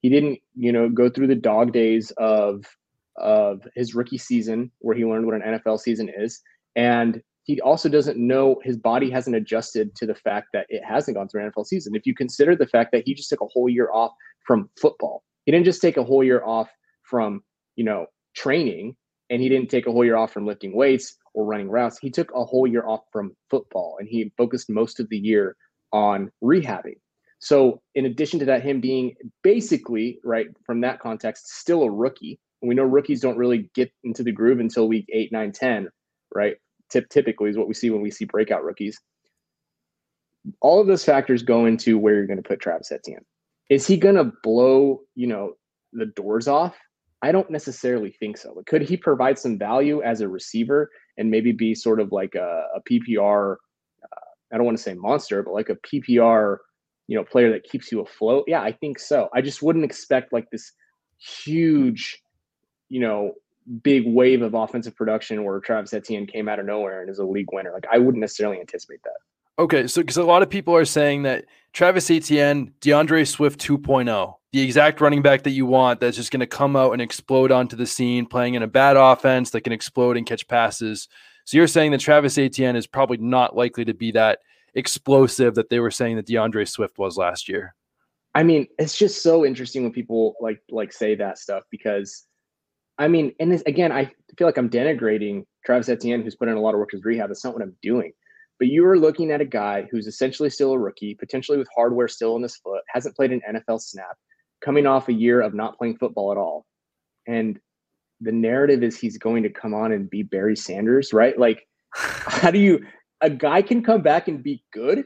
He 0.00 0.10
didn't, 0.10 0.38
you 0.54 0.72
know, 0.72 0.88
go 0.88 1.08
through 1.08 1.28
the 1.28 1.34
dog 1.34 1.72
days 1.72 2.12
of 2.18 2.64
of 3.16 3.62
his 3.74 3.94
rookie 3.94 4.18
season 4.18 4.70
where 4.80 4.96
he 4.96 5.04
learned 5.04 5.26
what 5.26 5.36
an 5.36 5.42
NFL 5.42 5.78
season 5.78 6.10
is. 6.14 6.40
And 6.76 7.22
he 7.44 7.60
also 7.60 7.88
doesn't 7.88 8.18
know 8.18 8.60
his 8.64 8.76
body 8.76 9.10
hasn't 9.10 9.36
adjusted 9.36 9.94
to 9.96 10.06
the 10.06 10.14
fact 10.14 10.48
that 10.52 10.66
it 10.68 10.82
hasn't 10.84 11.16
gone 11.16 11.28
through 11.28 11.44
an 11.44 11.52
NFL 11.52 11.66
season. 11.66 11.94
If 11.94 12.06
you 12.06 12.14
consider 12.14 12.56
the 12.56 12.66
fact 12.66 12.90
that 12.92 13.04
he 13.04 13.14
just 13.14 13.28
took 13.28 13.40
a 13.40 13.46
whole 13.46 13.68
year 13.68 13.90
off 13.92 14.12
from 14.46 14.68
football, 14.80 15.22
he 15.46 15.52
didn't 15.52 15.66
just 15.66 15.82
take 15.82 15.96
a 15.96 16.04
whole 16.04 16.24
year 16.24 16.44
off 16.44 16.70
from, 17.02 17.42
you 17.76 17.84
know, 17.84 18.06
training 18.34 18.96
and 19.30 19.40
he 19.40 19.48
didn't 19.48 19.70
take 19.70 19.86
a 19.86 19.92
whole 19.92 20.04
year 20.04 20.16
off 20.16 20.32
from 20.32 20.46
lifting 20.46 20.74
weights 20.74 21.16
or 21.34 21.44
running 21.44 21.68
routes. 21.68 21.98
He 21.98 22.10
took 22.10 22.32
a 22.34 22.44
whole 22.44 22.66
year 22.66 22.86
off 22.86 23.02
from 23.12 23.36
football 23.50 23.96
and 23.98 24.08
he 24.08 24.32
focused 24.38 24.70
most 24.70 25.00
of 25.00 25.08
the 25.08 25.18
year 25.18 25.56
on 25.92 26.30
rehabbing. 26.42 26.96
So, 27.40 27.82
in 27.94 28.06
addition 28.06 28.38
to 28.38 28.46
that, 28.46 28.62
him 28.62 28.80
being 28.80 29.14
basically, 29.42 30.18
right, 30.24 30.46
from 30.64 30.80
that 30.80 31.00
context, 31.00 31.48
still 31.48 31.82
a 31.82 31.90
rookie. 31.90 32.38
And 32.62 32.68
we 32.70 32.74
know 32.74 32.84
rookies 32.84 33.20
don't 33.20 33.36
really 33.36 33.70
get 33.74 33.92
into 34.02 34.22
the 34.22 34.32
groove 34.32 34.60
until 34.60 34.88
week 34.88 35.04
eight, 35.12 35.30
nine, 35.30 35.52
10, 35.52 35.88
right? 36.34 36.56
tip 36.90 37.08
typically 37.08 37.50
is 37.50 37.56
what 37.56 37.68
we 37.68 37.74
see 37.74 37.90
when 37.90 38.00
we 38.00 38.10
see 38.10 38.24
breakout 38.24 38.64
rookies. 38.64 39.00
All 40.60 40.80
of 40.80 40.86
those 40.86 41.04
factors 41.04 41.42
go 41.42 41.66
into 41.66 41.98
where 41.98 42.14
you're 42.14 42.26
going 42.26 42.42
to 42.42 42.48
put 42.48 42.60
Travis 42.60 42.92
Etienne. 42.92 43.24
Is 43.70 43.86
he 43.86 43.96
going 43.96 44.16
to 44.16 44.32
blow, 44.42 45.00
you 45.14 45.26
know, 45.26 45.54
the 45.92 46.06
doors 46.06 46.48
off? 46.48 46.76
I 47.22 47.32
don't 47.32 47.50
necessarily 47.50 48.12
think 48.12 48.36
so. 48.36 48.52
But 48.54 48.66
could 48.66 48.82
he 48.82 48.96
provide 48.96 49.38
some 49.38 49.58
value 49.58 50.02
as 50.02 50.20
a 50.20 50.28
receiver 50.28 50.90
and 51.16 51.30
maybe 51.30 51.52
be 51.52 51.74
sort 51.74 52.00
of 52.00 52.12
like 52.12 52.34
a, 52.34 52.66
a 52.76 52.80
PPR? 52.82 53.56
Uh, 54.02 54.16
I 54.52 54.56
don't 54.56 54.66
want 54.66 54.76
to 54.76 54.82
say 54.82 54.94
monster, 54.94 55.42
but 55.42 55.54
like 55.54 55.68
a 55.68 55.76
PPR, 55.76 56.58
you 57.06 57.16
know, 57.16 57.24
player 57.24 57.52
that 57.52 57.64
keeps 57.64 57.92
you 57.92 58.00
afloat. 58.00 58.44
Yeah, 58.46 58.62
I 58.62 58.72
think 58.72 58.98
so. 58.98 59.28
I 59.34 59.40
just 59.40 59.62
wouldn't 59.62 59.84
expect 59.84 60.32
like 60.32 60.50
this 60.50 60.72
huge, 61.18 62.22
you 62.88 63.00
know, 63.00 63.32
big 63.82 64.06
wave 64.06 64.42
of 64.42 64.54
offensive 64.54 64.94
production 64.94 65.44
where 65.44 65.58
Travis 65.60 65.94
Etienne 65.94 66.26
came 66.26 66.48
out 66.48 66.58
of 66.58 66.66
nowhere 66.66 67.00
and 67.00 67.10
is 67.10 67.18
a 67.18 67.24
league 67.24 67.48
winner. 67.52 67.72
Like 67.72 67.86
I 67.90 67.98
wouldn't 67.98 68.20
necessarily 68.20 68.60
anticipate 68.60 69.02
that. 69.04 69.16
Okay, 69.58 69.86
so 69.86 70.02
because 70.02 70.16
a 70.16 70.24
lot 70.24 70.42
of 70.42 70.50
people 70.50 70.74
are 70.74 70.84
saying 70.84 71.22
that 71.22 71.44
Travis 71.72 72.10
Etienne, 72.10 72.72
D'Andre 72.80 73.24
Swift 73.24 73.60
2.0, 73.60 74.34
the 74.54 74.62
exact 74.62 75.00
running 75.00 75.20
back 75.20 75.42
that 75.42 75.50
you 75.50 75.66
want 75.66 75.98
that's 75.98 76.16
just 76.16 76.30
going 76.30 76.38
to 76.38 76.46
come 76.46 76.76
out 76.76 76.92
and 76.92 77.02
explode 77.02 77.50
onto 77.50 77.74
the 77.74 77.84
scene, 77.84 78.24
playing 78.24 78.54
in 78.54 78.62
a 78.62 78.68
bad 78.68 78.96
offense 78.96 79.50
that 79.50 79.62
can 79.62 79.72
explode 79.72 80.16
and 80.16 80.26
catch 80.26 80.46
passes. 80.46 81.08
So 81.44 81.56
you're 81.56 81.66
saying 81.66 81.90
that 81.90 81.98
Travis 81.98 82.38
Etienne 82.38 82.76
is 82.76 82.86
probably 82.86 83.16
not 83.16 83.56
likely 83.56 83.84
to 83.84 83.94
be 83.94 84.12
that 84.12 84.38
explosive 84.74 85.56
that 85.56 85.70
they 85.70 85.80
were 85.80 85.90
saying 85.90 86.14
that 86.16 86.28
D'Andre 86.28 86.66
Swift 86.66 86.98
was 86.98 87.16
last 87.16 87.48
year. 87.48 87.74
I 88.36 88.44
mean, 88.44 88.68
it's 88.78 88.96
just 88.96 89.24
so 89.24 89.44
interesting 89.44 89.82
when 89.82 89.90
people 89.90 90.36
like 90.40 90.60
like 90.70 90.92
say 90.92 91.16
that 91.16 91.38
stuff 91.38 91.64
because 91.72 92.24
I 92.96 93.08
mean, 93.08 93.34
and 93.40 93.50
this, 93.50 93.64
again, 93.66 93.90
I 93.90 94.04
feel 94.38 94.46
like 94.46 94.56
I'm 94.56 94.70
denigrating 94.70 95.46
Travis 95.66 95.88
Etienne, 95.88 96.22
who's 96.22 96.36
put 96.36 96.46
in 96.46 96.56
a 96.56 96.60
lot 96.60 96.74
of 96.74 96.78
work 96.78 96.92
with 96.92 97.04
rehab. 97.04 97.28
That's 97.28 97.44
not 97.44 97.54
what 97.54 97.62
I'm 97.62 97.76
doing. 97.82 98.12
But 98.60 98.68
you 98.68 98.86
are 98.86 98.96
looking 98.96 99.32
at 99.32 99.40
a 99.40 99.44
guy 99.44 99.88
who's 99.90 100.06
essentially 100.06 100.48
still 100.48 100.70
a 100.74 100.78
rookie, 100.78 101.16
potentially 101.16 101.58
with 101.58 101.66
hardware 101.74 102.06
still 102.06 102.36
in 102.36 102.42
his 102.42 102.56
foot, 102.56 102.82
hasn't 102.86 103.16
played 103.16 103.32
an 103.32 103.42
NFL 103.48 103.80
snap, 103.80 104.16
coming 104.64 104.86
off 104.86 105.08
a 105.08 105.12
year 105.12 105.40
of 105.40 105.54
not 105.54 105.76
playing 105.78 105.96
football 105.98 106.32
at 106.32 106.38
all. 106.38 106.64
And 107.26 107.58
the 108.20 108.32
narrative 108.32 108.82
is 108.82 108.98
he's 108.98 109.18
going 109.18 109.42
to 109.42 109.50
come 109.50 109.74
on 109.74 109.92
and 109.92 110.08
be 110.08 110.22
Barry 110.22 110.56
Sanders, 110.56 111.12
right? 111.12 111.38
Like, 111.38 111.66
how 111.94 112.50
do 112.50 112.58
you, 112.58 112.84
a 113.20 113.30
guy 113.30 113.62
can 113.62 113.82
come 113.82 114.02
back 114.02 114.28
and 114.28 114.42
be 114.42 114.62
good 114.72 115.04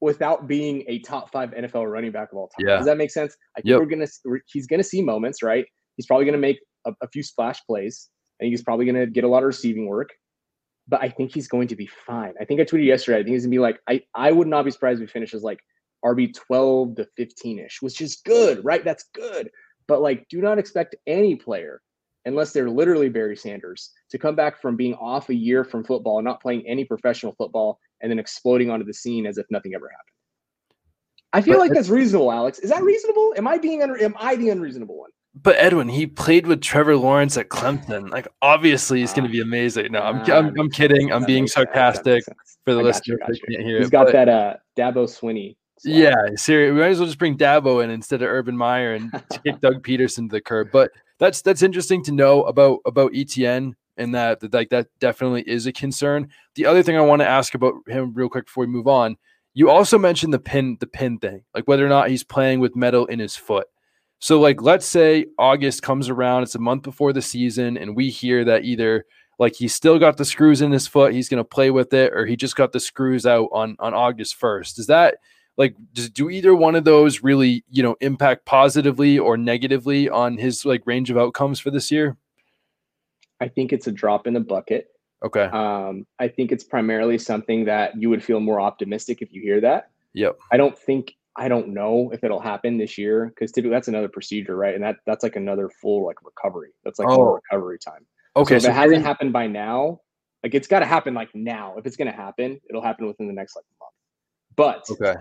without 0.00 0.46
being 0.46 0.84
a 0.88 0.98
top 1.00 1.30
five 1.32 1.50
NFL 1.50 1.90
running 1.90 2.12
back 2.12 2.30
of 2.32 2.38
all 2.38 2.48
time. 2.48 2.66
Yeah. 2.66 2.76
Does 2.76 2.86
that 2.86 2.98
make 2.98 3.10
sense? 3.10 3.36
I 3.56 3.60
think 3.60 3.70
yep. 3.70 3.80
we're 3.80 3.86
going 3.86 4.06
to, 4.06 4.40
he's 4.46 4.66
going 4.66 4.80
to 4.80 4.84
see 4.84 5.02
moments, 5.02 5.42
right? 5.42 5.64
He's 5.96 6.06
probably 6.06 6.26
going 6.26 6.34
to 6.34 6.38
make 6.38 6.58
a, 6.86 6.92
a 7.02 7.08
few 7.08 7.22
splash 7.22 7.60
plays. 7.66 8.08
I 8.38 8.44
think 8.44 8.52
he's 8.52 8.62
probably 8.62 8.84
going 8.84 8.96
to 8.96 9.06
get 9.06 9.24
a 9.24 9.28
lot 9.28 9.38
of 9.38 9.46
receiving 9.46 9.86
work, 9.86 10.10
but 10.86 11.02
I 11.02 11.08
think 11.08 11.32
he's 11.32 11.48
going 11.48 11.68
to 11.68 11.76
be 11.76 11.88
fine. 12.06 12.34
I 12.40 12.44
think 12.44 12.60
I 12.60 12.64
tweeted 12.64 12.86
yesterday. 12.86 13.20
I 13.20 13.22
think 13.22 13.32
he's 13.32 13.44
going 13.44 13.52
to 13.52 13.56
be 13.56 13.60
like, 13.60 13.78
I, 13.88 14.02
I 14.14 14.32
would 14.32 14.46
not 14.46 14.66
be 14.66 14.70
surprised 14.70 15.00
if 15.00 15.08
he 15.08 15.12
finishes 15.12 15.42
like 15.42 15.60
RB 16.06 16.32
12 16.34 16.96
to 16.96 17.08
15 17.16 17.58
ish, 17.58 17.82
which 17.82 18.00
is 18.00 18.16
good, 18.24 18.64
right? 18.64 18.84
That's 18.84 19.04
good. 19.14 19.50
But 19.88 20.00
like, 20.02 20.26
do 20.28 20.40
not 20.40 20.58
expect 20.58 20.94
any 21.06 21.34
player, 21.36 21.80
unless 22.24 22.52
they're 22.52 22.70
literally 22.70 23.08
Barry 23.08 23.36
Sanders, 23.36 23.90
to 24.10 24.18
come 24.18 24.36
back 24.36 24.60
from 24.60 24.76
being 24.76 24.94
off 24.94 25.28
a 25.30 25.34
year 25.34 25.64
from 25.64 25.84
football, 25.84 26.18
and 26.18 26.24
not 26.24 26.40
playing 26.40 26.66
any 26.66 26.84
professional 26.84 27.34
football, 27.36 27.78
and 28.00 28.10
then 28.10 28.18
exploding 28.18 28.70
onto 28.70 28.84
the 28.86 28.94
scene 28.94 29.26
as 29.26 29.38
if 29.38 29.46
nothing 29.50 29.74
ever 29.74 29.88
happened. 29.88 30.12
I 31.32 31.40
feel 31.42 31.54
But 31.54 31.60
like 31.60 31.72
that's 31.72 31.88
reasonable, 31.88 32.32
Alex. 32.32 32.58
Is 32.60 32.70
that 32.70 32.82
reasonable? 32.82 33.34
Am 33.36 33.46
I 33.48 33.58
being 33.58 33.82
un- 33.82 34.00
am 34.00 34.14
I 34.18 34.36
the 34.36 34.50
unreasonable 34.50 34.96
one? 34.98 35.10
But 35.42 35.56
Edwin, 35.58 35.88
he 35.90 36.06
played 36.06 36.46
with 36.46 36.62
Trevor 36.62 36.96
Lawrence 36.96 37.36
at 37.36 37.50
Clemson. 37.50 38.08
Like, 38.08 38.26
obviously, 38.40 39.00
he's 39.00 39.12
going 39.12 39.26
to 39.26 39.30
be 39.30 39.40
amazing. 39.40 39.92
No, 39.92 40.00
I'm, 40.00 40.20
Ah, 40.20 40.38
I'm, 40.38 40.58
I'm 40.58 40.70
kidding. 40.70 41.12
I'm 41.12 41.24
being 41.26 41.42
makes 41.42 41.52
sense. 41.52 41.66
That 41.74 41.74
sarcastic 41.94 42.24
sense. 42.24 42.58
for 42.64 42.72
the 42.72 42.80
I 42.80 42.82
got 42.84 42.86
listeners 42.86 43.06
you, 43.06 43.16
that 43.18 43.26
got 43.26 43.36
you. 43.36 43.56
can't 43.56 43.66
hear 43.68 43.78
He's 43.78 43.88
it. 43.88 43.90
got 43.90 44.06
but- 44.06 44.12
that 44.12 44.28
uh 44.30 44.54
Dabo 44.78 45.04
Swinney. 45.06 45.56
Swag. 45.78 45.94
Yeah, 45.94 46.14
seriously, 46.36 46.72
we 46.72 46.80
might 46.80 46.88
as 46.88 46.98
well 46.98 47.06
just 47.06 47.18
bring 47.18 47.36
Dabo 47.36 47.84
in 47.84 47.90
instead 47.90 48.22
of 48.22 48.28
Urban 48.28 48.56
Meyer 48.56 48.94
and 48.94 49.12
kick 49.44 49.60
Doug 49.60 49.82
Pederson 49.82 50.28
to 50.28 50.36
the 50.36 50.40
curb. 50.40 50.68
But 50.72 50.90
that's 51.18 51.42
that's 51.42 51.62
interesting 51.62 52.02
to 52.04 52.12
know 52.12 52.42
about 52.44 52.80
about 52.86 53.14
Etienne 53.14 53.76
and 53.96 54.14
that, 54.14 54.40
that 54.40 54.52
like 54.52 54.70
that 54.70 54.88
definitely 54.98 55.42
is 55.42 55.66
a 55.66 55.72
concern. 55.72 56.28
The 56.54 56.66
other 56.66 56.82
thing 56.82 56.96
I 56.96 57.02
want 57.02 57.20
to 57.20 57.28
ask 57.28 57.54
about 57.54 57.74
him 57.86 58.12
real 58.14 58.28
quick 58.28 58.46
before 58.46 58.64
we 58.64 58.72
move 58.72 58.88
on, 58.88 59.16
you 59.54 59.70
also 59.70 59.98
mentioned 59.98 60.32
the 60.32 60.38
pin 60.38 60.76
the 60.80 60.86
pin 60.86 61.18
thing, 61.18 61.42
like 61.54 61.66
whether 61.66 61.84
or 61.84 61.88
not 61.88 62.10
he's 62.10 62.24
playing 62.24 62.60
with 62.60 62.76
metal 62.76 63.06
in 63.06 63.18
his 63.18 63.36
foot. 63.36 63.66
So 64.18 64.40
like 64.40 64.62
let's 64.62 64.86
say 64.86 65.26
August 65.38 65.82
comes 65.82 66.08
around, 66.08 66.42
it's 66.42 66.54
a 66.54 66.60
month 66.60 66.82
before 66.82 67.12
the 67.12 67.22
season, 67.22 67.76
and 67.76 67.96
we 67.96 68.10
hear 68.10 68.44
that 68.44 68.64
either 68.64 69.04
like 69.38 69.54
he's 69.54 69.74
still 69.74 69.98
got 69.98 70.16
the 70.16 70.24
screws 70.24 70.62
in 70.62 70.72
his 70.72 70.86
foot, 70.86 71.12
he's 71.12 71.28
gonna 71.28 71.44
play 71.44 71.70
with 71.70 71.92
it, 71.92 72.12
or 72.12 72.26
he 72.26 72.36
just 72.36 72.56
got 72.56 72.72
the 72.72 72.80
screws 72.80 73.26
out 73.26 73.48
on 73.52 73.76
on 73.78 73.94
August 73.94 74.38
1st. 74.40 74.78
Is 74.78 74.86
that 74.86 75.16
like 75.56 75.74
does 75.94 76.10
do 76.10 76.28
either 76.30 76.54
one 76.54 76.74
of 76.74 76.84
those 76.84 77.22
really 77.22 77.64
you 77.70 77.82
know 77.82 77.96
impact 78.00 78.44
positively 78.44 79.18
or 79.18 79.36
negatively 79.36 80.08
on 80.08 80.36
his 80.38 80.64
like 80.64 80.82
range 80.86 81.10
of 81.10 81.16
outcomes 81.18 81.58
for 81.60 81.70
this 81.70 81.90
year 81.90 82.16
I 83.40 83.48
think 83.48 83.72
it's 83.72 83.86
a 83.86 83.92
drop 83.92 84.26
in 84.26 84.34
the 84.34 84.40
bucket. 84.40 84.88
okay 85.24 85.44
Um, 85.44 86.06
I 86.18 86.28
think 86.28 86.52
it's 86.52 86.64
primarily 86.64 87.18
something 87.18 87.64
that 87.66 88.00
you 88.00 88.08
would 88.10 88.24
feel 88.24 88.40
more 88.40 88.60
optimistic 88.60 89.20
if 89.22 89.32
you 89.32 89.40
hear 89.42 89.60
that. 89.60 89.90
yep 90.14 90.38
I 90.52 90.56
don't 90.56 90.78
think 90.78 91.14
I 91.38 91.48
don't 91.48 91.68
know 91.68 92.10
if 92.14 92.24
it'll 92.24 92.40
happen 92.40 92.78
this 92.78 92.96
year 92.96 93.26
because 93.26 93.52
typically 93.52 93.74
that's 93.74 93.88
another 93.88 94.08
procedure, 94.08 94.56
right? 94.56 94.74
And 94.74 94.82
that 94.82 94.96
that's 95.04 95.22
like 95.22 95.36
another 95.36 95.68
full 95.68 96.06
like 96.06 96.16
recovery. 96.24 96.70
That's 96.82 96.98
like 96.98 97.08
Oh. 97.10 97.34
recovery 97.34 97.78
time. 97.78 98.06
okay 98.36 98.54
so 98.54 98.56
if 98.56 98.62
so 98.62 98.68
it 98.70 98.72
hasn't 98.74 99.04
happened 99.04 99.34
by 99.34 99.46
now, 99.46 100.00
like 100.42 100.54
it's 100.54 100.66
got 100.66 100.80
to 100.80 100.86
happen 100.86 101.12
like 101.12 101.28
now. 101.34 101.74
If 101.76 101.84
it's 101.86 101.96
going 101.96 102.10
to 102.10 102.16
happen, 102.16 102.58
it'll 102.70 102.80
happen 102.80 103.06
within 103.06 103.26
the 103.26 103.34
next 103.34 103.54
like 103.54 103.66
month. 103.80 103.92
But 104.56 104.84
okay 104.90 105.20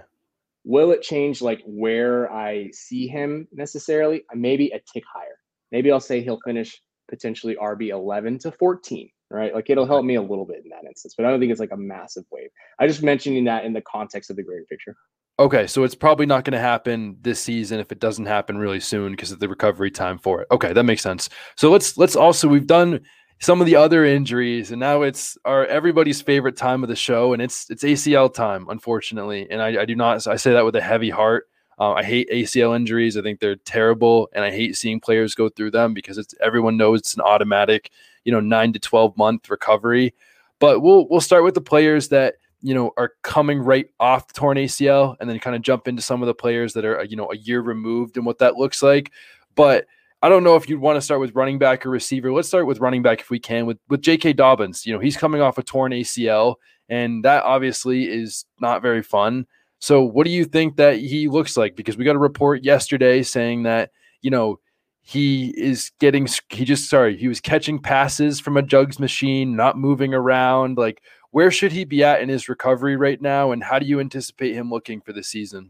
will 0.66 0.92
it 0.92 1.02
change 1.02 1.42
like 1.42 1.62
where 1.66 2.32
I 2.34 2.72
see 2.74 3.08
him 3.08 3.48
necessarily? 3.54 4.24
Maybe 4.34 4.72
a 4.72 4.82
tick 4.92 5.04
higher. 5.12 5.38
Maybe 5.72 5.92
I'll 5.92 6.00
say 6.00 6.22
he'll 6.22 6.40
finish 6.44 6.82
potentially 7.08 7.56
RB 7.56 7.90
11 7.90 8.40
to 8.40 8.52
14, 8.52 9.10
right? 9.30 9.54
Like 9.54 9.70
it'll 9.70 9.86
help 9.86 10.04
me 10.04 10.16
a 10.16 10.22
little 10.22 10.46
bit 10.46 10.62
in 10.64 10.70
that 10.72 10.88
instance, 10.88 11.14
but 11.16 11.26
I 11.26 11.30
don't 11.30 11.40
think 11.40 11.52
it's 11.52 11.60
like 11.60 11.72
a 11.72 11.78
massive 11.78 12.24
wave. 12.32 12.50
I 12.80 12.88
just 12.88 13.04
mentioning 13.04 13.46
that 13.46 13.64
in 13.64 13.74
the 13.74 13.82
context 13.82 14.30
of 14.30 14.36
the 14.36 14.44
greater 14.44 14.66
picture. 14.70 14.96
okay 15.38 15.68
so 15.68 15.84
it's 15.84 15.96
probably 15.96 16.26
not 16.26 16.46
going 16.46 16.54
to 16.54 16.60
happen 16.60 17.18
this 17.22 17.42
season 17.42 17.80
if 17.80 17.92
it 17.92 18.00
doesn't 18.00 18.26
happen 18.26 18.58
really 18.58 18.80
soon 18.80 19.12
because 19.12 19.32
of 19.34 19.40
the 19.40 19.50
recovery 19.50 19.92
time 19.92 20.18
for 20.18 20.42
it 20.42 20.48
okay 20.50 20.72
that 20.72 20.86
makes 20.86 21.02
sense 21.02 21.28
so 21.58 21.70
let's 21.70 21.98
let's 21.98 22.16
also 22.16 22.48
we've 22.48 22.68
done 22.68 23.02
some 23.40 23.60
of 23.60 23.68
the 23.68 23.76
other 23.76 24.06
injuries 24.06 24.72
and 24.72 24.80
now 24.80 25.02
it's 25.02 25.38
our 25.46 25.66
everybody's 25.66 26.22
favorite 26.22 26.56
time 26.56 26.84
of 26.84 26.90
the 26.90 26.96
show 26.96 27.34
and 27.34 27.42
it's 27.42 27.70
it's 27.70 27.84
acl 27.84 28.34
time 28.34 28.66
unfortunately 28.70 29.46
and 29.52 29.62
i, 29.62 29.82
I 29.82 29.86
do 29.86 29.96
not 29.96 30.26
i 30.28 30.36
say 30.36 30.54
that 30.54 30.66
with 30.66 30.76
a 30.76 30.82
heavy 30.82 31.10
heart. 31.10 31.48
Uh, 31.78 31.92
i 31.92 32.04
hate 32.04 32.30
acl 32.32 32.76
injuries. 32.76 33.18
I 33.18 33.22
think 33.22 33.40
they're 33.40 33.58
terrible 33.58 34.30
and 34.34 34.46
i 34.46 34.52
hate 34.52 34.78
seeing 34.78 35.00
players 35.00 35.36
go 35.36 35.50
through 35.50 35.72
them 35.72 35.94
because 35.94 36.18
it's 36.18 36.34
everyone 36.42 36.78
knows 36.78 37.00
it's 37.00 37.16
an 37.16 37.22
automatic 37.22 37.92
you 38.26 38.32
know 38.32 38.42
9 38.42 38.74
to 38.74 38.80
12 38.80 39.16
month 39.18 39.50
recovery. 39.50 40.14
But 40.60 40.82
we'll 40.82 41.08
we'll 41.08 41.22
start 41.22 41.44
with 41.44 41.54
the 41.54 41.62
players 41.62 42.10
that 42.10 42.36
you 42.62 42.74
know 42.74 42.92
are 42.98 43.14
coming 43.22 43.60
right 43.60 43.88
off 44.00 44.28
the 44.28 44.34
torn 44.34 44.58
acl 44.58 45.16
and 45.20 45.30
then 45.30 45.40
kind 45.40 45.56
of 45.56 45.62
jump 45.62 45.88
into 45.88 46.02
some 46.02 46.22
of 46.22 46.28
the 46.28 46.34
players 46.34 46.74
that 46.74 46.84
are 46.84 47.04
you 47.06 47.16
know 47.16 47.32
a 47.32 47.38
year 47.38 47.62
removed 47.62 48.18
and 48.18 48.26
what 48.26 48.40
that 48.40 48.56
looks 48.56 48.84
like. 48.84 49.12
But 49.56 49.86
I 50.26 50.30
don't 50.30 50.44
know 50.44 50.56
if 50.56 50.68
you'd 50.68 50.82
want 50.82 50.98
to 50.98 51.02
start 51.02 51.22
with 51.22 51.36
running 51.36 51.60
back 51.60 51.86
or 51.86 51.92
receiver. 51.92 52.34
Let's 52.34 52.48
start 52.48 52.66
with 52.66 52.80
running 52.80 53.04
back 53.04 53.20
if 53.20 53.30
we 53.30 53.38
can 53.38 53.68
with 53.68 53.78
with 53.90 54.02
J.K. 54.02 54.34
Dobbins. 54.34 54.84
You 54.84 54.92
know, 54.92 55.00
he's 55.00 55.16
coming 55.16 55.40
off 55.40 55.60
a 55.60 55.64
torn 55.64 55.92
ACL, 55.92 56.56
and 56.90 57.24
that 57.24 57.44
obviously 57.44 58.06
is 58.06 58.44
not 58.60 58.82
very 58.82 59.04
fun. 59.04 59.46
So, 59.78 60.02
what 60.04 60.26
do 60.26 60.32
you 60.32 60.44
think 60.44 60.78
that 60.78 60.98
he 60.98 61.28
looks 61.28 61.56
like? 61.56 61.76
Because 61.76 61.96
we 61.96 62.06
got 62.06 62.16
a 62.16 62.18
report 62.18 62.64
yesterday 62.64 63.22
saying 63.22 63.64
that 63.64 63.92
you 64.24 64.32
know 64.32 64.60
he 65.04 65.54
is 65.56 65.92
getting 66.00 66.28
he 66.50 66.66
just 66.66 66.90
sorry 66.90 67.16
he 67.16 67.28
was 67.28 67.40
catching 67.40 67.78
passes 67.78 68.40
from 68.40 68.58
a 68.58 68.64
jugs 68.64 68.98
machine, 68.98 69.56
not 69.56 69.78
moving 69.78 70.16
around. 70.16 70.76
Like, 70.76 71.04
where 71.30 71.52
should 71.52 71.72
he 71.72 71.86
be 71.86 72.04
at 72.04 72.22
in 72.22 72.30
his 72.30 72.50
recovery 72.50 72.98
right 72.98 73.22
now, 73.22 73.52
and 73.52 73.64
how 73.64 73.78
do 73.78 73.86
you 73.86 74.00
anticipate 74.00 74.56
him 74.56 74.72
looking 74.72 75.02
for 75.02 75.14
the 75.14 75.22
season? 75.22 75.70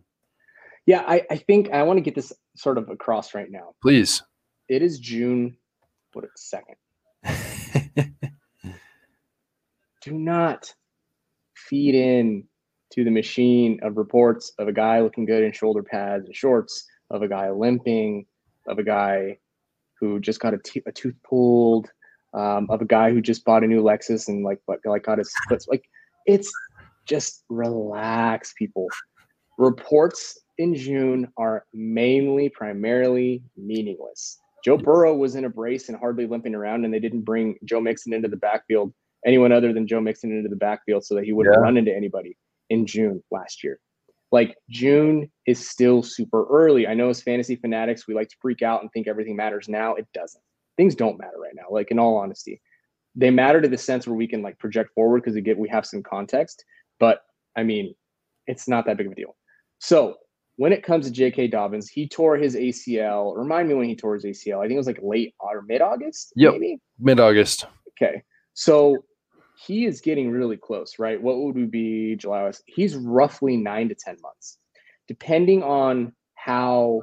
Yeah, 0.85 1.03
I, 1.05 1.23
I 1.29 1.35
think 1.35 1.71
I 1.71 1.83
want 1.83 1.97
to 1.97 2.01
get 2.01 2.15
this 2.15 2.31
sort 2.55 2.77
of 2.77 2.87
across 2.87 3.33
right 3.33 3.51
now. 3.51 3.73
Please. 3.81 4.23
It 4.67 4.81
is 4.81 4.97
June, 4.97 5.55
what 6.13 6.25
second. 6.35 6.75
Do 10.01 10.11
not 10.11 10.73
feed 11.55 11.93
in 11.93 12.45
to 12.93 13.03
the 13.03 13.11
machine 13.11 13.79
of 13.83 13.97
reports 13.97 14.53
of 14.57 14.67
a 14.67 14.73
guy 14.73 15.01
looking 15.01 15.25
good 15.25 15.43
in 15.43 15.51
shoulder 15.51 15.83
pads 15.83 16.25
and 16.25 16.35
shorts, 16.35 16.87
of 17.11 17.21
a 17.21 17.27
guy 17.27 17.51
limping, 17.51 18.25
of 18.67 18.79
a 18.79 18.83
guy 18.83 19.37
who 19.99 20.19
just 20.19 20.39
got 20.39 20.55
a, 20.55 20.57
tooth 20.91 21.15
pulled, 21.27 21.91
um, 22.33 22.67
of 22.69 22.81
a 22.81 22.85
guy 22.85 23.11
who 23.11 23.21
just 23.21 23.45
bought 23.45 23.63
a 23.63 23.67
new 23.67 23.83
Lexus 23.83 24.27
and 24.27 24.43
like 24.43 24.59
what, 24.65 24.79
like 24.85 25.03
got 25.03 25.19
his 25.19 25.31
foot 25.47 25.63
like 25.69 25.87
it's 26.25 26.51
just 27.05 27.43
relax, 27.49 28.53
people. 28.57 28.87
Reports 29.59 30.39
in 30.57 30.73
June 30.73 31.27
are 31.37 31.65
mainly 31.71 32.49
primarily 32.49 33.43
meaningless. 33.55 34.39
Joe 34.65 34.77
Burrow 34.77 35.15
was 35.15 35.35
in 35.35 35.45
a 35.45 35.49
brace 35.49 35.89
and 35.89 35.97
hardly 35.97 36.25
limping 36.25 36.55
around, 36.55 36.85
and 36.85 36.93
they 36.93 36.99
didn't 36.99 37.21
bring 37.21 37.55
Joe 37.65 37.79
Mixon 37.79 38.13
into 38.13 38.27
the 38.27 38.35
backfield, 38.35 38.91
anyone 39.23 39.51
other 39.51 39.71
than 39.71 39.85
Joe 39.85 40.01
Mixon 40.01 40.35
into 40.35 40.49
the 40.49 40.55
backfield, 40.55 41.05
so 41.05 41.13
that 41.13 41.23
he 41.23 41.33
wouldn't 41.33 41.55
Yeah. 41.55 41.61
run 41.61 41.77
into 41.77 41.95
anybody 41.95 42.35
in 42.71 42.87
June 42.87 43.23
last 43.29 43.63
year. 43.63 43.79
Like 44.31 44.57
June 44.71 45.31
is 45.45 45.69
still 45.69 46.01
super 46.01 46.47
early. 46.47 46.87
I 46.87 46.95
know 46.95 47.09
as 47.09 47.21
fantasy 47.21 47.55
fanatics, 47.55 48.07
we 48.07 48.15
like 48.15 48.29
to 48.29 48.35
freak 48.41 48.63
out 48.63 48.81
and 48.81 48.91
think 48.91 49.07
everything 49.07 49.35
matters 49.35 49.69
now. 49.69 49.93
It 49.93 50.07
doesn't. 50.13 50.43
Things 50.77 50.95
don't 50.95 51.19
matter 51.19 51.37
right 51.39 51.53
now. 51.55 51.67
Like 51.69 51.91
in 51.91 51.99
all 51.99 52.17
honesty, 52.17 52.59
they 53.13 53.29
matter 53.29 53.61
to 53.61 53.67
the 53.67 53.77
sense 53.77 54.07
where 54.07 54.15
we 54.15 54.27
can 54.27 54.41
like 54.41 54.57
project 54.57 54.91
forward 54.95 55.21
because 55.21 55.35
we 55.35 55.41
get 55.41 55.59
we 55.59 55.69
have 55.69 55.85
some 55.85 56.01
context. 56.01 56.65
But 56.99 57.21
I 57.55 57.61
mean, 57.61 57.93
it's 58.47 58.67
not 58.67 58.87
that 58.87 58.97
big 58.97 59.05
of 59.05 59.11
a 59.11 59.15
deal. 59.15 59.35
So 59.77 60.17
when 60.57 60.71
it 60.71 60.83
comes 60.83 61.05
to 61.05 61.11
J.K. 61.11 61.47
Dobbins, 61.47 61.89
he 61.89 62.07
tore 62.07 62.37
his 62.37 62.55
ACL. 62.55 63.37
Remind 63.37 63.67
me 63.67 63.75
when 63.75 63.89
he 63.89 63.95
tore 63.95 64.15
his 64.15 64.23
ACL. 64.23 64.59
I 64.59 64.63
think 64.63 64.73
it 64.73 64.77
was 64.77 64.87
like 64.87 64.99
late 65.01 65.35
or 65.39 65.63
mid 65.67 65.81
August. 65.81 66.31
Yep. 66.35 66.53
Maybe. 66.53 66.79
Mid 66.99 67.19
August. 67.19 67.65
Okay. 67.91 68.23
So 68.53 69.03
he 69.57 69.85
is 69.85 70.01
getting 70.01 70.31
really 70.31 70.57
close, 70.57 70.97
right? 70.99 71.21
What 71.21 71.39
would 71.39 71.55
we 71.55 71.65
be 71.65 72.15
July? 72.15 72.41
August? 72.41 72.63
He's 72.67 72.95
roughly 72.95 73.57
nine 73.57 73.89
to 73.89 73.95
10 73.95 74.17
months, 74.21 74.57
depending 75.07 75.63
on 75.63 76.13
how 76.35 77.01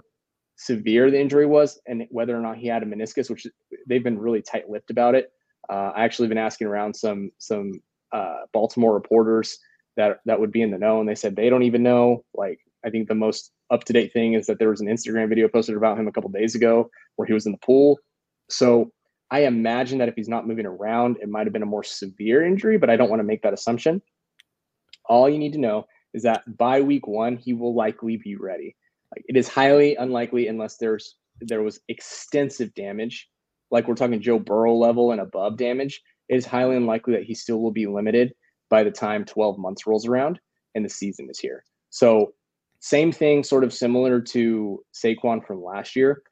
severe 0.57 1.11
the 1.11 1.21
injury 1.21 1.47
was 1.47 1.81
and 1.87 2.05
whether 2.11 2.37
or 2.37 2.41
not 2.41 2.57
he 2.57 2.69
had 2.69 2.83
a 2.83 2.87
meniscus, 2.87 3.29
which 3.29 3.47
they've 3.89 4.05
been 4.05 4.19
really 4.19 4.43
tight 4.43 4.71
lipped 4.71 4.91
about 4.91 5.15
it. 5.15 5.31
Uh, 5.71 5.93
I 5.95 6.05
actually 6.05 6.29
been 6.29 6.39
asking 6.39 6.69
around 6.69 6.95
some, 6.95 7.31
some 7.39 7.73
uh, 8.13 8.41
Baltimore 8.53 8.95
reporters 8.95 9.59
that, 9.97 10.21
that 10.27 10.41
would 10.41 10.53
be 10.53 10.63
in 10.63 10.71
the 10.71 10.79
know. 10.79 11.01
And 11.01 11.09
they 11.09 11.15
said 11.15 11.37
they 11.37 11.51
don't 11.51 11.63
even 11.65 11.83
know. 11.83 12.25
Like, 12.35 12.61
I 12.85 12.91
think 12.91 13.09
the 13.09 13.15
most 13.15 13.53
up 13.71 13.85
to 13.85 13.93
date 13.93 14.13
thing 14.13 14.35
is 14.35 14.47
that 14.47 14.59
there 14.59 14.71
was 14.71 14.81
an 14.81 14.89
Instagram 14.89 15.29
video 15.29 15.49
posted 15.49 15.77
about 15.77 15.99
him 15.99 16.09
a 16.09 16.13
couple 16.13 16.31
days 16.31 16.55
ago 16.55 16.91
where 17.17 17.27
he 17.27 17.35
was 17.35 17.47
in 17.47 17.53
the 17.53 17.59
pool. 17.59 17.99
So 18.51 18.91
I 19.31 19.41
imagine 19.41 19.99
that 19.99 20.09
if 20.09 20.15
he's 20.15 20.29
not 20.29 20.47
moving 20.47 20.67
around, 20.67 21.17
it 21.21 21.29
might 21.29 21.47
have 21.47 21.53
been 21.53 21.63
a 21.63 21.67
more 21.67 21.85
severe 21.85 22.45
injury, 22.45 22.77
but 22.77 22.91
I 22.91 22.97
don't 22.97 23.09
want 23.09 23.21
to 23.21 23.25
make 23.25 23.43
that 23.43 23.55
assumption. 23.55 24.03
All 25.07 25.29
you 25.29 25.39
need 25.39 25.55
to 25.55 25.59
know 25.59 25.87
is 26.15 26.23
that 26.25 26.43
by 26.59 26.81
week 26.81 27.07
one, 27.07 27.37
he 27.37 27.55
will 27.55 27.75
likely 27.75 28.19
be 28.19 28.37
ready. 28.37 28.77
Like 29.15 29.25
it 29.29 29.37
is 29.37 29.49
highly 29.49 29.97
unlikely 29.97 30.49
unless 30.49 30.77
there's 30.77 31.17
there 31.41 31.63
was 31.63 31.81
extensive 31.89 32.75
damage, 32.75 33.29
like 33.71 33.89
we're 33.89 33.95
talking 33.95 34.21
Joe 34.21 34.39
Burrow 34.39 34.75
level 34.75 35.13
and 35.13 35.21
above 35.21 35.57
damage. 35.57 36.03
It 36.29 36.37
is 36.37 36.47
highly 36.47 36.77
unlikely 36.77 37.15
that 37.15 37.25
he 37.25 37.35
still 37.35 37.61
will 37.61 37.73
be 37.73 37.87
limited 37.87 38.33
by 38.71 38.85
the 38.85 38.91
time 38.91 39.25
12 39.25 39.59
months 39.59 39.87
rolls 39.87 40.07
around 40.07 40.39
and 40.75 40.85
the 40.85 40.89
season 40.89 41.29
is 41.31 41.39
here. 41.39 41.65
So 41.91 42.33
same 42.83 43.13
thing, 43.13 43.45
sort 43.45 43.65
of 43.65 43.73
similar 43.73 44.21
to 44.21 44.83
Saquon 44.95 45.47
from 45.47 45.63
last 45.63 45.97
year 45.97 46.23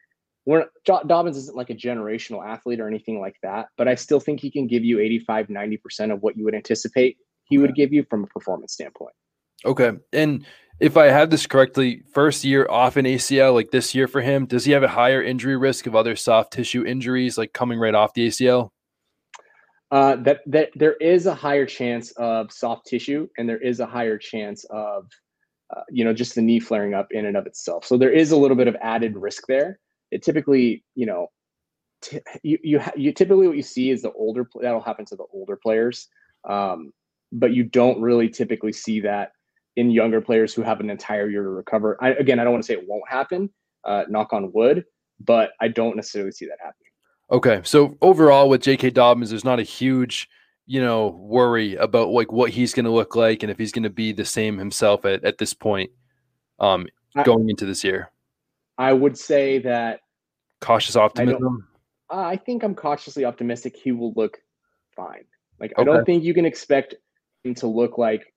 we're 0.46 0.66
Dobbins 0.84 1.36
isn't 1.36 1.56
like 1.56 1.70
a 1.70 1.74
generational 1.74 2.44
athlete 2.44 2.80
or 2.80 2.88
anything 2.88 3.20
like 3.20 3.36
that, 3.42 3.66
but 3.76 3.88
I 3.88 3.94
still 3.94 4.20
think 4.20 4.40
he 4.40 4.50
can 4.50 4.66
give 4.66 4.84
you 4.84 4.98
85, 4.98 5.48
90% 5.48 6.12
of 6.12 6.22
what 6.22 6.36
you 6.36 6.44
would 6.44 6.54
anticipate 6.54 7.18
he 7.44 7.58
would 7.58 7.74
give 7.74 7.92
you 7.92 8.04
from 8.08 8.24
a 8.24 8.26
performance 8.28 8.72
standpoint. 8.72 9.14
Okay. 9.64 9.92
And 10.12 10.46
if 10.78 10.96
I 10.96 11.06
have 11.06 11.30
this 11.30 11.46
correctly, 11.46 12.02
first 12.14 12.44
year 12.44 12.66
off 12.70 12.96
an 12.96 13.04
ACL, 13.04 13.52
like 13.52 13.70
this 13.72 13.94
year 13.94 14.08
for 14.08 14.22
him, 14.22 14.46
does 14.46 14.64
he 14.64 14.72
have 14.72 14.84
a 14.84 14.88
higher 14.88 15.22
injury 15.22 15.56
risk 15.56 15.86
of 15.86 15.94
other 15.94 16.16
soft 16.16 16.52
tissue 16.52 16.84
injuries, 16.84 17.36
like 17.36 17.52
coming 17.52 17.78
right 17.78 17.94
off 17.94 18.14
the 18.14 18.28
ACL? 18.28 18.70
Uh, 19.90 20.14
that 20.16 20.40
that 20.46 20.70
there 20.76 20.94
is 20.94 21.26
a 21.26 21.34
higher 21.34 21.66
chance 21.66 22.12
of 22.12 22.52
soft 22.52 22.86
tissue, 22.86 23.26
and 23.36 23.48
there 23.48 23.60
is 23.60 23.80
a 23.80 23.86
higher 23.86 24.16
chance 24.16 24.64
of, 24.70 25.06
uh, 25.74 25.82
you 25.90 26.04
know, 26.04 26.12
just 26.12 26.34
the 26.34 26.42
knee 26.42 26.60
flaring 26.60 26.94
up 26.94 27.08
in 27.10 27.26
and 27.26 27.36
of 27.36 27.46
itself. 27.46 27.84
So 27.84 27.96
there 27.96 28.10
is 28.10 28.32
a 28.32 28.36
little 28.36 28.56
bit 28.56 28.68
of 28.68 28.76
added 28.82 29.16
risk 29.16 29.46
there. 29.46 29.78
It 30.10 30.22
typically, 30.22 30.84
you 30.94 31.06
know, 31.06 31.28
t- 32.02 32.20
you 32.42 32.58
you 32.62 32.80
you 32.96 33.12
typically 33.12 33.46
what 33.46 33.56
you 33.56 33.62
see 33.62 33.90
is 33.90 34.02
the 34.02 34.12
older 34.12 34.48
that'll 34.60 34.80
happen 34.80 35.04
to 35.06 35.16
the 35.16 35.24
older 35.32 35.56
players, 35.56 36.08
um, 36.48 36.92
but 37.32 37.52
you 37.52 37.64
don't 37.64 38.00
really 38.00 38.28
typically 38.28 38.72
see 38.72 39.00
that 39.00 39.32
in 39.76 39.90
younger 39.90 40.20
players 40.20 40.52
who 40.52 40.62
have 40.62 40.80
an 40.80 40.90
entire 40.90 41.28
year 41.28 41.42
to 41.42 41.48
recover. 41.48 41.96
I, 42.00 42.10
again, 42.10 42.40
I 42.40 42.44
don't 42.44 42.52
want 42.52 42.64
to 42.64 42.66
say 42.66 42.74
it 42.74 42.88
won't 42.88 43.08
happen. 43.08 43.50
Uh, 43.84 44.04
knock 44.08 44.32
on 44.32 44.52
wood, 44.52 44.84
but 45.20 45.52
I 45.60 45.68
don't 45.68 45.96
necessarily 45.96 46.32
see 46.32 46.46
that 46.46 46.58
happening. 46.58 46.90
Okay, 47.30 47.60
so 47.64 47.96
overall 48.02 48.48
with 48.48 48.60
J.K. 48.60 48.90
Dobbins, 48.90 49.30
there's 49.30 49.44
not 49.44 49.60
a 49.60 49.62
huge, 49.62 50.28
you 50.70 50.80
know, 50.80 51.08
worry 51.08 51.74
about 51.74 52.10
like 52.10 52.30
what 52.30 52.50
he's 52.50 52.72
going 52.74 52.84
to 52.84 52.92
look 52.92 53.16
like 53.16 53.42
and 53.42 53.50
if 53.50 53.58
he's 53.58 53.72
going 53.72 53.82
to 53.82 53.90
be 53.90 54.12
the 54.12 54.24
same 54.24 54.56
himself 54.56 55.04
at, 55.04 55.24
at 55.24 55.36
this 55.36 55.52
point, 55.52 55.90
um, 56.60 56.86
going 57.24 57.48
I, 57.48 57.50
into 57.50 57.66
this 57.66 57.82
year. 57.82 58.12
I 58.78 58.92
would 58.92 59.18
say 59.18 59.58
that 59.58 59.98
cautious 60.60 60.94
optimism. 60.94 61.66
I, 62.08 62.22
I 62.22 62.36
think 62.36 62.62
I'm 62.62 62.76
cautiously 62.76 63.24
optimistic 63.24 63.74
he 63.74 63.90
will 63.90 64.12
look 64.14 64.38
fine. 64.94 65.24
Like 65.58 65.72
okay. 65.76 65.82
I 65.82 65.84
don't 65.84 66.04
think 66.04 66.22
you 66.22 66.34
can 66.34 66.44
expect 66.44 66.94
him 67.42 67.56
to 67.56 67.66
look 67.66 67.98
like, 67.98 68.32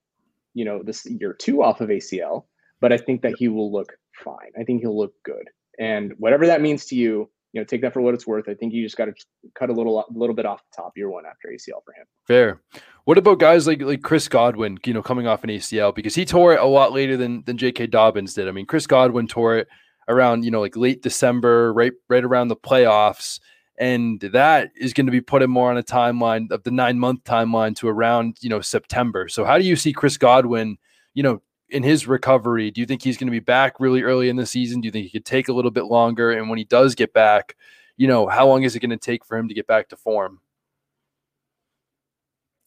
you 0.55 0.65
know, 0.65 0.81
this 0.81 1.05
year 1.05 1.33
two 1.33 1.61
off 1.61 1.81
of 1.81 1.89
ACL, 1.89 2.45
but 2.81 2.91
I 2.91 2.97
think 2.97 3.21
that 3.21 3.35
he 3.37 3.47
will 3.47 3.71
look 3.71 3.93
fine. 4.25 4.53
I 4.59 4.63
think 4.63 4.81
he'll 4.81 4.97
look 4.97 5.13
good, 5.21 5.51
and 5.77 6.13
whatever 6.17 6.47
that 6.47 6.61
means 6.61 6.85
to 6.87 6.95
you 6.95 7.29
you 7.53 7.61
know, 7.61 7.65
take 7.65 7.81
that 7.83 7.93
for 7.93 8.01
what 8.01 8.15
it's 8.15 8.25
worth. 8.25 8.49
I 8.49 8.55
think 8.55 8.73
you 8.73 8.83
just 8.83 8.97
got 8.97 9.05
to 9.05 9.13
cut 9.53 9.69
a 9.69 9.73
little, 9.73 9.99
a 9.99 10.05
little 10.11 10.35
bit 10.35 10.47
off 10.47 10.61
the 10.71 10.81
top 10.81 10.93
year 10.97 11.09
one 11.09 11.25
after 11.25 11.49
ACL 11.49 11.83
for 11.85 11.93
him. 11.93 12.05
Fair. 12.25 12.61
What 13.05 13.19
about 13.19 13.39
guys 13.39 13.67
like 13.67 13.81
like 13.81 14.01
Chris 14.01 14.27
Godwin? 14.27 14.79
You 14.85 14.93
know, 14.93 15.03
coming 15.03 15.27
off 15.27 15.43
an 15.43 15.51
ACL 15.51 15.93
because 15.93 16.15
he 16.15 16.25
tore 16.25 16.53
it 16.53 16.59
a 16.59 16.65
lot 16.65 16.91
later 16.91 17.15
than 17.15 17.43
than 17.45 17.57
J.K. 17.57 17.87
Dobbins 17.87 18.33
did. 18.33 18.47
I 18.47 18.51
mean, 18.51 18.65
Chris 18.65 18.87
Godwin 18.87 19.27
tore 19.27 19.57
it 19.57 19.67
around 20.07 20.43
you 20.43 20.51
know 20.51 20.61
like 20.61 20.75
late 20.75 21.03
December, 21.03 21.71
right 21.73 21.93
right 22.09 22.23
around 22.23 22.47
the 22.47 22.55
playoffs, 22.55 23.39
and 23.77 24.19
that 24.21 24.71
is 24.75 24.93
going 24.93 25.05
to 25.05 25.11
be 25.11 25.21
putting 25.21 25.49
more 25.49 25.69
on 25.69 25.77
a 25.77 25.83
timeline 25.83 26.49
of 26.51 26.63
the 26.63 26.71
nine 26.71 26.97
month 26.97 27.23
timeline 27.23 27.75
to 27.75 27.87
around 27.87 28.37
you 28.41 28.49
know 28.49 28.61
September. 28.61 29.27
So 29.27 29.45
how 29.45 29.57
do 29.57 29.65
you 29.65 29.75
see 29.75 29.93
Chris 29.93 30.17
Godwin? 30.17 30.77
You 31.13 31.23
know, 31.23 31.41
in 31.69 31.83
his 31.83 32.07
recovery? 32.07 32.71
Do 32.71 32.81
you 32.81 32.87
think 32.87 33.01
he's 33.01 33.17
going 33.17 33.27
to 33.27 33.31
be 33.31 33.39
back 33.39 33.79
really 33.79 34.01
early 34.01 34.29
in 34.29 34.35
the 34.35 34.45
season? 34.45 34.81
Do 34.81 34.87
you 34.87 34.91
think 34.91 35.05
he 35.05 35.11
could 35.11 35.25
take 35.25 35.47
a 35.47 35.53
little 35.53 35.71
bit 35.71 35.85
longer? 35.85 36.31
And 36.31 36.49
when 36.49 36.57
he 36.57 36.65
does 36.65 36.95
get 36.95 37.13
back, 37.13 37.55
you 37.97 38.07
know, 38.07 38.27
how 38.27 38.47
long 38.47 38.63
is 38.63 38.75
it 38.75 38.79
going 38.79 38.89
to 38.91 38.97
take 38.97 39.25
for 39.25 39.37
him 39.37 39.47
to 39.47 39.53
get 39.53 39.67
back 39.67 39.89
to 39.89 39.97
form? 39.97 40.39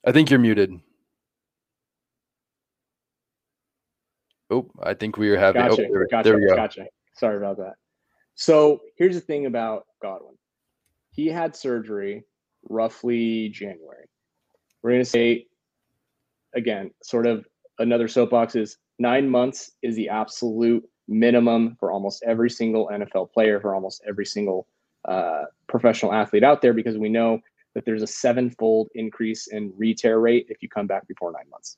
I 0.05 0.13
think 0.13 0.31
you're 0.31 0.39
muted. 0.39 0.73
Oh, 4.51 4.71
I 4.81 4.95
think 4.95 5.17
we 5.17 5.29
are 5.31 5.39
having. 5.39 5.63
Oh, 5.63 5.69
gotcha. 5.69 5.87
Oh, 5.87 5.93
there, 5.93 6.07
gotcha. 6.09 6.29
there 6.29 6.39
we 6.39 6.47
go. 6.47 6.55
Gotcha. 6.55 6.87
Sorry 7.15 7.37
about 7.37 7.57
that. 7.57 7.75
So 8.37 8.83
here's 8.97 9.17
the 9.17 9.21
thing 9.21 9.47
about 9.47 9.87
Godwin. 10.01 10.37
He 11.11 11.27
had 11.27 11.57
surgery 11.57 12.25
roughly 12.69 13.49
January. 13.49 14.07
We're 14.83 14.91
going 14.91 15.03
to 15.03 15.11
say, 15.11 15.47
again, 16.55 16.91
sort 17.03 17.27
of 17.27 17.47
another 17.79 18.07
soapbox 18.07 18.55
is 18.55 18.77
nine 18.99 19.29
months 19.29 19.73
is 19.83 19.97
the 19.97 20.09
absolute 20.09 20.85
minimum 21.09 21.77
for 21.79 21.91
almost 21.91 22.23
every 22.27 22.51
single 22.51 22.89
NFL 22.89 23.33
player, 23.33 23.61
for 23.61 23.75
almost 23.75 24.03
every 24.09 24.27
single 24.27 24.67
uh, 25.07 25.45
professional 25.69 26.13
athlete 26.13 26.43
out 26.43 26.63
there, 26.63 26.73
because 26.73 26.99
we 26.99 27.09
know 27.09 27.41
that 27.75 27.85
there's 27.85 28.03
a 28.03 28.07
sevenfold 28.07 28.89
increase 28.95 29.49
in 29.49 29.73
re-tear 29.77 30.19
rate 30.19 30.47
if 30.49 30.63
you 30.63 30.69
come 30.69 30.87
back 30.87 31.07
before 31.07 31.33
nine 31.33 31.49
months. 31.51 31.77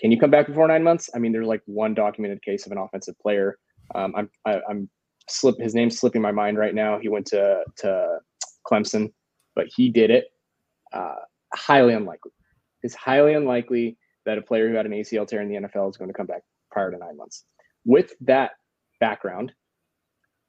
Can 0.00 0.10
you 0.10 0.18
come 0.18 0.30
back 0.30 0.46
before 0.46 0.66
nine 0.66 0.82
months? 0.82 1.08
I 1.14 1.18
mean, 1.18 1.32
there's 1.32 1.46
like 1.46 1.62
one 1.66 1.94
documented 1.94 2.42
case 2.42 2.66
of 2.66 2.72
an 2.72 2.78
offensive 2.78 3.18
player. 3.20 3.58
Um, 3.94 4.14
I'm 4.16 4.30
I, 4.44 4.54
am 4.54 4.62
i 4.66 4.70
am 4.70 4.90
slip 5.28 5.56
his 5.58 5.74
name's 5.74 5.98
slipping 5.98 6.22
my 6.22 6.32
mind 6.32 6.58
right 6.58 6.74
now. 6.74 6.98
He 6.98 7.08
went 7.08 7.26
to 7.26 7.62
to 7.76 8.18
Clemson, 8.66 9.12
but 9.54 9.66
he 9.74 9.90
did 9.90 10.10
it. 10.10 10.26
Uh, 10.92 11.14
highly 11.54 11.94
unlikely. 11.94 12.32
It's 12.82 12.94
highly 12.94 13.34
unlikely 13.34 13.96
that 14.26 14.38
a 14.38 14.42
player 14.42 14.68
who 14.68 14.74
had 14.74 14.86
an 14.86 14.92
ACL 14.92 15.28
tear 15.28 15.42
in 15.42 15.48
the 15.48 15.68
NFL 15.68 15.90
is 15.90 15.96
going 15.96 16.08
to 16.08 16.14
come 16.14 16.26
back 16.26 16.42
prior 16.74 16.90
to 16.90 16.98
nine 16.98 17.16
months. 17.16 17.44
With 17.86 18.12
that 18.22 18.50
background, 19.00 19.52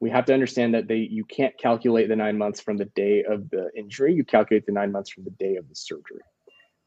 we 0.02 0.10
have 0.10 0.26
to 0.26 0.34
understand 0.34 0.74
that 0.74 0.88
they 0.88 0.98
you 0.98 1.24
can't 1.24 1.58
calculate 1.58 2.10
the 2.10 2.16
nine 2.16 2.38
months 2.38 2.60
from 2.60 2.78
the 2.78 2.90
day 2.96 3.24
of 3.24 3.50
the 3.52 3.70
injury. 3.78 4.14
You 4.14 4.26
calculate 4.26 4.66
the 4.66 4.74
nine 4.74 4.92
months 4.92 5.12
from 5.12 5.24
the 5.24 5.32
day 5.32 5.56
of 5.56 5.70
the 5.70 5.76
surgery. 5.76 6.22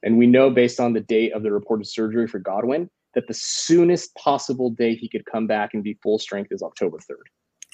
And 0.02 0.18
we 0.18 0.26
know 0.26 0.50
based 0.50 0.78
on 0.78 0.92
the 0.92 1.00
date 1.00 1.32
of 1.32 1.42
the 1.42 1.52
reported 1.52 1.86
surgery 1.86 2.28
for 2.28 2.38
Godwin 2.38 2.90
that 3.14 3.26
the 3.26 3.34
soonest 3.34 4.14
possible 4.14 4.70
day 4.70 4.94
he 4.94 5.08
could 5.08 5.24
come 5.24 5.46
back 5.46 5.74
and 5.74 5.82
be 5.82 5.98
full 6.02 6.18
strength 6.18 6.52
is 6.52 6.62
October 6.62 6.98
3rd. 6.98 7.26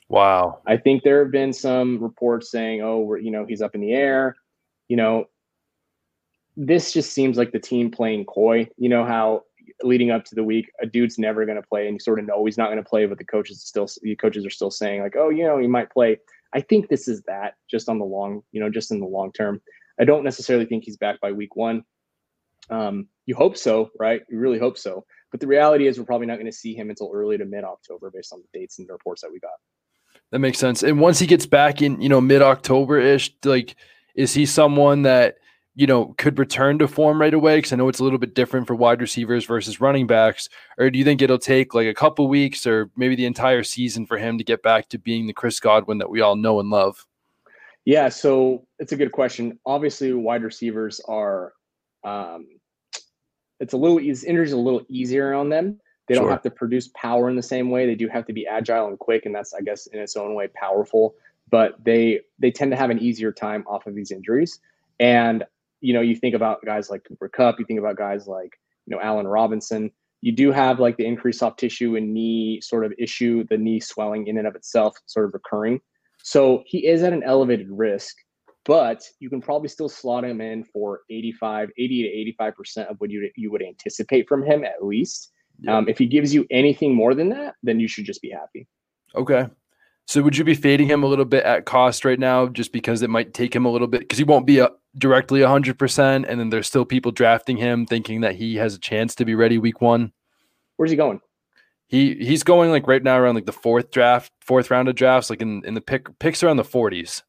Wow. 0.09 0.61
I 0.67 0.77
think 0.77 1.03
there 1.03 1.23
have 1.23 1.33
been 1.33 1.53
some 1.53 2.03
reports 2.03 2.51
saying, 2.51 2.83
oh, 2.83 3.01
we're, 3.01 3.19
you 3.19 3.31
know, 3.31 3.45
he's 3.47 3.63
up 3.63 3.75
in 3.75 3.81
the 3.81 3.93
air. 3.93 4.37
You 4.89 4.97
know, 4.97 5.25
this 6.57 6.93
just 6.93 7.13
seems 7.13 7.37
like 7.37 7.53
the 7.53 7.59
team 7.59 7.91
playing 7.91 8.27
coy. 8.27 8.69
You 8.77 8.89
know 8.89 9.05
how 9.05 9.43
leading 9.83 10.11
up 10.11 10.25
to 10.25 10.35
the 10.35 10.45
week, 10.45 10.71
a 10.81 10.87
dude's 10.87 11.19
never 11.19 11.45
going 11.45 11.61
to 11.61 11.67
play, 11.67 11.87
and 11.87 11.95
you 11.95 12.01
sort 12.01 12.19
of 12.19 12.27
know 12.27 12.45
he's 12.45 12.59
not 12.59 12.67
going 12.67 12.83
to 12.83 12.89
play, 12.89 13.07
but 13.07 13.19
the 13.19 13.25
coaches 13.25 13.63
still 13.63 13.89
the 14.03 14.17
coaches 14.17 14.47
are 14.47 14.51
still 14.51 14.71
saying 14.71 15.03
like, 15.03 15.17
oh, 15.17 15.31
you 15.31 15.45
know, 15.45 15.59
he 15.59 15.67
might 15.67 15.91
play. 15.91 16.19
I 16.53 16.61
think 16.61 16.89
this 16.89 17.09
is 17.09 17.23
that 17.23 17.55
just 17.69 17.89
on 17.89 17.99
the 17.99 18.05
long, 18.05 18.43
you 18.53 18.61
know, 18.61 18.71
just 18.71 18.93
in 18.93 19.01
the 19.01 19.07
long 19.07 19.33
term. 19.33 19.61
I 19.99 20.05
don't 20.05 20.25
necessarily 20.25 20.67
think 20.67 20.85
he's 20.85 20.97
back 20.97 21.21
by 21.21 21.33
week 21.33 21.57
one. 21.57 21.85
Um, 22.71 23.09
you 23.27 23.35
hope 23.35 23.57
so, 23.57 23.91
right? 23.99 24.23
You 24.29 24.39
really 24.39 24.59
hope 24.59 24.79
so. 24.79 25.05
But 25.31 25.41
the 25.41 25.47
reality 25.47 25.89
is, 25.89 25.99
we're 25.99 26.05
probably 26.05 26.27
not 26.27 26.37
going 26.37 26.47
to 26.47 26.53
see 26.53 26.75
him 26.75 26.91
until 26.91 27.11
early 27.13 27.37
to 27.39 27.45
mid 27.45 27.65
October, 27.65 28.11
based 28.11 28.33
on 28.33 28.41
the 28.41 28.59
dates 28.59 28.79
and 28.79 28.89
the 28.89 28.93
reports 28.93 29.23
that 29.23 29.33
we 29.33 29.41
got. 29.41 29.53
That 30.31 30.39
makes 30.39 30.59
sense. 30.59 30.83
And 30.83 31.01
once 31.01 31.19
he 31.19 31.27
gets 31.27 31.47
back 31.47 31.83
in, 31.83 32.01
you 32.01 32.09
know, 32.09 32.21
mid 32.21 32.43
October 32.43 32.99
ish, 32.99 33.35
like, 33.45 33.77
is 34.15 34.33
he 34.33 34.47
someone 34.47 35.03
that 35.03 35.39
you 35.75 35.87
know, 35.87 36.15
could 36.19 36.39
return 36.39 36.79
to 36.79 36.89
form 36.89 37.21
right 37.21 37.35
away? 37.35 37.57
Because 37.57 37.73
I 37.73 37.77
know 37.77 37.89
it's 37.89 37.99
a 37.99 38.05
little 38.05 38.19
bit 38.19 38.35
different 38.35 38.67
for 38.67 38.75
wide 38.75 39.01
receivers 39.01 39.45
versus 39.45 39.81
running 39.81 40.07
backs. 40.07 40.49
Or 40.79 40.89
do 40.89 40.99
you 40.99 41.05
think 41.05 41.21
it'll 41.21 41.39
take 41.39 41.75
like 41.75 41.89
a 41.89 41.95
couple 41.95 42.29
weeks 42.29 42.67
or 42.67 42.91
maybe 42.97 43.17
the 43.17 43.27
entire 43.27 43.65
season 43.65 44.07
for 44.07 44.17
him 44.17 44.39
to 44.39 44.45
get 44.45 44.63
back 44.63 44.89
to 44.91 44.99
being 44.99 45.27
the 45.27 45.33
Chris 45.33 45.59
Godwin 45.59 45.99
that 45.99 46.11
we 46.11 46.21
all 46.21 46.37
know 46.37 46.61
and 46.61 46.71
love? 46.71 47.07
Yeah, 47.85 48.09
so 48.09 48.67
it's 48.79 48.93
a 48.93 48.97
good 48.97 49.13
question. 49.13 49.59
Obviously, 49.67 50.13
wide 50.13 50.43
receivers 50.43 51.01
are, 51.07 51.53
um, 52.03 52.47
it's 53.61 53.75
a 53.75 53.77
little 53.77 54.01
easy, 54.01 54.27
injuries 54.27 54.53
a 54.53 54.57
little 54.57 54.83
easier 54.89 55.35
on 55.35 55.49
them. 55.49 55.81
They 56.07 56.15
don't 56.15 56.25
sure. 56.25 56.31
have 56.31 56.43
to 56.43 56.51
produce 56.51 56.89
power 56.95 57.29
in 57.29 57.37
the 57.37 57.43
same 57.43 57.71
way. 57.71 57.87
They 57.87 57.95
do 57.95 58.09
have 58.09 58.27
to 58.27 58.33
be 58.33 58.47
agile 58.47 58.89
and 58.89 58.99
quick, 58.99 59.27
and 59.27 59.35
that's, 59.35 59.55
I 59.55 59.61
guess, 59.61 59.87
in 59.87 59.99
its 59.99 60.17
own 60.17 60.35
way, 60.35 60.49
powerful. 60.49 61.15
But 61.51 61.83
they 61.83 62.21
they 62.39 62.51
tend 62.51 62.71
to 62.73 62.77
have 62.77 62.91
an 62.91 62.99
easier 62.99 63.33
time 63.33 63.65
off 63.67 63.87
of 63.87 63.95
these 63.95 64.11
injuries. 64.11 64.61
And 65.01 65.45
you 65.85 65.93
know, 65.93 66.01
you 66.01 66.17
think 66.17 66.35
about 66.35 66.65
guys 66.65 66.89
like 66.89 67.05
Cooper 67.07 67.29
Kupp, 67.29 67.59
you 67.59 67.67
think 67.67 67.79
about 67.79 67.99
guys 67.99 68.27
like, 68.27 68.51
you 68.87 68.97
know, 68.97 69.03
Allen 69.03 69.27
Robinson. 69.27 69.91
You 70.23 70.33
do 70.33 70.51
have 70.51 70.81
like 70.81 70.97
the 70.97 71.05
increased 71.05 71.41
soft 71.41 71.61
tissue 71.61 71.97
and 71.97 72.15
knee 72.15 72.63
sort 72.63 72.87
of 72.87 72.95
issue, 72.99 73.45
the 73.51 73.59
knee 73.59 73.81
swelling 73.81 74.27
in 74.27 74.39
and 74.39 74.47
of 74.47 74.55
itself 74.55 74.97
sort 75.05 75.27
of 75.27 75.35
recurring. 75.35 75.81
So 76.23 76.63
he 76.65 76.87
is 76.87 77.03
at 77.03 77.13
an 77.13 77.23
elevated 77.23 77.67
risk, 77.69 78.17
but 78.65 79.03
you 79.21 79.29
can 79.29 79.43
probably 79.43 79.69
still 79.69 79.91
slot 79.91 80.25
him 80.25 80.41
in 80.41 80.65
for 80.65 81.01
85, 81.11 81.69
80 81.77 82.35
to 82.39 82.43
85% 82.43 82.91
of 82.91 82.97
what 82.99 83.11
you, 83.11 83.31
you 83.37 83.53
would 83.53 83.63
anticipate 83.63 84.27
from 84.27 84.43
him 84.43 84.65
at 84.65 84.83
least. 84.83 85.33
Yeah. 85.61 85.77
Um, 85.77 85.87
if 85.87 85.99
he 85.99 86.07
gives 86.07 86.33
you 86.33 86.47
anything 86.51 86.95
more 86.95 87.15
than 87.15 87.29
that, 87.29 87.57
then 87.63 87.79
you 87.79 87.89
should 87.89 88.07
just 88.07 88.23
be 88.23 88.31
happy. 88.31 88.67
Okay. 89.15 89.49
So 90.07 90.23
would 90.23 90.39
you 90.39 90.45
be 90.45 90.55
fading 90.55 90.89
him 90.89 91.03
a 91.03 91.07
little 91.07 91.27
bit 91.27 91.45
at 91.45 91.67
cost 91.67 92.07
right 92.07 92.19
now, 92.19 92.47
just 92.47 92.73
because 92.73 93.03
it 93.03 93.11
might 93.11 93.35
take 93.35 93.55
him 93.55 93.67
a 93.67 93.71
little 93.71 93.87
bit 93.87 94.01
because 94.01 94.19
he 94.19 94.25
won't 94.25 94.47
be 94.47 94.61
a, 94.61 94.71
directly 94.99 95.43
hundred 95.43 95.79
percent, 95.79 96.27
and 96.29 96.39
then 96.39 96.51
there's 96.51 96.67
still 96.67 96.85
people 96.85 97.13
drafting 97.13 97.57
him 97.57 97.87
thinking 97.87 98.21
that 98.23 98.35
he 98.37 98.57
has 98.57 98.75
a 98.75 98.79
chance 98.79 99.15
to 99.17 99.25
be 99.25 99.35
ready 99.35 99.59
week 99.59 99.81
one. 99.81 100.13
Where's 100.77 100.91
he 100.91 100.97
going? 100.97 101.21
He 101.87 102.15
he's 102.15 102.43
going 102.43 102.71
like 102.71 102.87
right 102.87 103.03
now 103.03 103.19
around 103.19 103.35
like 103.35 103.47
the 103.47 103.53
fourth 103.53 103.91
draft, 103.91 104.33
fourth 104.41 104.71
round 104.71 104.89
of 104.89 104.95
drafts, 104.95 105.31
like 105.31 105.43
in, 105.43 105.65
in 105.65 105.75
the 105.75 105.81
pick 105.81 106.19
picks 106.19 106.43
around 106.43 106.57
the 106.57 106.65
forties. 106.65 107.23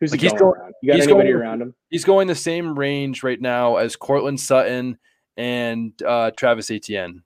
Who's 0.00 0.12
like 0.12 0.20
he 0.20 0.28
going, 0.28 0.38
going 0.38 0.60
around? 0.60 0.74
You 0.82 0.92
got 0.92 1.02
anybody 1.02 1.28
going, 1.30 1.42
around 1.42 1.62
him? 1.62 1.74
He's 1.90 2.04
going 2.04 2.28
the 2.28 2.34
same 2.34 2.78
range 2.78 3.22
right 3.22 3.40
now 3.40 3.76
as 3.76 3.96
Courtland 3.96 4.40
Sutton 4.40 4.98
and 5.36 5.92
uh, 6.02 6.30
Travis 6.36 6.70
Etienne, 6.70 7.22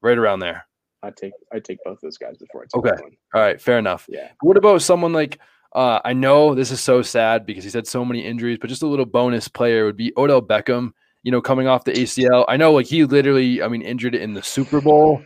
right 0.00 0.16
around 0.18 0.40
there. 0.40 0.66
I 1.02 1.10
take 1.10 1.32
I 1.52 1.58
take 1.58 1.78
both 1.84 2.00
those 2.00 2.16
guys 2.16 2.38
before 2.38 2.62
I 2.62 2.64
take 2.64 2.92
okay. 2.92 3.02
One. 3.02 3.16
All 3.34 3.40
right, 3.40 3.60
fair 3.60 3.78
enough. 3.78 4.06
Yeah. 4.08 4.30
What 4.40 4.56
about 4.56 4.82
someone 4.82 5.12
like 5.12 5.38
uh, 5.74 6.00
I 6.04 6.12
know 6.12 6.54
this 6.54 6.70
is 6.70 6.80
so 6.80 7.02
sad 7.02 7.46
because 7.46 7.64
he's 7.64 7.74
had 7.74 7.86
so 7.86 8.04
many 8.04 8.24
injuries, 8.24 8.58
but 8.60 8.68
just 8.70 8.82
a 8.82 8.86
little 8.86 9.06
bonus 9.06 9.48
player 9.48 9.84
would 9.84 9.96
be 9.96 10.12
Odell 10.16 10.42
Beckham. 10.42 10.92
You 11.22 11.32
know, 11.32 11.40
coming 11.40 11.66
off 11.66 11.84
the 11.84 11.92
ACL. 11.92 12.44
I 12.48 12.58
know, 12.58 12.72
like 12.72 12.86
he 12.86 13.04
literally, 13.04 13.62
I 13.62 13.68
mean, 13.68 13.80
injured 13.80 14.14
in 14.14 14.34
the 14.34 14.42
Super 14.42 14.80
Bowl. 14.82 15.22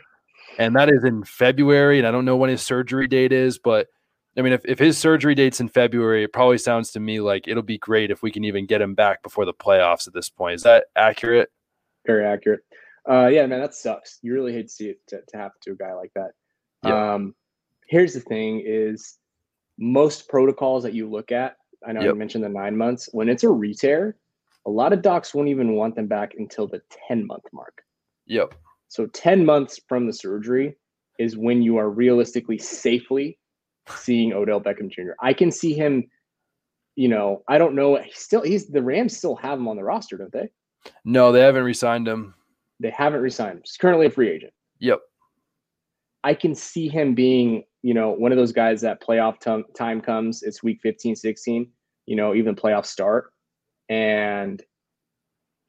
and 0.59 0.75
that 0.77 0.89
is 0.89 1.03
in 1.05 1.25
February. 1.25 1.99
And 1.99 2.07
I 2.07 2.11
don't 2.11 2.25
know 2.25 2.37
when 2.37 2.51
his 2.51 2.63
surgery 2.63 3.09
date 3.09 3.33
is, 3.33 3.59
but 3.59 3.89
I 4.37 4.43
mean, 4.43 4.53
if, 4.53 4.65
if 4.65 4.79
his 4.79 4.97
surgery 4.97 5.35
date's 5.35 5.61
in 5.61 5.69
February, 5.69 6.23
it 6.23 6.33
probably 6.33 6.59
sounds 6.59 6.93
to 6.93 7.01
me 7.01 7.21
like 7.21 7.49
it'll 7.49 7.63
be 7.63 7.79
great 7.79 8.11
if 8.11 8.23
we 8.23 8.31
can 8.31 8.45
even 8.45 8.67
get 8.67 8.81
him 8.81 8.95
back 8.95 9.23
before 9.23 9.45
the 9.45 9.53
playoffs 9.53 10.07
at 10.07 10.15
this 10.15 10.31
point. 10.31 10.55
Is 10.55 10.63
that 10.63 10.85
accurate? 10.95 11.51
Very 12.07 12.25
accurate. 12.25 12.61
Uh, 13.09 13.27
yeah, 13.27 13.47
man, 13.47 13.61
that 13.61 13.75
sucks. 13.75 14.19
You 14.23 14.35
really 14.35 14.53
hate 14.53 14.69
to 14.69 14.73
see 14.73 14.91
it 14.91 14.99
to, 15.09 15.21
to 15.29 15.37
happen 15.37 15.59
to 15.63 15.73
a 15.73 15.77
guy 15.77 15.95
like 15.95 16.13
that. 16.15 16.31
Um, 16.89 17.35
here's 17.89 18.15
the 18.15 18.21
thing: 18.21 18.63
is 18.65 19.18
most 19.79 20.29
protocols 20.29 20.83
that 20.83 20.93
you 20.95 21.09
look 21.09 21.33
at. 21.33 21.57
I 21.87 21.93
know 21.93 22.01
Yep. 22.01 22.09
you 22.09 22.18
mentioned 22.18 22.45
the 22.45 22.49
nine 22.49 22.76
months. 22.76 23.09
When 23.12 23.29
it's 23.29 23.45
a 23.45 23.49
re-tear, 23.49 24.16
a 24.66 24.70
lot 24.70 24.93
of 24.93 25.03
docs 25.03 25.35
won't 25.35 25.49
even 25.49 25.74
want 25.74 25.95
them 25.95 26.07
back 26.07 26.35
until 26.37 26.66
the 26.66 26.83
ten 26.91 27.26
month 27.26 27.45
mark. 27.53 27.83
Yep. 28.26 28.55
So 28.89 29.07
10 29.07 29.45
months 29.45 29.81
from 29.89 30.07
the 30.07 30.12
surgery 30.12 30.76
is 31.18 31.37
when 31.37 31.62
you 31.62 31.76
are 31.76 31.91
realistically 31.91 32.59
safely 32.59 33.39
seeing 33.89 34.33
Odell 34.33 34.61
Beckham 34.61 34.91
Jr. 34.91 35.12
I 35.20 35.33
can 35.33 35.51
see 35.51 35.72
him, 35.74 36.09
you 36.97 37.09
know, 37.09 37.43
I 37.49 37.59
don't 37.59 37.74
know. 37.74 37.97
He's 37.97 38.18
still 38.18 38.43
he's 38.43 38.68
the 38.68 38.83
Rams 38.83 39.16
still 39.16 39.37
have 39.37 39.59
him 39.59 39.68
on 39.68 39.76
the 39.76 39.85
roster, 39.85 40.16
don't 40.16 40.33
they? 40.33 40.51
No, 41.05 41.33
they 41.33 41.41
haven't 41.41 41.64
re-signed 41.64 42.07
him. 42.09 42.35
They 42.81 42.91
haven't 42.91 43.20
resigned 43.20 43.59
him. 43.59 43.62
He's 43.64 43.76
currently 43.76 44.07
a 44.07 44.11
free 44.11 44.31
agent. 44.31 44.53
Yep. 44.79 45.01
I 46.29 46.35
can 46.35 46.55
see 46.55 46.89
him 46.89 47.14
being, 47.14 47.64
you 47.81 47.95
know, 47.95 48.11
one 48.11 48.33
of 48.33 48.37
those 48.37 48.53
guys 48.53 48.83
that 48.83 49.01
playoff 49.01 49.41
t- 49.41 49.72
time 49.74 50.03
comes, 50.03 50.43
it's 50.43 50.62
week 50.62 50.79
15, 50.83 51.16
16, 51.16 51.70
you 52.05 52.16
know, 52.16 52.35
even 52.35 52.55
playoff 52.55 52.85
start, 52.85 53.33
and 53.89 54.62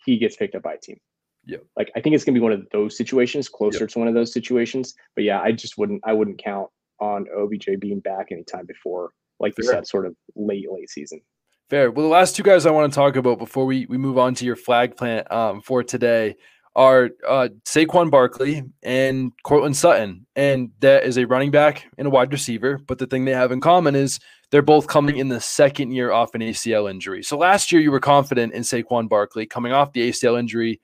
he 0.03 0.17
gets 0.17 0.35
picked 0.35 0.55
up 0.55 0.63
by 0.63 0.73
a 0.73 0.77
team. 0.77 0.97
Yeah. 1.45 1.59
Like 1.77 1.89
I 1.95 2.01
think 2.01 2.13
it's 2.13 2.25
gonna 2.25 2.33
be 2.33 2.41
one 2.41 2.51
of 2.51 2.67
those 2.73 2.97
situations, 2.97 3.47
closer 3.47 3.87
to 3.87 3.99
one 3.99 4.09
of 4.09 4.15
those 4.15 4.33
situations. 4.33 4.95
But 5.15 5.23
yeah, 5.23 5.39
I 5.39 5.53
just 5.53 5.77
wouldn't 5.77 6.01
I 6.05 6.11
wouldn't 6.11 6.43
count 6.43 6.67
on 6.99 7.25
OBJ 7.33 7.79
being 7.79 8.01
back 8.01 8.27
anytime 8.29 8.65
before, 8.65 9.11
like 9.39 9.53
you 9.57 9.63
said, 9.63 9.87
sort 9.87 10.07
of 10.07 10.13
late, 10.35 10.69
late 10.69 10.89
season. 10.89 11.21
Fair. 11.69 11.89
Well, 11.89 12.03
the 12.03 12.11
last 12.11 12.35
two 12.35 12.43
guys 12.43 12.65
I 12.65 12.71
want 12.71 12.91
to 12.91 12.95
talk 12.95 13.15
about 13.15 13.37
before 13.37 13.65
we, 13.65 13.85
we 13.85 13.97
move 13.97 14.17
on 14.17 14.33
to 14.35 14.45
your 14.45 14.57
flag 14.57 14.97
plant 14.97 15.31
um, 15.31 15.61
for 15.61 15.83
today 15.83 16.35
are 16.75 17.09
uh, 17.27 17.49
Saquon 17.65 18.09
Barkley 18.11 18.63
and 18.83 19.31
Courtland 19.43 19.75
Sutton. 19.75 20.25
And 20.35 20.71
that 20.79 21.03
is 21.03 21.17
a 21.17 21.25
running 21.25 21.51
back 21.51 21.87
and 21.97 22.07
a 22.07 22.11
wide 22.11 22.31
receiver. 22.31 22.79
But 22.87 22.99
the 22.99 23.07
thing 23.07 23.25
they 23.25 23.33
have 23.33 23.51
in 23.51 23.61
common 23.61 23.95
is 23.95 24.19
they're 24.51 24.61
both 24.61 24.87
coming 24.87 25.17
in 25.17 25.29
the 25.29 25.41
second 25.41 25.91
year 25.91 26.11
off 26.11 26.35
an 26.35 26.41
ACL 26.41 26.89
injury. 26.89 27.23
So 27.23 27.37
last 27.37 27.71
year 27.71 27.81
you 27.81 27.91
were 27.91 27.99
confident 27.99 28.53
in 28.53 28.63
Saquon 28.63 29.09
Barkley 29.09 29.45
coming 29.45 29.73
off 29.73 29.93
the 29.93 30.09
ACL 30.09 30.39
injury 30.39 30.79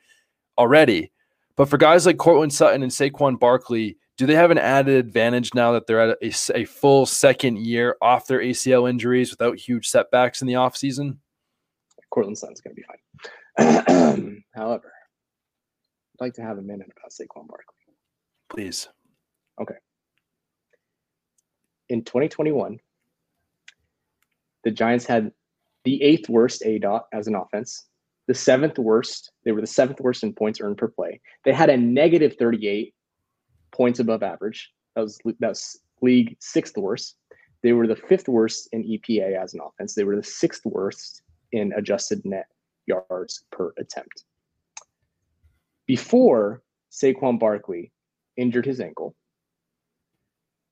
already. 0.58 1.12
But 1.56 1.70
for 1.70 1.78
guys 1.78 2.06
like 2.06 2.18
Courtland 2.18 2.54
Sutton 2.54 2.84
and 2.84 2.92
Saquon 2.92 3.40
Barkley, 3.40 3.98
do 4.18 4.26
they 4.26 4.36
have 4.36 4.52
an 4.52 4.58
added 4.58 4.96
advantage 4.96 5.54
now 5.54 5.72
that 5.74 5.88
they're 5.88 6.12
at 6.12 6.18
a 6.22 6.66
full 6.66 7.06
second 7.06 7.58
year 7.60 7.98
off 8.02 8.28
their 8.28 8.40
ACL 8.40 8.90
injuries 8.90 9.32
without 9.32 9.58
huge 9.58 9.88
setbacks 9.88 10.42
in 10.42 10.48
the 10.48 10.54
offseason? 10.54 11.18
Courtland 12.12 12.38
Sutton's 12.38 12.62
gonna 12.62 12.76
be 12.76 12.84
fine. 12.84 14.44
However, 14.56 14.92
like 16.20 16.34
to 16.36 16.42
have 16.42 16.58
a 16.58 16.62
minute 16.62 16.88
about 16.98 17.12
Saquon 17.12 17.48
Barkley. 17.48 17.76
Please. 18.50 18.88
Okay. 19.62 19.76
In 21.90 22.04
2021, 22.04 22.80
the 24.64 24.72
Giants 24.72 25.06
had 25.06 25.32
the 25.84 26.02
eighth 26.02 26.30
worst 26.30 26.64
aDOT 26.64 27.04
as 27.14 27.28
an 27.28 27.36
offense, 27.36 27.86
the 28.28 28.34
seventh 28.34 28.78
worst. 28.80 29.32
They 29.44 29.52
were 29.52 29.62
the 29.62 29.68
seventh 29.68 30.00
worst 30.02 30.24
in 30.24 30.34
points 30.34 30.60
earned 30.60 30.78
per 30.78 30.88
play. 30.88 31.22
They 31.44 31.54
had 31.54 31.70
a 31.70 31.78
negative 31.78 32.36
38 32.38 32.94
points 33.72 34.00
above 34.00 34.24
average. 34.24 34.72
That 34.96 35.02
was 35.02 35.20
that 35.40 35.50
was 35.50 35.80
league 36.02 36.36
sixth 36.40 36.78
worst. 36.78 37.18
They 37.62 37.74
were 37.74 37.88
the 37.88 37.96
fifth 37.96 38.28
worst 38.28 38.70
in 38.72 38.84
EPA 38.84 39.42
as 39.42 39.54
an 39.54 39.62
offense. 39.62 39.96
They 39.96 40.04
were 40.04 40.16
the 40.16 40.24
sixth 40.24 40.66
worst 40.66 41.22
in 41.52 41.74
adjusted 41.74 42.24
net 42.26 42.48
yards 42.88 43.46
per 43.52 43.74
attempt. 43.78 44.24
Before 45.88 46.64
Saquon 46.92 47.40
Barkley 47.40 47.92
injured 48.38 48.66
his 48.66 48.80
ankle, 48.80 49.16